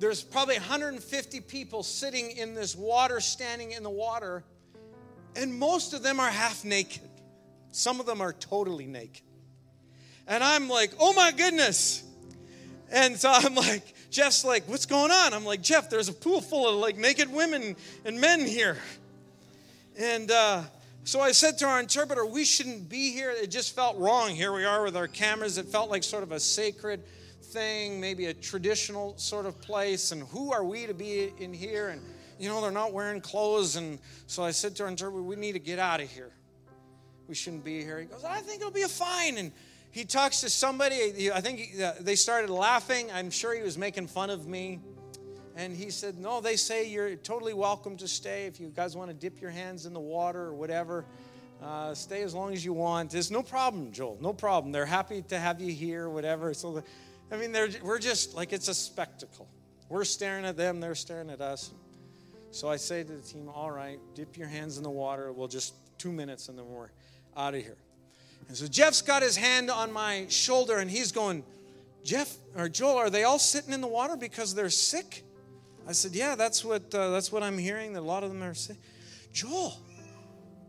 there's 0.00 0.22
probably 0.22 0.56
150 0.56 1.40
people 1.42 1.82
sitting 1.82 2.32
in 2.32 2.54
this 2.54 2.74
water, 2.74 3.20
standing 3.20 3.72
in 3.72 3.82
the 3.82 3.90
water, 3.90 4.44
and 5.36 5.58
most 5.58 5.94
of 5.94 6.02
them 6.02 6.20
are 6.20 6.30
half 6.30 6.64
naked. 6.64 7.02
Some 7.72 8.00
of 8.00 8.06
them 8.06 8.20
are 8.20 8.32
totally 8.32 8.86
naked. 8.86 9.22
And 10.26 10.42
I'm 10.42 10.68
like, 10.68 10.92
oh 10.98 11.12
my 11.12 11.32
goodness. 11.32 12.02
And 12.90 13.16
so 13.16 13.30
I'm 13.32 13.54
like, 13.54 13.82
Jeff's 14.10 14.44
like, 14.44 14.68
what's 14.68 14.86
going 14.86 15.10
on? 15.10 15.34
I'm 15.34 15.44
like, 15.44 15.62
Jeff, 15.62 15.90
there's 15.90 16.08
a 16.08 16.12
pool 16.12 16.40
full 16.40 16.68
of 16.68 16.76
like 16.76 16.96
naked 16.96 17.32
women 17.32 17.76
and 18.04 18.20
men 18.20 18.40
here. 18.40 18.78
And 19.98 20.30
uh, 20.30 20.62
so 21.04 21.20
I 21.20 21.32
said 21.32 21.58
to 21.58 21.66
our 21.66 21.80
interpreter, 21.80 22.24
we 22.24 22.44
shouldn't 22.44 22.88
be 22.88 23.12
here. 23.12 23.30
It 23.30 23.50
just 23.50 23.74
felt 23.74 23.98
wrong. 23.98 24.30
Here 24.30 24.52
we 24.52 24.64
are 24.64 24.82
with 24.82 24.96
our 24.96 25.08
cameras. 25.08 25.58
It 25.58 25.66
felt 25.66 25.90
like 25.90 26.02
sort 26.02 26.22
of 26.22 26.32
a 26.32 26.40
sacred 26.40 27.02
thing, 27.42 28.00
maybe 28.00 28.26
a 28.26 28.34
traditional 28.34 29.16
sort 29.16 29.46
of 29.46 29.60
place, 29.60 30.10
and 30.10 30.22
who 30.24 30.52
are 30.52 30.64
we 30.64 30.86
to 30.86 30.94
be 30.94 31.32
in 31.38 31.52
here? 31.52 31.90
And, 31.90 32.00
you 32.38 32.48
know, 32.48 32.60
they're 32.60 32.70
not 32.70 32.92
wearing 32.92 33.20
clothes. 33.20 33.76
And 33.76 33.98
so 34.26 34.42
I 34.42 34.50
said 34.50 34.76
to 34.76 34.84
our 34.84 34.88
interpreter, 34.88 35.22
we 35.22 35.36
need 35.36 35.52
to 35.52 35.58
get 35.58 35.78
out 35.78 36.00
of 36.00 36.10
here. 36.10 36.32
We 37.28 37.34
shouldn't 37.34 37.64
be 37.64 37.82
here. 37.82 38.00
He 38.00 38.06
goes, 38.06 38.24
I 38.24 38.40
think 38.40 38.60
it'll 38.60 38.72
be 38.72 38.82
a 38.82 38.88
fine. 38.88 39.38
And 39.38 39.52
he 39.90 40.04
talks 40.04 40.40
to 40.42 40.50
somebody. 40.50 41.30
I 41.32 41.40
think 41.40 41.80
uh, 41.82 41.92
they 42.00 42.16
started 42.16 42.50
laughing. 42.50 43.10
I'm 43.12 43.30
sure 43.30 43.54
he 43.54 43.62
was 43.62 43.78
making 43.78 44.08
fun 44.08 44.30
of 44.30 44.46
me. 44.46 44.80
And 45.56 45.74
he 45.74 45.90
said, 45.90 46.18
No, 46.18 46.40
they 46.40 46.56
say 46.56 46.88
you're 46.88 47.14
totally 47.14 47.54
welcome 47.54 47.96
to 47.98 48.08
stay. 48.08 48.46
If 48.46 48.58
you 48.58 48.68
guys 48.68 48.96
want 48.96 49.10
to 49.10 49.14
dip 49.14 49.40
your 49.40 49.50
hands 49.50 49.86
in 49.86 49.92
the 49.92 50.00
water 50.00 50.40
or 50.40 50.54
whatever, 50.54 51.04
uh, 51.62 51.94
stay 51.94 52.22
as 52.22 52.34
long 52.34 52.52
as 52.52 52.64
you 52.64 52.72
want. 52.72 53.10
There's 53.10 53.30
no 53.30 53.42
problem, 53.42 53.92
Joel. 53.92 54.18
No 54.20 54.32
problem. 54.32 54.72
They're 54.72 54.84
happy 54.84 55.22
to 55.28 55.38
have 55.38 55.60
you 55.60 55.72
here, 55.72 56.08
whatever. 56.08 56.52
So 56.54 56.82
I 57.30 57.36
mean, 57.36 57.56
we're 57.82 57.98
just 57.98 58.34
like 58.34 58.52
it's 58.52 58.68
a 58.68 58.74
spectacle. 58.74 59.48
We're 59.88 60.04
staring 60.04 60.44
at 60.44 60.56
them, 60.56 60.80
they're 60.80 60.94
staring 60.94 61.30
at 61.30 61.40
us. 61.40 61.72
So 62.54 62.68
I 62.68 62.76
say 62.76 63.02
to 63.02 63.12
the 63.12 63.20
team, 63.20 63.48
all 63.52 63.72
right, 63.72 63.98
dip 64.14 64.36
your 64.36 64.46
hands 64.46 64.76
in 64.76 64.84
the 64.84 64.90
water. 64.90 65.32
We'll 65.32 65.48
just 65.48 65.74
two 65.98 66.12
minutes 66.12 66.48
and 66.48 66.56
then 66.56 66.68
we're 66.68 66.90
out 67.36 67.52
of 67.52 67.60
here. 67.60 67.78
And 68.46 68.56
so 68.56 68.68
Jeff's 68.68 69.02
got 69.02 69.22
his 69.22 69.36
hand 69.36 69.72
on 69.72 69.90
my 69.90 70.26
shoulder 70.28 70.78
and 70.78 70.88
he's 70.88 71.10
going, 71.10 71.42
Jeff 72.04 72.32
or 72.56 72.68
Joel, 72.68 72.96
are 72.96 73.10
they 73.10 73.24
all 73.24 73.40
sitting 73.40 73.72
in 73.72 73.80
the 73.80 73.88
water 73.88 74.14
because 74.14 74.54
they're 74.54 74.70
sick? 74.70 75.24
I 75.88 75.90
said, 75.90 76.14
Yeah, 76.14 76.36
that's 76.36 76.64
what 76.64 76.94
uh, 76.94 77.10
that's 77.10 77.32
what 77.32 77.42
I'm 77.42 77.58
hearing. 77.58 77.94
That 77.94 78.00
a 78.00 78.06
lot 78.06 78.22
of 78.22 78.30
them 78.30 78.40
are 78.44 78.54
sick. 78.54 78.76
Joel, 79.32 79.76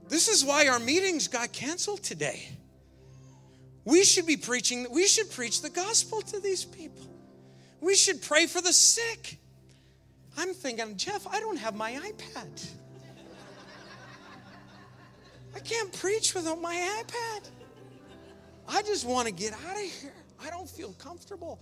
this 0.10 0.28
is 0.28 0.44
why 0.44 0.68
our 0.68 0.80
meetings 0.80 1.28
got 1.28 1.52
canceled 1.54 2.02
today. 2.02 2.50
We 3.84 4.04
should 4.04 4.26
be 4.26 4.38
preaching, 4.38 4.88
we 4.90 5.06
should 5.06 5.30
preach 5.30 5.62
the 5.62 5.70
gospel 5.70 6.22
to 6.24 6.40
these 6.40 6.66
people. 6.66 7.06
We 7.80 7.94
should 7.94 8.24
pray 8.24 8.48
for 8.48 8.60
the 8.60 8.74
sick. 8.74 9.38
I'm 10.38 10.54
thinking, 10.54 10.98
Jeff, 10.98 11.26
I 11.28 11.40
don't 11.40 11.58
have 11.58 11.76
my 11.76 11.94
iPad. 11.94 12.70
I 15.56 15.60
can't 15.60 15.92
preach 15.94 16.36
without 16.36 16.62
my 16.62 16.76
iPad. 17.04 17.50
I 18.68 18.82
just 18.82 19.06
want 19.06 19.28
to 19.28 19.34
get 19.34 19.54
out 19.54 19.76
of 19.76 19.82
here. 19.82 20.14
I 20.46 20.50
don't 20.50 20.70
feel 20.70 20.94
comfortable. 20.94 21.60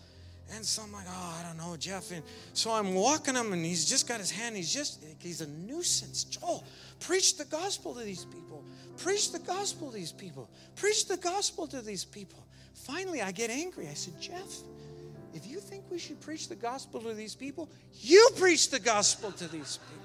And 0.51 0.65
so 0.65 0.83
I'm 0.83 0.91
like, 0.91 1.05
oh, 1.07 1.37
I 1.39 1.47
don't 1.47 1.57
know, 1.57 1.77
Jeff. 1.77 2.11
And 2.11 2.23
so 2.53 2.71
I'm 2.71 2.93
walking 2.93 3.35
him, 3.35 3.53
and 3.53 3.65
he's 3.65 3.85
just 3.85 4.07
got 4.07 4.19
his 4.19 4.31
hand. 4.31 4.55
He's 4.55 4.73
just, 4.73 5.03
he's 5.19 5.41
a 5.41 5.47
nuisance. 5.47 6.23
Joel, 6.25 6.63
preach 6.99 7.37
the 7.37 7.45
gospel 7.45 7.93
to 7.95 8.01
these 8.01 8.25
people. 8.25 8.63
Preach 8.97 9.31
the 9.31 9.39
gospel 9.39 9.89
to 9.91 9.95
these 9.95 10.11
people. 10.11 10.49
Preach 10.75 11.07
the 11.07 11.17
gospel 11.17 11.67
to 11.67 11.81
these 11.81 12.03
people. 12.05 12.45
Finally, 12.73 13.21
I 13.21 13.31
get 13.31 13.49
angry. 13.49 13.87
I 13.87 13.93
said, 13.93 14.19
Jeff, 14.19 14.63
if 15.33 15.47
you 15.47 15.59
think 15.59 15.83
we 15.89 15.99
should 15.99 16.21
preach 16.21 16.47
the 16.47 16.55
gospel 16.55 17.01
to 17.01 17.13
these 17.13 17.35
people, 17.35 17.69
you 17.99 18.29
preach 18.37 18.69
the 18.69 18.79
gospel 18.79 19.31
to 19.31 19.47
these 19.47 19.77
people. 19.77 20.03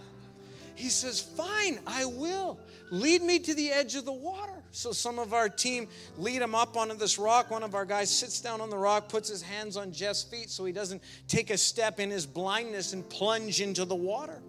He 0.74 0.90
says, 0.90 1.20
Fine, 1.20 1.80
I 1.86 2.04
will. 2.04 2.60
Lead 2.90 3.22
me 3.22 3.40
to 3.40 3.54
the 3.54 3.70
edge 3.70 3.96
of 3.96 4.04
the 4.04 4.12
water. 4.12 4.62
So 4.70 4.92
some 4.92 5.18
of 5.18 5.34
our 5.34 5.48
team 5.48 5.88
lead 6.16 6.40
him 6.40 6.54
up 6.54 6.76
onto 6.76 6.94
this 6.94 7.18
rock. 7.18 7.50
One 7.50 7.64
of 7.64 7.74
our 7.74 7.84
guys 7.84 8.10
sits 8.10 8.40
down 8.40 8.60
on 8.60 8.70
the 8.70 8.78
rock, 8.78 9.08
puts 9.08 9.28
his 9.28 9.42
hands 9.42 9.76
on 9.76 9.92
Jeff's 9.92 10.22
feet 10.22 10.50
so 10.50 10.64
he 10.64 10.72
doesn't 10.72 11.02
take 11.26 11.50
a 11.50 11.58
step 11.58 11.98
in 11.98 12.10
his 12.10 12.26
blindness 12.26 12.92
and 12.92 13.06
plunge 13.08 13.60
into 13.60 13.84
the 13.84 13.96
water. 13.96 14.40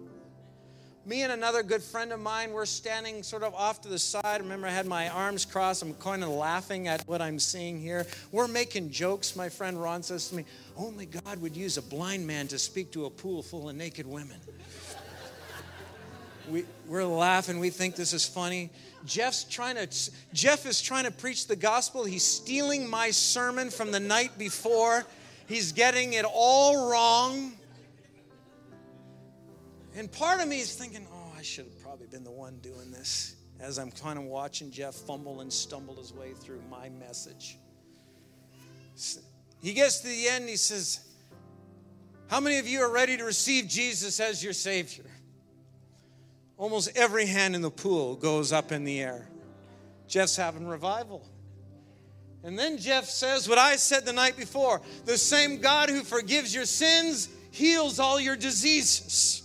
Me 1.06 1.22
and 1.22 1.32
another 1.32 1.62
good 1.62 1.82
friend 1.82 2.12
of 2.12 2.20
mine, 2.20 2.52
we're 2.52 2.66
standing 2.66 3.22
sort 3.22 3.42
of 3.42 3.54
off 3.54 3.80
to 3.80 3.88
the 3.88 3.98
side. 3.98 4.42
Remember, 4.42 4.66
I 4.66 4.70
had 4.70 4.86
my 4.86 5.08
arms 5.08 5.46
crossed. 5.46 5.82
I'm 5.82 5.94
kind 5.94 6.22
of 6.22 6.28
laughing 6.28 6.88
at 6.88 7.08
what 7.08 7.22
I'm 7.22 7.38
seeing 7.38 7.80
here. 7.80 8.06
We're 8.32 8.48
making 8.48 8.90
jokes. 8.90 9.34
My 9.34 9.48
friend 9.48 9.80
Ron 9.80 10.02
says 10.02 10.28
to 10.28 10.34
me, 10.36 10.44
Only 10.76 11.06
God 11.06 11.40
would 11.40 11.56
use 11.56 11.78
a 11.78 11.82
blind 11.82 12.26
man 12.26 12.48
to 12.48 12.58
speak 12.58 12.92
to 12.92 13.06
a 13.06 13.10
pool 13.10 13.42
full 13.42 13.70
of 13.70 13.76
naked 13.76 14.06
women. 14.06 14.36
we, 16.50 16.64
we're 16.86 17.04
laughing. 17.04 17.60
We 17.60 17.70
think 17.70 17.96
this 17.96 18.12
is 18.12 18.26
funny. 18.26 18.68
Jeff's 19.06 19.44
trying 19.44 19.76
to 19.76 19.88
Jeff 20.34 20.66
is 20.66 20.82
trying 20.82 21.04
to 21.04 21.10
preach 21.10 21.46
the 21.46 21.56
gospel. 21.56 22.04
He's 22.04 22.24
stealing 22.24 22.88
my 22.88 23.10
sermon 23.10 23.70
from 23.70 23.90
the 23.90 24.00
night 24.00 24.36
before. 24.36 25.06
He's 25.46 25.72
getting 25.72 26.12
it 26.12 26.26
all 26.30 26.90
wrong. 26.90 27.54
And 29.96 30.10
part 30.10 30.40
of 30.40 30.48
me 30.48 30.60
is 30.60 30.74
thinking, 30.74 31.06
oh, 31.12 31.32
I 31.36 31.42
should 31.42 31.64
have 31.64 31.82
probably 31.82 32.06
been 32.06 32.24
the 32.24 32.30
one 32.30 32.58
doing 32.58 32.90
this 32.90 33.36
as 33.58 33.78
I'm 33.78 33.90
kind 33.90 34.18
of 34.18 34.24
watching 34.24 34.70
Jeff 34.70 34.94
fumble 34.94 35.40
and 35.40 35.52
stumble 35.52 35.96
his 35.96 36.12
way 36.12 36.32
through 36.32 36.62
my 36.70 36.88
message. 36.88 37.58
He 39.62 39.72
gets 39.72 40.00
to 40.00 40.08
the 40.08 40.28
end, 40.28 40.48
he 40.48 40.56
says, 40.56 41.00
How 42.28 42.40
many 42.40 42.58
of 42.58 42.66
you 42.66 42.80
are 42.80 42.90
ready 42.90 43.16
to 43.16 43.24
receive 43.24 43.68
Jesus 43.68 44.20
as 44.20 44.42
your 44.42 44.52
Savior? 44.52 45.04
Almost 46.56 46.96
every 46.96 47.26
hand 47.26 47.54
in 47.54 47.62
the 47.62 47.70
pool 47.70 48.16
goes 48.16 48.52
up 48.52 48.72
in 48.72 48.84
the 48.84 49.00
air. 49.00 49.28
Jeff's 50.06 50.36
having 50.36 50.66
revival. 50.66 51.26
And 52.42 52.58
then 52.58 52.78
Jeff 52.78 53.04
says 53.04 53.48
what 53.48 53.58
I 53.58 53.76
said 53.76 54.06
the 54.06 54.12
night 54.12 54.36
before 54.36 54.80
the 55.04 55.18
same 55.18 55.60
God 55.60 55.90
who 55.90 56.02
forgives 56.02 56.54
your 56.54 56.64
sins 56.64 57.28
heals 57.50 57.98
all 57.98 58.18
your 58.18 58.36
diseases. 58.36 59.42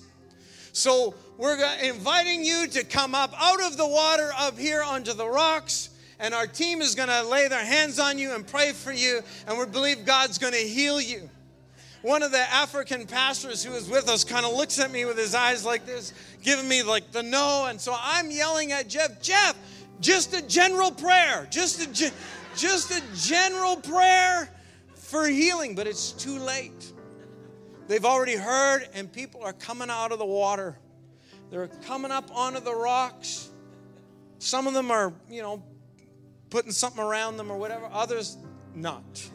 So 0.76 1.16
we're 1.38 1.58
inviting 1.82 2.44
you 2.44 2.68
to 2.68 2.84
come 2.84 3.16
up 3.16 3.34
out 3.42 3.64
of 3.64 3.78
the 3.78 3.88
water 3.88 4.32
up 4.38 4.60
here 4.60 4.84
onto 4.84 5.14
the 5.14 5.26
rocks. 5.26 5.90
And 6.20 6.34
our 6.34 6.48
team 6.48 6.82
is 6.82 6.96
going 6.96 7.08
to 7.08 7.24
lay 7.24 7.48
their 7.48 7.64
hands 7.64 7.98
on 7.98 8.18
you 8.18 8.36
and 8.36 8.46
pray 8.46 8.74
for 8.74 8.92
you. 8.92 9.22
And 9.48 9.58
we 9.58 9.66
believe 9.68 10.06
God's 10.06 10.38
going 10.38 10.52
to 10.52 10.60
heal 10.60 11.00
you. 11.00 11.30
One 12.02 12.24
of 12.24 12.34
the 12.34 12.40
African 12.40 13.08
pastors 13.08 13.64
who 13.64 13.72
was 13.72 13.90
with 13.90 14.10
us 14.10 14.26
kind 14.26 14.46
of 14.46 14.54
looks 14.54 14.78
at 14.78 14.92
me 14.92 15.06
with 15.06 15.18
his 15.18 15.34
eyes 15.34 15.64
like 15.64 15.86
this, 15.86 16.12
giving 16.44 16.68
me 16.68 16.84
like 16.84 17.10
the 17.14 17.24
no. 17.24 17.68
And 17.70 17.80
so 17.80 17.96
I'm 17.98 18.30
yelling 18.30 18.74
at 18.74 18.90
Jeff, 18.90 19.22
Jeff, 19.22 19.56
just 20.02 20.34
a 20.34 20.46
general 20.46 20.92
prayer, 20.92 21.48
just 21.50 21.82
a, 21.82 22.14
just 22.58 22.92
a 22.92 23.02
general 23.16 23.78
prayer 23.78 24.50
for 24.94 25.26
healing. 25.26 25.74
But 25.74 25.88
it's 25.88 26.12
too 26.12 26.38
late. 26.38 26.92
They've 27.88 28.06
already 28.06 28.36
heard, 28.36 28.88
and 28.94 29.12
people 29.12 29.44
are 29.44 29.54
coming 29.54 29.90
out 29.90 30.12
of 30.12 30.20
the 30.20 30.26
water. 30.26 30.78
They're 31.52 31.68
coming 31.68 32.12
up 32.12 32.36
onto 32.36 32.60
the 32.60 32.74
rocks. 32.74 33.50
Some 34.40 34.68
of 34.68 34.74
them 34.74 34.90
are, 34.92 35.14
you 35.30 35.42
know, 35.42 35.64
putting 36.50 36.72
something 36.72 37.04
around 37.04 37.38
them 37.38 37.52
or 37.52 37.58
whatever, 37.58 37.88
others 37.92 38.38
not. 38.74 39.30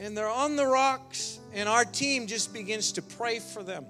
and 0.00 0.16
they're 0.16 0.28
on 0.28 0.56
the 0.56 0.66
rocks, 0.66 1.38
and 1.52 1.68
our 1.68 1.84
team 1.84 2.26
just 2.26 2.52
begins 2.52 2.92
to 2.92 3.02
pray 3.02 3.38
for 3.38 3.62
them. 3.62 3.86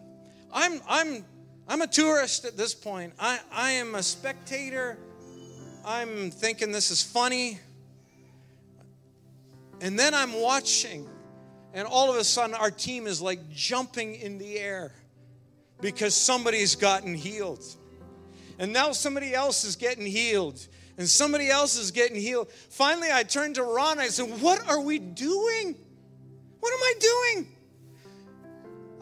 I'm, 0.53 0.81
I'm, 0.89 1.25
I'm 1.69 1.83
a 1.83 1.87
tourist 1.87 2.45
at 2.45 2.57
this 2.57 2.75
point. 2.75 3.15
I, 3.19 3.41
I 3.51 3.73
am 3.73 3.95
a 3.95 4.03
spectator. 4.03 4.99
I'm 5.85 6.31
thinking 6.31 6.73
this 6.73 6.91
is 6.91 7.03
funny. 7.03 7.61
And 9.81 9.99
then 9.99 10.15
I'm 10.15 10.41
watching, 10.41 11.07
and 11.75 11.87
all 11.87 12.11
of 12.11 12.17
a 12.17 12.25
sudden, 12.25 12.55
our 12.55 12.71
team 12.71 13.07
is 13.07 13.21
like 13.21 13.51
jumping 13.51 14.15
in 14.15 14.39
the 14.39 14.59
air 14.59 14.93
because 15.81 16.15
somebody's 16.15 16.75
gotten 16.75 17.15
healed. 17.15 17.65
And 18.59 18.73
now 18.73 18.93
somebody 18.93 19.35
else 19.35 19.65
is 19.65 19.77
getting 19.77 20.07
healed. 20.07 20.67
And 20.99 21.07
somebody 21.07 21.51
else 21.51 21.77
is 21.77 21.91
getting 21.91 22.17
healed. 22.17 22.51
Finally, 22.71 23.09
I 23.13 23.23
turned 23.23 23.57
to 23.57 23.63
Ron. 23.63 23.99
I 23.99 24.09
said, 24.09 24.41
What 24.41 24.67
are 24.67 24.81
we 24.81 24.99
doing? 24.99 25.77
What 26.61 26.73
am 26.73 26.81
I 26.83 26.95
doing? 26.99 27.49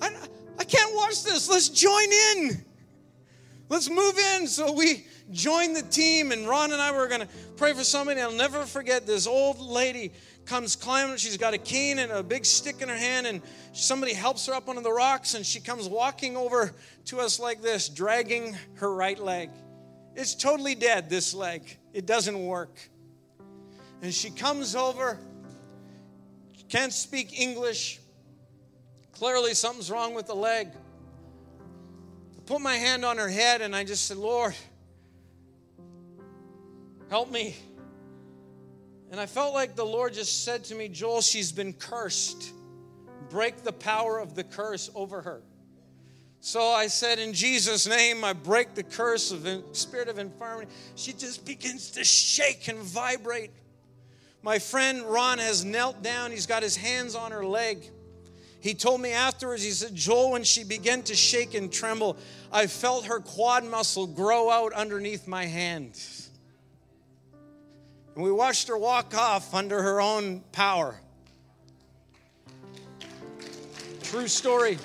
I, 0.01 0.11
I 0.59 0.65
can't 0.65 0.95
watch 0.95 1.23
this. 1.23 1.49
Let's 1.49 1.69
join 1.69 2.13
in. 2.13 2.65
Let's 3.69 3.89
move 3.89 4.19
in. 4.19 4.49
So 4.49 4.73
we 4.73 5.07
joined 5.31 5.77
the 5.77 5.83
team, 5.83 6.33
and 6.33 6.49
Ron 6.49 6.73
and 6.73 6.83
I 6.83 6.93
were 6.93 7.07
going 7.07 7.23
to 7.23 7.29
pray 7.57 7.73
for 7.73 7.85
somebody. 7.85 8.21
I'll 8.21 8.33
never 8.33 8.65
forget 8.67 9.07
this 9.07 9.27
old 9.27 9.61
lady 9.61 10.13
comes 10.47 10.77
climbing. 10.77 11.17
She's 11.17 11.37
got 11.37 11.55
a 11.55 11.59
cane 11.59 11.99
and 11.99 12.13
a 12.13 12.23
big 12.23 12.45
stick 12.45 12.81
in 12.83 12.89
her 12.89 12.97
hand, 12.97 13.27
and 13.27 13.43
somebody 13.73 14.13
helps 14.13 14.47
her 14.47 14.55
up 14.55 14.69
onto 14.69 14.83
the 14.83 14.93
rocks, 14.93 15.35
and 15.35 15.45
she 15.45 15.61
comes 15.61 15.89
walking 15.89 16.37
over 16.37 16.73
to 17.07 17.21
us 17.21 17.39
like 17.39 17.63
this, 17.63 17.89
dragging 17.89 18.57
her 18.75 18.95
right 18.95 19.19
leg. 19.19 19.51
It's 20.15 20.35
totally 20.35 20.75
dead, 20.75 21.11
this 21.11 21.35
leg. 21.35 21.77
It 21.93 22.07
doesn't 22.07 22.39
work. 22.45 22.79
And 24.03 24.13
she 24.13 24.31
comes 24.31 24.77
over, 24.77 25.19
can't 26.69 26.93
speak 26.93 27.39
English. 27.39 28.01
Clearly, 29.13 29.55
something's 29.55 29.91
wrong 29.93 30.13
with 30.13 30.27
the 30.27 30.35
leg. 30.35 30.69
I 32.37 32.41
put 32.47 32.61
my 32.61 32.75
hand 32.75 33.05
on 33.05 33.17
her 33.17 33.29
head 33.29 33.61
and 33.61 33.77
I 33.77 33.85
just 33.85 34.07
said, 34.07 34.17
Lord, 34.17 34.55
help 37.11 37.31
me. 37.31 37.55
And 39.15 39.21
I 39.21 39.27
felt 39.27 39.55
like 39.55 39.77
the 39.77 39.87
Lord 39.87 40.15
just 40.15 40.43
said 40.45 40.65
to 40.65 40.75
me, 40.75 40.89
Joel, 40.89 41.21
she's 41.21 41.53
been 41.53 41.73
cursed. 41.73 42.51
Break 43.31 43.63
the 43.63 43.71
power 43.71 44.19
of 44.19 44.35
the 44.35 44.43
curse 44.43 44.91
over 44.93 45.23
her. 45.23 45.41
So 46.41 46.61
I 46.61 46.89
said, 46.89 47.21
In 47.21 47.33
Jesus' 47.33 47.87
name, 47.87 48.25
I 48.25 48.33
break 48.33 48.75
the 48.75 48.83
curse 48.83 49.31
of 49.31 49.45
the 49.45 49.63
spirit 49.71 50.09
of 50.09 50.19
infirmity. 50.19 50.69
She 50.97 51.13
just 51.13 51.47
begins 51.47 51.93
to 51.93 52.03
shake 52.03 52.67
and 52.67 52.79
vibrate. 52.79 53.53
My 54.43 54.59
friend 54.59 55.05
Ron 55.05 55.39
has 55.39 55.65
knelt 55.65 56.03
down, 56.03 56.33
he's 56.33 56.47
got 56.47 56.65
his 56.65 56.77
hands 56.77 57.15
on 57.15 57.31
her 57.31 57.47
leg. 57.47 57.89
He 58.59 58.75
told 58.75 59.01
me 59.01 59.13
afterwards, 59.13 59.63
he 59.63 59.71
said, 59.71 59.95
Joel, 59.95 60.33
when 60.33 60.43
she 60.43 60.65
began 60.65 61.05
to 61.05 61.15
shake 61.15 61.55
and 61.55 61.73
tremble, 61.73 62.17
I 62.51 62.67
felt 62.67 63.05
her 63.05 63.21
quad 63.21 63.65
muscle 63.65 64.09
grow 64.09 64.51
out 64.51 64.73
underneath 64.73 65.29
my 65.29 65.47
hand. 65.47 66.03
And 68.15 68.23
we 68.23 68.31
watched 68.31 68.69
her 68.69 68.79
walk 68.79 69.15
off 69.17 69.55
under 69.55 69.83
her 69.83 70.01
own 70.01 70.41
power. 70.53 70.95
True 74.03 74.29
story. 74.29 74.79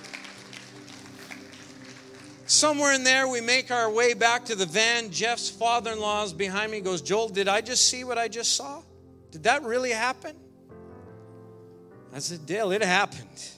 Somewhere 2.47 2.93
in 2.93 3.03
there, 3.03 3.27
we 3.27 3.41
make 3.41 3.69
our 3.69 3.91
way 3.91 4.15
back 4.15 4.45
to 4.45 4.55
the 4.55 4.65
van. 4.65 5.11
Jeff's 5.11 5.49
father 5.49 5.91
in 5.91 5.99
law 5.99 6.23
is 6.23 6.34
behind 6.34 6.71
me, 6.71 6.82
goes, 6.82 7.03
Joel, 7.03 7.30
did 7.30 7.47
I 7.47 7.61
just 7.61 7.88
see 7.88 8.03
what 8.03 8.17
I 8.17 8.27
just 8.27 8.55
saw? 8.55 8.82
Did 9.30 9.43
that 9.43 9.61
really 9.61 9.91
happen? 9.91 10.36
I 12.11 12.17
said, 12.17 12.47
Dale, 12.47 12.71
it 12.71 12.82
happened. 12.82 13.51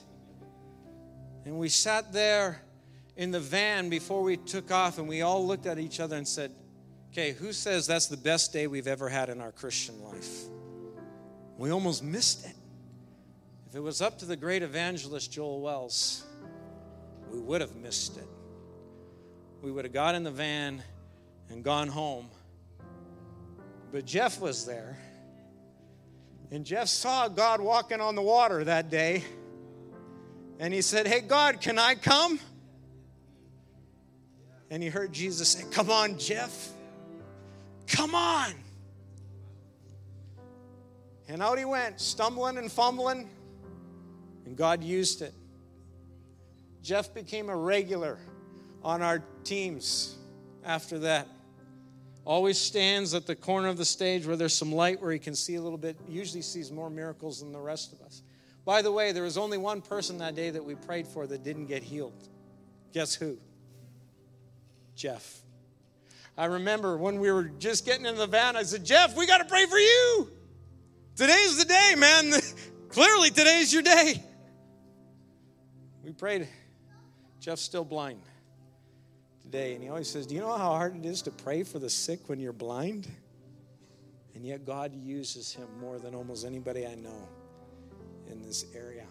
And 1.46 1.58
we 1.58 1.70
sat 1.70 2.12
there 2.12 2.60
in 3.16 3.30
the 3.30 3.40
van 3.40 3.88
before 3.88 4.22
we 4.22 4.36
took 4.36 4.70
off, 4.70 4.98
and 4.98 5.08
we 5.08 5.22
all 5.22 5.46
looked 5.46 5.64
at 5.64 5.78
each 5.78 5.98
other 5.98 6.16
and 6.16 6.28
said, 6.28 6.52
Okay, 7.12 7.32
who 7.32 7.52
says 7.52 7.86
that's 7.86 8.06
the 8.06 8.16
best 8.16 8.54
day 8.54 8.66
we've 8.66 8.86
ever 8.86 9.06
had 9.06 9.28
in 9.28 9.42
our 9.42 9.52
Christian 9.52 10.02
life? 10.02 10.44
We 11.58 11.70
almost 11.70 12.02
missed 12.02 12.46
it. 12.46 12.56
If 13.68 13.76
it 13.76 13.80
was 13.80 14.00
up 14.00 14.18
to 14.20 14.24
the 14.24 14.34
great 14.34 14.62
evangelist 14.62 15.30
Joel 15.30 15.60
Wells, 15.60 16.24
we 17.30 17.38
would 17.38 17.60
have 17.60 17.76
missed 17.76 18.16
it. 18.16 18.26
We 19.60 19.70
would 19.70 19.84
have 19.84 19.92
got 19.92 20.14
in 20.14 20.24
the 20.24 20.30
van 20.30 20.82
and 21.50 21.62
gone 21.62 21.88
home. 21.88 22.30
But 23.92 24.06
Jeff 24.06 24.40
was 24.40 24.64
there. 24.64 24.96
And 26.50 26.64
Jeff 26.64 26.88
saw 26.88 27.28
God 27.28 27.60
walking 27.60 28.00
on 28.00 28.14
the 28.14 28.22
water 28.22 28.64
that 28.64 28.88
day. 28.88 29.22
And 30.58 30.72
he 30.72 30.80
said, 30.80 31.06
Hey, 31.06 31.20
God, 31.20 31.60
can 31.60 31.78
I 31.78 31.94
come? 31.94 32.40
And 34.70 34.82
he 34.82 34.88
heard 34.88 35.12
Jesus 35.12 35.50
say, 35.50 35.64
Come 35.70 35.90
on, 35.90 36.18
Jeff. 36.18 36.71
Come 37.92 38.14
on. 38.14 38.54
And 41.28 41.42
out 41.42 41.58
he 41.58 41.64
went, 41.64 42.00
stumbling 42.00 42.58
and 42.58 42.70
fumbling, 42.70 43.28
and 44.44 44.56
God 44.56 44.82
used 44.82 45.22
it. 45.22 45.32
Jeff 46.82 47.14
became 47.14 47.48
a 47.48 47.56
regular 47.56 48.18
on 48.82 49.02
our 49.02 49.22
teams 49.44 50.16
after 50.64 50.98
that. 51.00 51.28
Always 52.24 52.58
stands 52.58 53.14
at 53.14 53.26
the 53.26 53.36
corner 53.36 53.68
of 53.68 53.76
the 53.76 53.84
stage 53.84 54.26
where 54.26 54.36
there's 54.36 54.56
some 54.56 54.72
light 54.72 55.00
where 55.00 55.12
he 55.12 55.18
can 55.18 55.34
see 55.34 55.56
a 55.56 55.60
little 55.60 55.78
bit, 55.78 55.96
usually 56.08 56.42
sees 56.42 56.72
more 56.72 56.90
miracles 56.90 57.40
than 57.40 57.52
the 57.52 57.60
rest 57.60 57.92
of 57.92 58.00
us. 58.00 58.22
By 58.64 58.80
the 58.80 58.92
way, 58.92 59.12
there 59.12 59.24
was 59.24 59.36
only 59.36 59.58
one 59.58 59.82
person 59.82 60.18
that 60.18 60.34
day 60.34 60.50
that 60.50 60.64
we 60.64 60.76
prayed 60.76 61.06
for 61.06 61.26
that 61.26 61.44
didn't 61.44 61.66
get 61.66 61.82
healed. 61.82 62.28
Guess 62.92 63.16
who? 63.16 63.38
Jeff. 64.94 65.41
I 66.36 66.46
remember 66.46 66.96
when 66.96 67.20
we 67.20 67.30
were 67.30 67.44
just 67.44 67.84
getting 67.84 68.06
in 68.06 68.16
the 68.16 68.26
van, 68.26 68.56
I 68.56 68.62
said, 68.62 68.84
Jeff, 68.84 69.16
we 69.16 69.26
got 69.26 69.38
to 69.38 69.44
pray 69.44 69.66
for 69.66 69.78
you. 69.78 70.30
Today's 71.14 71.58
the 71.58 71.66
day, 71.66 71.94
man. 71.96 72.32
Clearly, 72.88 73.30
today's 73.30 73.72
your 73.72 73.82
day. 73.82 74.22
We 76.02 76.12
prayed. 76.12 76.48
Jeff's 77.38 77.62
still 77.62 77.84
blind 77.84 78.20
today. 79.42 79.74
And 79.74 79.82
he 79.82 79.90
always 79.90 80.08
says, 80.08 80.26
Do 80.26 80.34
you 80.34 80.40
know 80.40 80.56
how 80.56 80.70
hard 80.70 80.96
it 80.96 81.04
is 81.04 81.22
to 81.22 81.30
pray 81.30 81.62
for 81.64 81.78
the 81.78 81.90
sick 81.90 82.28
when 82.28 82.40
you're 82.40 82.52
blind? 82.52 83.08
And 84.34 84.44
yet, 84.46 84.64
God 84.64 84.94
uses 84.94 85.52
him 85.52 85.68
more 85.80 85.98
than 85.98 86.14
almost 86.14 86.46
anybody 86.46 86.86
I 86.86 86.94
know 86.94 87.28
in 88.30 88.42
this 88.42 88.64
area. 88.74 89.04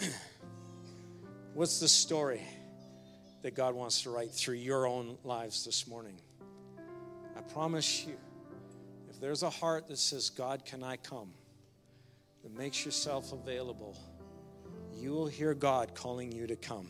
What's 1.54 1.78
the 1.78 1.88
story? 1.88 2.42
That 3.44 3.54
God 3.54 3.76
wants 3.76 4.02
to 4.02 4.10
write 4.10 4.32
through 4.32 4.56
your 4.56 4.88
own 4.88 5.16
lives 5.22 5.64
this 5.64 5.86
morning. 5.86 6.16
I 7.36 7.40
promise 7.40 8.04
you, 8.04 8.16
if 9.08 9.20
there's 9.20 9.44
a 9.44 9.50
heart 9.50 9.86
that 9.86 9.98
says, 9.98 10.30
God, 10.30 10.64
can 10.64 10.82
I 10.82 10.96
come? 10.96 11.28
that 12.44 12.56
makes 12.56 12.84
yourself 12.84 13.32
available, 13.32 13.96
you 14.94 15.10
will 15.12 15.26
hear 15.26 15.54
God 15.54 15.94
calling 15.94 16.30
you 16.30 16.46
to 16.46 16.56
come. 16.56 16.86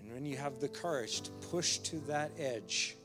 And 0.00 0.12
when 0.12 0.26
you 0.26 0.36
have 0.36 0.60
the 0.60 0.68
courage 0.68 1.20
to 1.22 1.30
push 1.30 1.78
to 1.78 1.96
that 2.00 2.32
edge, 2.36 2.96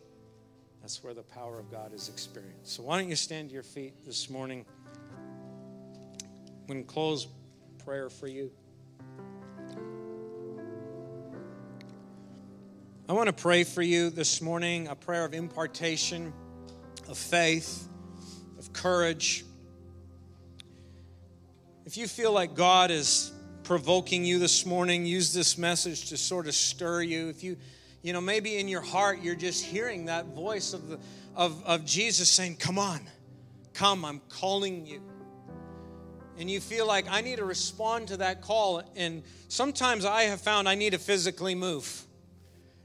that's 0.82 1.04
where 1.04 1.14
the 1.14 1.22
power 1.22 1.60
of 1.60 1.72
God 1.72 1.94
is 1.94 2.10
experienced. 2.10 2.76
So 2.76 2.84
why 2.84 3.00
don't 3.00 3.10
you 3.10 3.16
stand 3.16 3.50
to 3.50 3.54
your 3.54 3.64
feet 3.64 3.94
this 4.04 4.28
morning? 4.28 4.66
I'm 6.24 6.68
going 6.68 6.84
to 6.84 6.92
close 6.92 7.28
prayer 7.86 8.10
for 8.10 8.28
you. 8.28 8.52
I 13.10 13.14
want 13.14 13.28
to 13.28 13.34
pray 13.34 13.64
for 13.64 13.82
you 13.82 14.10
this 14.10 14.42
morning 14.42 14.88
a 14.88 14.96
prayer 14.96 15.26
of 15.26 15.34
impartation, 15.34 16.32
of 17.10 17.18
faith, 17.18 17.88
of 18.60 18.72
courage. 18.74 19.44
If 21.86 21.98
you 21.98 22.08
feel 22.08 22.32
like 22.32 22.54
God 22.54 22.92
is 22.92 23.32
provoking 23.64 24.24
you 24.24 24.40
this 24.40 24.66
morning, 24.66 25.06
use 25.06 25.34
this 25.34 25.58
message 25.58 26.10
to 26.10 26.18
sort 26.18 26.48
of 26.48 26.54
stir 26.54 27.02
you. 27.02 27.28
If 27.28 27.44
you, 27.44 27.58
you 28.02 28.14
know, 28.14 28.22
maybe 28.22 28.58
in 28.58 28.68
your 28.68 28.82
heart 28.82 29.20
you're 29.22 29.36
just 29.36 29.66
hearing 29.66 30.06
that 30.06 30.28
voice 30.28 30.74
of, 30.74 30.88
the, 30.88 31.00
of, 31.36 31.66
of 31.66 31.84
Jesus 31.84 32.30
saying, 32.30 32.58
Come 32.58 32.78
on, 32.78 33.02
come, 33.74 34.06
I'm 34.06 34.22
calling 34.30 34.86
you. 34.86 35.02
And 36.38 36.50
you 36.50 36.62
feel 36.62 36.88
like 36.88 37.08
I 37.10 37.22
need 37.22 37.38
to 37.38 37.46
respond 37.46 38.10
to 38.10 38.18
that 38.18 38.42
call. 38.42 38.84
And 38.96 39.24
sometimes 39.48 40.06
I 40.06 40.24
have 40.24 40.40
found 40.40 40.70
I 40.70 40.76
need 40.76 40.92
to 40.92 41.00
physically 41.00 41.56
move. 41.56 42.06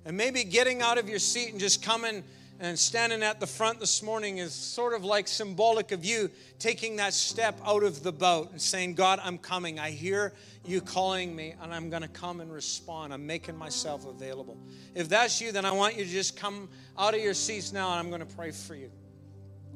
And 0.07 0.17
maybe 0.17 0.45
getting 0.45 0.83
out 0.83 0.99
of 0.99 1.09
your 1.09 1.19
seat 1.19 1.51
and 1.51 1.59
just 1.59 1.83
coming 1.83 2.23
and 2.61 2.79
standing 2.79 3.25
at 3.25 3.41
the 3.41 3.47
front 3.47 3.81
this 3.81 4.03
morning 4.05 4.39
is 4.39 4.55
sort 4.55 4.95
of 4.95 5.05
like 5.05 5.27
symbolic 5.27 5.91
of 5.91 6.05
you 6.05 6.31
taking 6.61 6.97
that 6.97 7.13
step 7.13 7.59
out 7.67 7.83
of 7.83 8.05
the 8.05 8.13
boat 8.13 8.53
and 8.53 8.63
saying, 8.63 8.95
God, 8.95 9.21
I'm 9.23 9.37
coming. 9.37 9.81
I 9.81 9.91
hear 9.91 10.33
you 10.65 10.81
calling 10.81 11.35
me, 11.35 11.55
and 11.61 11.75
I'm 11.75 11.91
going 11.91 12.03
to 12.03 12.09
come 12.09 12.41
and 12.41 12.53
respond. 12.53 13.13
I'm 13.13 13.27
making 13.27 13.59
myself 13.59 14.07
available. 14.07 14.57
If 14.95 15.09
that's 15.09 15.41
you, 15.41 15.51
then 15.53 15.65
I 15.65 15.73
want 15.73 15.97
you 15.97 16.05
to 16.05 16.11
just 16.11 16.37
come 16.37 16.69
out 16.97 17.15
of 17.15 17.21
your 17.21 17.35
seats 17.35 17.73
now, 17.73 17.91
and 17.91 17.99
I'm 17.99 18.09
going 18.09 18.27
to 18.27 18.37
pray 18.37 18.53
for 18.53 18.77
you. 18.77 18.91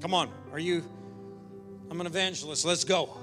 Come 0.00 0.14
on. 0.14 0.30
Are 0.52 0.58
you? 0.60 0.84
I'm 1.90 2.00
an 2.00 2.06
evangelist. 2.06 2.64
Let's 2.64 2.84
go. 2.84 3.16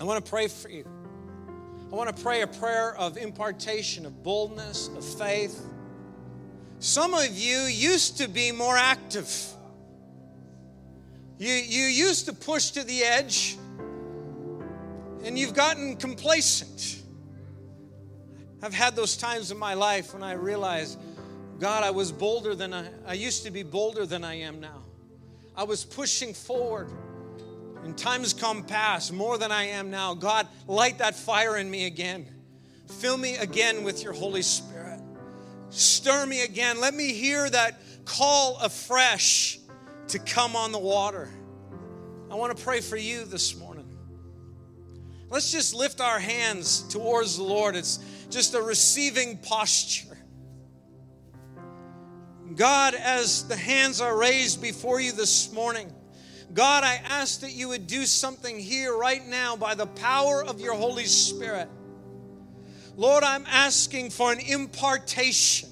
I 0.00 0.04
want 0.04 0.24
to 0.24 0.30
pray 0.30 0.48
for 0.48 0.70
you. 0.70 0.84
I 1.90 1.94
want 1.94 2.14
to 2.14 2.22
pray 2.22 2.42
a 2.42 2.46
prayer 2.46 2.94
of 2.96 3.16
impartation, 3.16 4.04
of 4.04 4.22
boldness, 4.22 4.88
of 4.88 5.02
faith. 5.02 5.64
Some 6.80 7.14
of 7.14 7.26
you 7.36 7.60
used 7.60 8.18
to 8.18 8.28
be 8.28 8.52
more 8.52 8.76
active. 8.76 9.34
You, 11.38 11.52
you 11.52 11.84
used 11.84 12.26
to 12.26 12.34
push 12.34 12.72
to 12.72 12.84
the 12.84 13.02
edge, 13.04 13.56
and 15.24 15.38
you've 15.38 15.54
gotten 15.54 15.96
complacent. 15.96 17.02
I've 18.62 18.74
had 18.74 18.94
those 18.94 19.16
times 19.16 19.50
in 19.50 19.56
my 19.56 19.72
life 19.72 20.12
when 20.12 20.22
I 20.22 20.32
realized, 20.32 20.98
God, 21.58 21.84
I 21.84 21.90
was 21.90 22.12
bolder 22.12 22.54
than 22.54 22.74
I, 22.74 22.88
I 23.06 23.14
used 23.14 23.44
to 23.44 23.50
be 23.50 23.62
bolder 23.62 24.04
than 24.04 24.24
I 24.24 24.34
am 24.34 24.60
now. 24.60 24.82
I 25.56 25.62
was 25.62 25.84
pushing 25.84 26.34
forward. 26.34 26.90
In 27.84 27.94
times 27.94 28.34
come 28.34 28.64
past, 28.64 29.12
more 29.12 29.38
than 29.38 29.52
I 29.52 29.64
am 29.64 29.90
now. 29.90 30.14
God, 30.14 30.46
light 30.66 30.98
that 30.98 31.14
fire 31.14 31.56
in 31.56 31.70
me 31.70 31.86
again. 31.86 32.26
Fill 33.00 33.16
me 33.16 33.36
again 33.36 33.84
with 33.84 34.02
your 34.02 34.12
Holy 34.12 34.42
Spirit. 34.42 35.00
Stir 35.70 36.26
me 36.26 36.42
again. 36.42 36.80
Let 36.80 36.94
me 36.94 37.12
hear 37.12 37.48
that 37.48 37.80
call 38.04 38.58
afresh 38.58 39.58
to 40.08 40.18
come 40.18 40.56
on 40.56 40.72
the 40.72 40.78
water. 40.78 41.28
I 42.30 42.34
want 42.34 42.56
to 42.56 42.62
pray 42.62 42.80
for 42.80 42.96
you 42.96 43.24
this 43.24 43.56
morning. 43.56 43.86
Let's 45.30 45.52
just 45.52 45.74
lift 45.74 46.00
our 46.00 46.18
hands 46.18 46.82
towards 46.88 47.36
the 47.36 47.42
Lord. 47.42 47.76
It's 47.76 47.98
just 48.30 48.54
a 48.54 48.62
receiving 48.62 49.38
posture. 49.38 50.16
God, 52.54 52.94
as 52.94 53.46
the 53.46 53.56
hands 53.56 54.00
are 54.00 54.16
raised 54.16 54.62
before 54.62 55.00
you 55.00 55.12
this 55.12 55.52
morning, 55.52 55.92
God, 56.54 56.82
I 56.82 57.00
ask 57.04 57.40
that 57.40 57.52
you 57.52 57.68
would 57.68 57.86
do 57.86 58.06
something 58.06 58.58
here 58.58 58.96
right 58.96 59.26
now 59.26 59.56
by 59.56 59.74
the 59.74 59.86
power 59.86 60.42
of 60.42 60.60
your 60.60 60.74
Holy 60.74 61.04
Spirit. 61.04 61.68
Lord, 62.96 63.22
I'm 63.22 63.44
asking 63.46 64.10
for 64.10 64.32
an 64.32 64.40
impartation, 64.40 65.68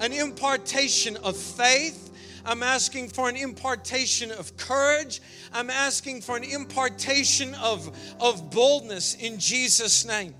an 0.00 0.12
impartation 0.12 1.16
of 1.16 1.36
faith. 1.36 2.04
I'm 2.44 2.62
asking 2.62 3.10
for 3.10 3.28
an 3.28 3.36
impartation 3.36 4.30
of 4.30 4.56
courage. 4.56 5.22
I'm 5.52 5.70
asking 5.70 6.22
for 6.22 6.36
an 6.36 6.44
impartation 6.44 7.54
of, 7.54 7.96
of 8.20 8.50
boldness 8.50 9.14
in 9.14 9.38
Jesus' 9.38 10.04
name. 10.04 10.34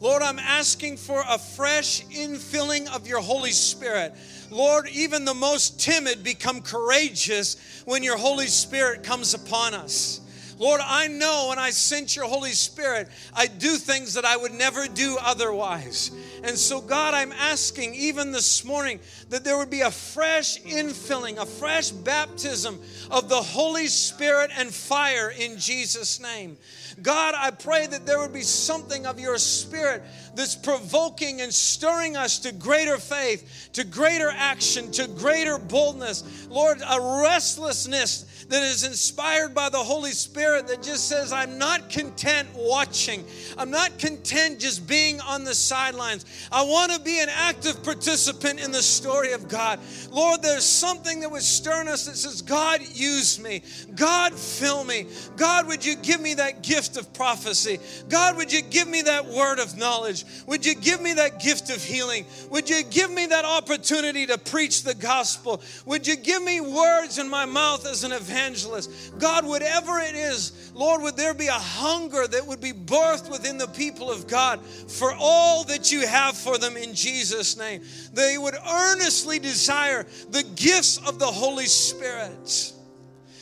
Lord, 0.00 0.22
I'm 0.22 0.38
asking 0.38 0.98
for 0.98 1.24
a 1.28 1.38
fresh 1.38 2.04
infilling 2.06 2.94
of 2.94 3.08
your 3.08 3.20
Holy 3.20 3.50
Spirit. 3.50 4.14
Lord, 4.50 4.88
even 4.88 5.24
the 5.24 5.34
most 5.34 5.80
timid 5.80 6.24
become 6.24 6.62
courageous 6.62 7.82
when 7.84 8.02
your 8.02 8.16
Holy 8.16 8.46
Spirit 8.46 9.02
comes 9.02 9.34
upon 9.34 9.74
us. 9.74 10.20
Lord, 10.58 10.80
I 10.84 11.06
know 11.06 11.46
when 11.50 11.58
I 11.58 11.70
sense 11.70 12.16
your 12.16 12.26
Holy 12.26 12.52
Spirit, 12.52 13.08
I 13.34 13.46
do 13.46 13.76
things 13.76 14.14
that 14.14 14.24
I 14.24 14.36
would 14.36 14.52
never 14.52 14.88
do 14.88 15.16
otherwise. 15.20 16.10
And 16.42 16.58
so, 16.58 16.80
God, 16.80 17.14
I'm 17.14 17.32
asking 17.32 17.94
even 17.94 18.32
this 18.32 18.64
morning 18.64 18.98
that 19.30 19.44
there 19.44 19.56
would 19.56 19.70
be 19.70 19.82
a 19.82 19.90
fresh 19.90 20.60
infilling, 20.62 21.38
a 21.38 21.46
fresh 21.46 21.90
baptism 21.90 22.80
of 23.10 23.28
the 23.28 23.40
Holy 23.40 23.86
Spirit 23.86 24.50
and 24.56 24.74
fire 24.74 25.30
in 25.30 25.58
Jesus' 25.58 26.20
name. 26.20 26.56
God, 27.02 27.34
I 27.36 27.50
pray 27.50 27.86
that 27.86 28.06
there 28.06 28.18
would 28.18 28.32
be 28.32 28.42
something 28.42 29.06
of 29.06 29.20
your 29.20 29.38
spirit 29.38 30.02
that's 30.34 30.56
provoking 30.56 31.40
and 31.40 31.52
stirring 31.52 32.16
us 32.16 32.38
to 32.40 32.52
greater 32.52 32.98
faith, 32.98 33.70
to 33.74 33.84
greater 33.84 34.30
action, 34.30 34.90
to 34.92 35.06
greater 35.06 35.58
boldness. 35.58 36.48
Lord, 36.48 36.78
a 36.78 37.22
restlessness 37.22 38.37
that 38.48 38.62
is 38.62 38.84
inspired 38.84 39.54
by 39.54 39.68
the 39.68 39.78
Holy 39.78 40.12
Spirit 40.12 40.68
that 40.68 40.82
just 40.82 41.08
says, 41.08 41.32
I'm 41.32 41.58
not 41.58 41.90
content 41.90 42.48
watching. 42.54 43.24
I'm 43.58 43.70
not 43.70 43.98
content 43.98 44.58
just 44.58 44.88
being 44.88 45.20
on 45.20 45.44
the 45.44 45.54
sidelines. 45.54 46.24
I 46.50 46.62
want 46.62 46.92
to 46.92 47.00
be 47.00 47.20
an 47.20 47.28
active 47.30 47.82
participant 47.82 48.60
in 48.60 48.72
the 48.72 48.82
story 48.82 49.32
of 49.32 49.48
God. 49.48 49.80
Lord, 50.10 50.42
there's 50.42 50.64
something 50.64 51.20
that 51.20 51.30
was 51.30 51.46
stirring 51.46 51.88
us 51.88 52.06
that 52.06 52.16
says, 52.16 52.40
God, 52.40 52.80
use 52.94 53.38
me. 53.38 53.62
God, 53.94 54.34
fill 54.34 54.82
me. 54.82 55.06
God, 55.36 55.66
would 55.66 55.84
you 55.84 55.96
give 55.96 56.20
me 56.20 56.34
that 56.34 56.62
gift 56.62 56.96
of 56.96 57.12
prophecy? 57.12 57.78
God, 58.08 58.36
would 58.38 58.52
you 58.52 58.62
give 58.62 58.88
me 58.88 59.02
that 59.02 59.26
word 59.26 59.58
of 59.58 59.76
knowledge? 59.76 60.24
Would 60.46 60.64
you 60.64 60.74
give 60.74 61.02
me 61.02 61.12
that 61.14 61.40
gift 61.40 61.68
of 61.70 61.84
healing? 61.84 62.24
Would 62.50 62.70
you 62.70 62.82
give 62.82 63.10
me 63.10 63.26
that 63.26 63.44
opportunity 63.44 64.26
to 64.26 64.38
preach 64.38 64.84
the 64.84 64.94
gospel? 64.94 65.60
Would 65.84 66.06
you 66.06 66.16
give 66.16 66.42
me 66.42 66.62
words 66.62 67.18
in 67.18 67.28
my 67.28 67.44
mouth 67.44 67.86
as 67.86 68.04
an 68.04 68.12
evangelist? 68.12 68.37
Evangelist. 68.38 69.18
God, 69.18 69.46
whatever 69.46 69.98
it 69.98 70.14
is, 70.14 70.70
Lord, 70.74 71.02
would 71.02 71.16
there 71.16 71.34
be 71.34 71.48
a 71.48 71.52
hunger 71.52 72.26
that 72.26 72.46
would 72.46 72.60
be 72.60 72.72
birthed 72.72 73.30
within 73.30 73.58
the 73.58 73.66
people 73.66 74.10
of 74.10 74.26
God 74.26 74.64
for 74.64 75.12
all 75.18 75.64
that 75.64 75.90
you 75.92 76.06
have 76.06 76.36
for 76.36 76.58
them 76.58 76.76
in 76.76 76.94
Jesus' 76.94 77.56
name? 77.56 77.82
They 78.12 78.38
would 78.38 78.54
earnestly 78.54 79.38
desire 79.38 80.06
the 80.30 80.44
gifts 80.54 80.98
of 80.98 81.18
the 81.18 81.26
Holy 81.26 81.66
Spirit. 81.66 82.72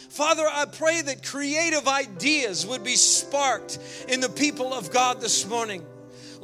Father, 0.08 0.46
I 0.50 0.64
pray 0.64 1.02
that 1.02 1.26
creative 1.26 1.86
ideas 1.86 2.66
would 2.66 2.82
be 2.82 2.96
sparked 2.96 3.78
in 4.08 4.20
the 4.20 4.30
people 4.30 4.72
of 4.72 4.90
God 4.90 5.20
this 5.20 5.46
morning. 5.46 5.84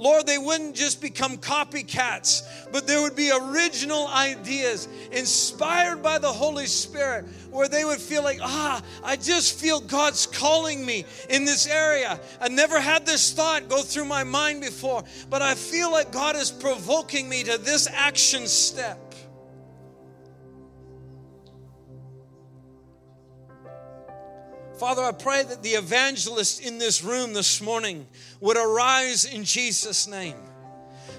Lord, 0.03 0.27
they 0.27 0.37
wouldn't 0.37 0.75
just 0.75 1.01
become 1.01 1.39
copycats, 1.39 2.43
but 2.73 2.89
there 2.89 3.01
would 3.03 3.15
be 3.15 3.31
original 3.31 4.09
ideas 4.09 4.89
inspired 5.13 6.03
by 6.03 6.19
the 6.19 6.33
Holy 6.33 6.67
Spirit 6.67 7.25
where 7.53 7.69
they 7.69 7.85
would 7.85 8.01
feel 8.01 8.25
like, 8.25 8.41
ah, 8.43 8.83
I 9.05 9.15
just 9.15 9.61
feel 9.61 9.79
God's 9.79 10.27
calling 10.27 10.85
me 10.85 11.05
in 11.31 11.45
this 11.45 11.69
area. 11.69 12.19
I 12.41 12.49
never 12.49 12.81
had 12.81 13.07
this 13.07 13.33
thought 13.33 13.69
go 13.69 13.83
through 13.83 14.07
my 14.07 14.25
mind 14.25 14.61
before, 14.61 15.05
but 15.31 15.41
I 15.41 15.55
feel 15.55 15.93
like 15.93 16.11
God 16.11 16.35
is 16.35 16.51
provoking 16.51 17.29
me 17.29 17.45
to 17.45 17.57
this 17.57 17.87
action 17.87 18.49
step. 18.49 19.12
Father, 24.83 25.05
I 25.05 25.13
pray 25.13 25.45
that 25.45 25.63
the 25.63 25.75
evangelists 25.75 26.59
in 26.59 26.79
this 26.79 27.05
room 27.05 27.35
this 27.35 27.61
morning 27.63 28.05
would 28.41 28.57
arise 28.57 29.25
in 29.25 29.45
Jesus' 29.45 30.09
name. 30.09 30.35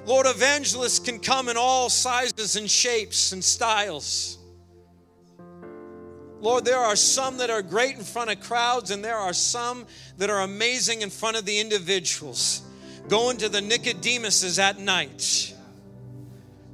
Lord, 0.05 0.26
evangelists 0.28 0.99
can 0.99 1.18
come 1.18 1.47
in 1.47 1.55
all 1.55 1.89
sizes 1.89 2.57
and 2.57 2.70
shapes 2.70 3.32
and 3.32 3.41
styles. 3.41 4.38
Lord, 6.41 6.66
there 6.66 6.78
are 6.78 6.97
some 6.97 7.38
that 7.38 7.49
are 7.49 7.61
great 7.61 7.95
in 7.95 8.03
front 8.03 8.32
of 8.32 8.41
crowds, 8.41 8.91
and 8.91 9.01
there 9.01 9.16
are 9.16 9.32
some 9.32 9.86
that 10.18 10.30
are 10.30 10.41
amazing 10.41 11.01
in 11.01 11.09
front 11.09 11.38
of 11.38 11.45
the 11.45 11.61
individuals. 11.61 12.64
Going 13.07 13.38
to 13.38 13.47
the 13.47 13.61
Nicodemuses 13.61 14.59
at 14.59 14.78
night 14.78 15.53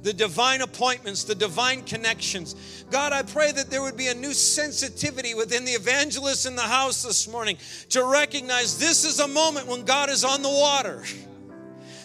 the 0.02 0.12
divine 0.12 0.62
appointments, 0.62 1.24
the 1.24 1.34
divine 1.34 1.82
connections. 1.82 2.84
God, 2.90 3.12
I 3.12 3.22
pray 3.22 3.52
that 3.52 3.70
there 3.70 3.82
would 3.82 3.96
be 3.96 4.08
a 4.08 4.14
new 4.14 4.32
sensitivity 4.32 5.34
within 5.34 5.64
the 5.64 5.72
evangelists 5.72 6.46
in 6.46 6.56
the 6.56 6.62
house 6.62 7.02
this 7.02 7.28
morning 7.28 7.58
to 7.90 8.04
recognize 8.04 8.78
this 8.78 9.04
is 9.04 9.20
a 9.20 9.28
moment 9.28 9.66
when 9.66 9.84
God 9.84 10.10
is 10.10 10.24
on 10.24 10.42
the 10.42 10.48
water. 10.48 11.04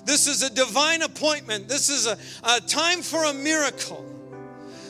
This 0.05 0.27
is 0.27 0.43
a 0.43 0.53
divine 0.53 1.01
appointment. 1.01 1.67
This 1.67 1.89
is 1.89 2.05
a, 2.05 2.17
a 2.43 2.61
time 2.61 3.01
for 3.01 3.23
a 3.23 3.33
miracle. 3.33 4.14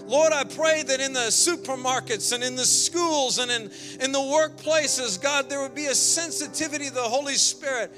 Lord, 0.08 0.34
I 0.34 0.43
pray 0.43 0.84
that 0.84 0.99
in 0.99 1.14
the 1.14 1.32
supermarkets 1.32 2.32
and 2.32 2.43
in 2.43 2.56
the 2.56 2.66
schools 2.66 3.39
and 3.39 3.49
in, 3.49 3.72
in 3.99 4.12
the 4.12 4.20
workplaces, 4.20 5.22
God, 5.22 5.49
there 5.49 5.62
would 5.62 5.74
be 5.74 5.88
a 5.88 5.95
sensitivity 5.95 6.89
to 6.89 6.93
the 6.93 7.01
Holy 7.01 7.34
Spirit. 7.34 7.91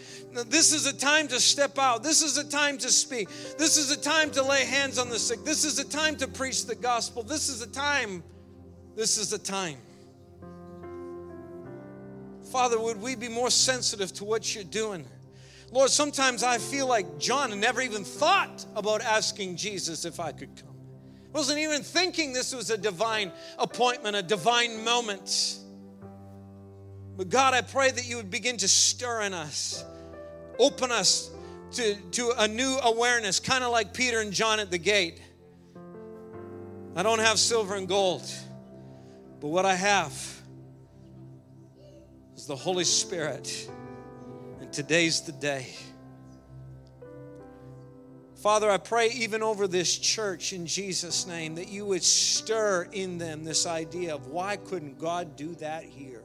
This 0.48 0.72
is 0.72 0.86
a 0.86 0.96
time 0.96 1.28
to 1.28 1.40
step 1.40 1.78
out. 1.78 2.04
This 2.04 2.22
is 2.22 2.38
a 2.38 2.48
time 2.48 2.78
to 2.78 2.90
speak. 2.90 3.28
This 3.58 3.78
is 3.78 3.92
a 3.92 4.00
time 4.00 4.32
to 4.32 4.44
lay 4.44 4.64
hands 4.64 4.98
on 5.00 5.10
the 5.10 5.20
sick. 5.20 5.44
This 5.44 5.66
is 5.66 5.80
a 5.80 5.84
time 5.88 6.16
to 6.18 6.28
preach 6.30 6.66
the 6.66 6.76
gospel. 6.76 7.24
This 7.24 7.50
is 7.50 7.62
a 7.62 7.68
time. 7.68 8.24
This 8.96 9.18
is 9.18 9.34
a 9.34 9.40
time. 9.40 9.78
Father, 12.52 12.80
would 12.80 13.02
we 13.02 13.16
be 13.16 13.28
more 13.28 13.50
sensitive 13.50 14.14
to 14.14 14.24
what 14.24 14.56
you're 14.56 14.64
doing? 14.64 15.06
Lord, 15.72 15.90
sometimes 15.90 16.44
I 16.44 16.58
feel 16.58 16.88
like 16.88 17.20
John 17.20 17.60
never 17.60 17.82
even 17.82 18.06
thought 18.06 18.66
about 18.78 19.02
asking 19.02 19.58
Jesus 19.58 20.06
if 20.06 20.22
I 20.22 20.32
could 20.32 20.56
come. 20.56 20.77
Wasn't 21.38 21.60
even 21.60 21.84
thinking 21.84 22.34
this 22.34 22.52
was 22.52 22.72
a 22.72 22.78
divine 22.80 23.32
appointment, 23.60 24.16
a 24.16 24.24
divine 24.24 24.84
moment. 24.84 25.60
But 27.16 27.30
God, 27.30 27.54
I 27.54 27.62
pray 27.62 27.92
that 27.92 28.10
you 28.10 28.16
would 28.16 28.32
begin 28.32 28.58
to 28.58 28.68
stir 28.68 29.22
in 29.22 29.36
us, 29.36 29.86
open 30.58 30.92
us 30.92 31.30
to, 31.74 31.94
to 31.94 32.34
a 32.40 32.48
new 32.48 32.80
awareness, 32.82 33.40
kind 33.40 33.64
of 33.64 33.72
like 33.72 33.94
Peter 33.94 34.20
and 34.20 34.34
John 34.34 34.60
at 34.60 34.72
the 34.72 34.80
gate. 34.80 35.22
I 36.96 37.04
don't 37.04 37.20
have 37.20 37.38
silver 37.38 37.76
and 37.76 37.88
gold, 37.88 38.28
but 39.40 39.50
what 39.50 39.68
I 39.68 39.76
have 39.76 40.14
is 42.36 42.48
the 42.48 42.56
Holy 42.56 42.84
Spirit. 42.84 43.70
And 44.60 44.74
today's 44.74 45.22
the 45.22 45.34
day. 45.34 45.68
Father, 48.38 48.70
I 48.70 48.78
pray 48.78 49.10
even 49.10 49.42
over 49.42 49.68
this 49.68 49.98
church 49.98 50.54
in 50.54 50.68
Jesus' 50.68 51.26
name 51.26 51.56
that 51.56 51.70
you 51.70 51.86
would 51.86 52.04
stir 52.04 52.88
in 52.92 53.18
them 53.18 53.44
this 53.44 53.66
idea 53.66 54.14
of 54.14 54.28
why 54.28 54.58
couldn't 54.58 55.00
God 55.00 55.36
do 55.36 55.56
that 55.56 55.84
here? 55.84 56.24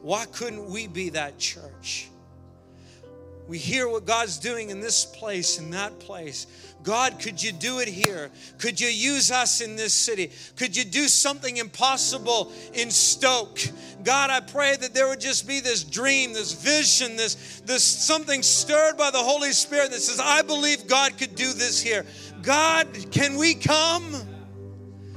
Why 0.00 0.24
couldn't 0.24 0.70
we 0.70 0.86
be 0.86 1.10
that 1.10 1.38
church? 1.38 2.08
We 3.50 3.58
hear 3.58 3.88
what 3.88 4.04
God's 4.04 4.38
doing 4.38 4.70
in 4.70 4.78
this 4.78 5.04
place 5.04 5.58
in 5.58 5.70
that 5.70 5.98
place. 5.98 6.46
God, 6.84 7.18
could 7.18 7.42
you 7.42 7.50
do 7.50 7.80
it 7.80 7.88
here? 7.88 8.30
Could 8.58 8.80
you 8.80 8.86
use 8.86 9.32
us 9.32 9.60
in 9.60 9.74
this 9.74 9.92
city? 9.92 10.30
Could 10.54 10.76
you 10.76 10.84
do 10.84 11.08
something 11.08 11.56
impossible 11.56 12.52
in 12.74 12.92
Stoke? 12.92 13.58
God, 14.04 14.30
I 14.30 14.38
pray 14.38 14.76
that 14.76 14.94
there 14.94 15.08
would 15.08 15.18
just 15.18 15.48
be 15.48 15.58
this 15.58 15.82
dream, 15.82 16.32
this 16.32 16.52
vision, 16.52 17.16
this, 17.16 17.60
this 17.66 17.82
something 17.82 18.44
stirred 18.44 18.96
by 18.96 19.10
the 19.10 19.18
Holy 19.18 19.50
Spirit 19.50 19.90
that 19.90 20.00
says, 20.00 20.20
I 20.22 20.42
believe 20.42 20.86
God 20.86 21.18
could 21.18 21.34
do 21.34 21.52
this 21.52 21.82
here. 21.82 22.06
God, 22.42 22.86
can 23.10 23.36
we 23.36 23.54
come? 23.54 24.14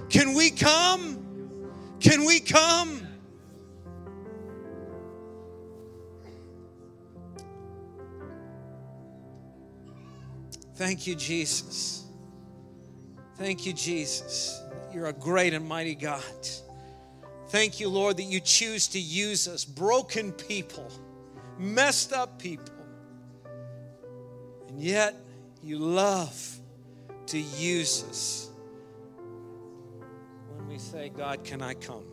Can 0.10 0.34
we 0.34 0.50
come? 0.50 1.96
Can 2.00 2.26
we 2.26 2.40
come? 2.40 3.03
Thank 10.76 11.06
you, 11.06 11.16
Jesus. 11.16 12.06
Thank 13.38 13.66
you, 13.66 13.74
Jesus. 13.74 14.62
You're 14.94 15.08
a 15.08 15.14
great 15.14 15.54
and 15.54 15.68
mighty 15.68 15.96
God. 15.96 16.24
Thank 17.50 17.80
you, 17.80 17.90
Lord, 17.90 18.18
that 18.18 18.24
you 18.24 18.40
choose 18.40 18.88
to 18.90 19.00
use 19.00 19.48
us, 19.48 19.66
broken 19.66 20.32
people, 20.32 20.92
messed 21.60 22.14
up 22.14 22.40
people. 22.40 22.74
And 24.68 24.82
yet, 24.82 25.16
you 25.62 25.78
love 25.78 26.60
to 27.28 27.40
use 27.40 28.04
us 28.10 28.50
when 30.56 30.68
we 30.68 30.80
say, 30.80 31.10
God, 31.10 31.44
can 31.44 31.62
I 31.62 31.76
come? 31.76 32.06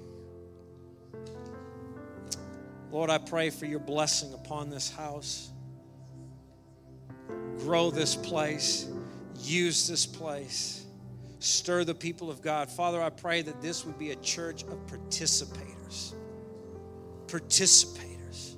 Lord, 2.91 3.09
I 3.09 3.19
pray 3.19 3.51
for 3.51 3.67
your 3.67 3.79
blessing 3.79 4.35
upon 4.35 4.69
this 4.69 4.91
house 4.91 5.50
grow 7.59 7.91
this 7.91 8.17
place, 8.17 8.89
use 9.41 9.87
this 9.87 10.07
place, 10.07 10.85
stir 11.39 11.85
the 11.85 11.95
people 11.95 12.31
of 12.31 12.43
God. 12.43 12.71
Father, 12.71 13.03
I 13.03 13.11
pray 13.11 13.43
that 13.43 13.61
this 13.61 13.85
would 13.85 13.99
be 13.99 14.11
a 14.11 14.17
church 14.17 14.63
of 14.65 14.87
participators. 14.87 16.15
Participators. 17.27 18.57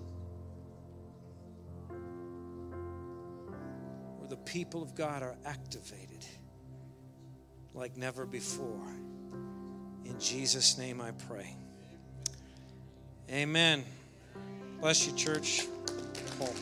Where 4.18 4.28
the 4.28 4.36
people 4.36 4.82
of 4.82 4.94
God 4.94 5.22
are 5.22 5.36
activated 5.44 6.24
like 7.74 7.96
never 7.96 8.26
before. 8.26 8.88
In 10.04 10.18
Jesus' 10.18 10.78
name 10.78 11.00
I 11.00 11.12
pray. 11.12 11.56
Amen. 13.30 13.84
Bless 14.80 15.06
you, 15.06 15.16
church. 15.16 15.66
Paul. 16.38 16.52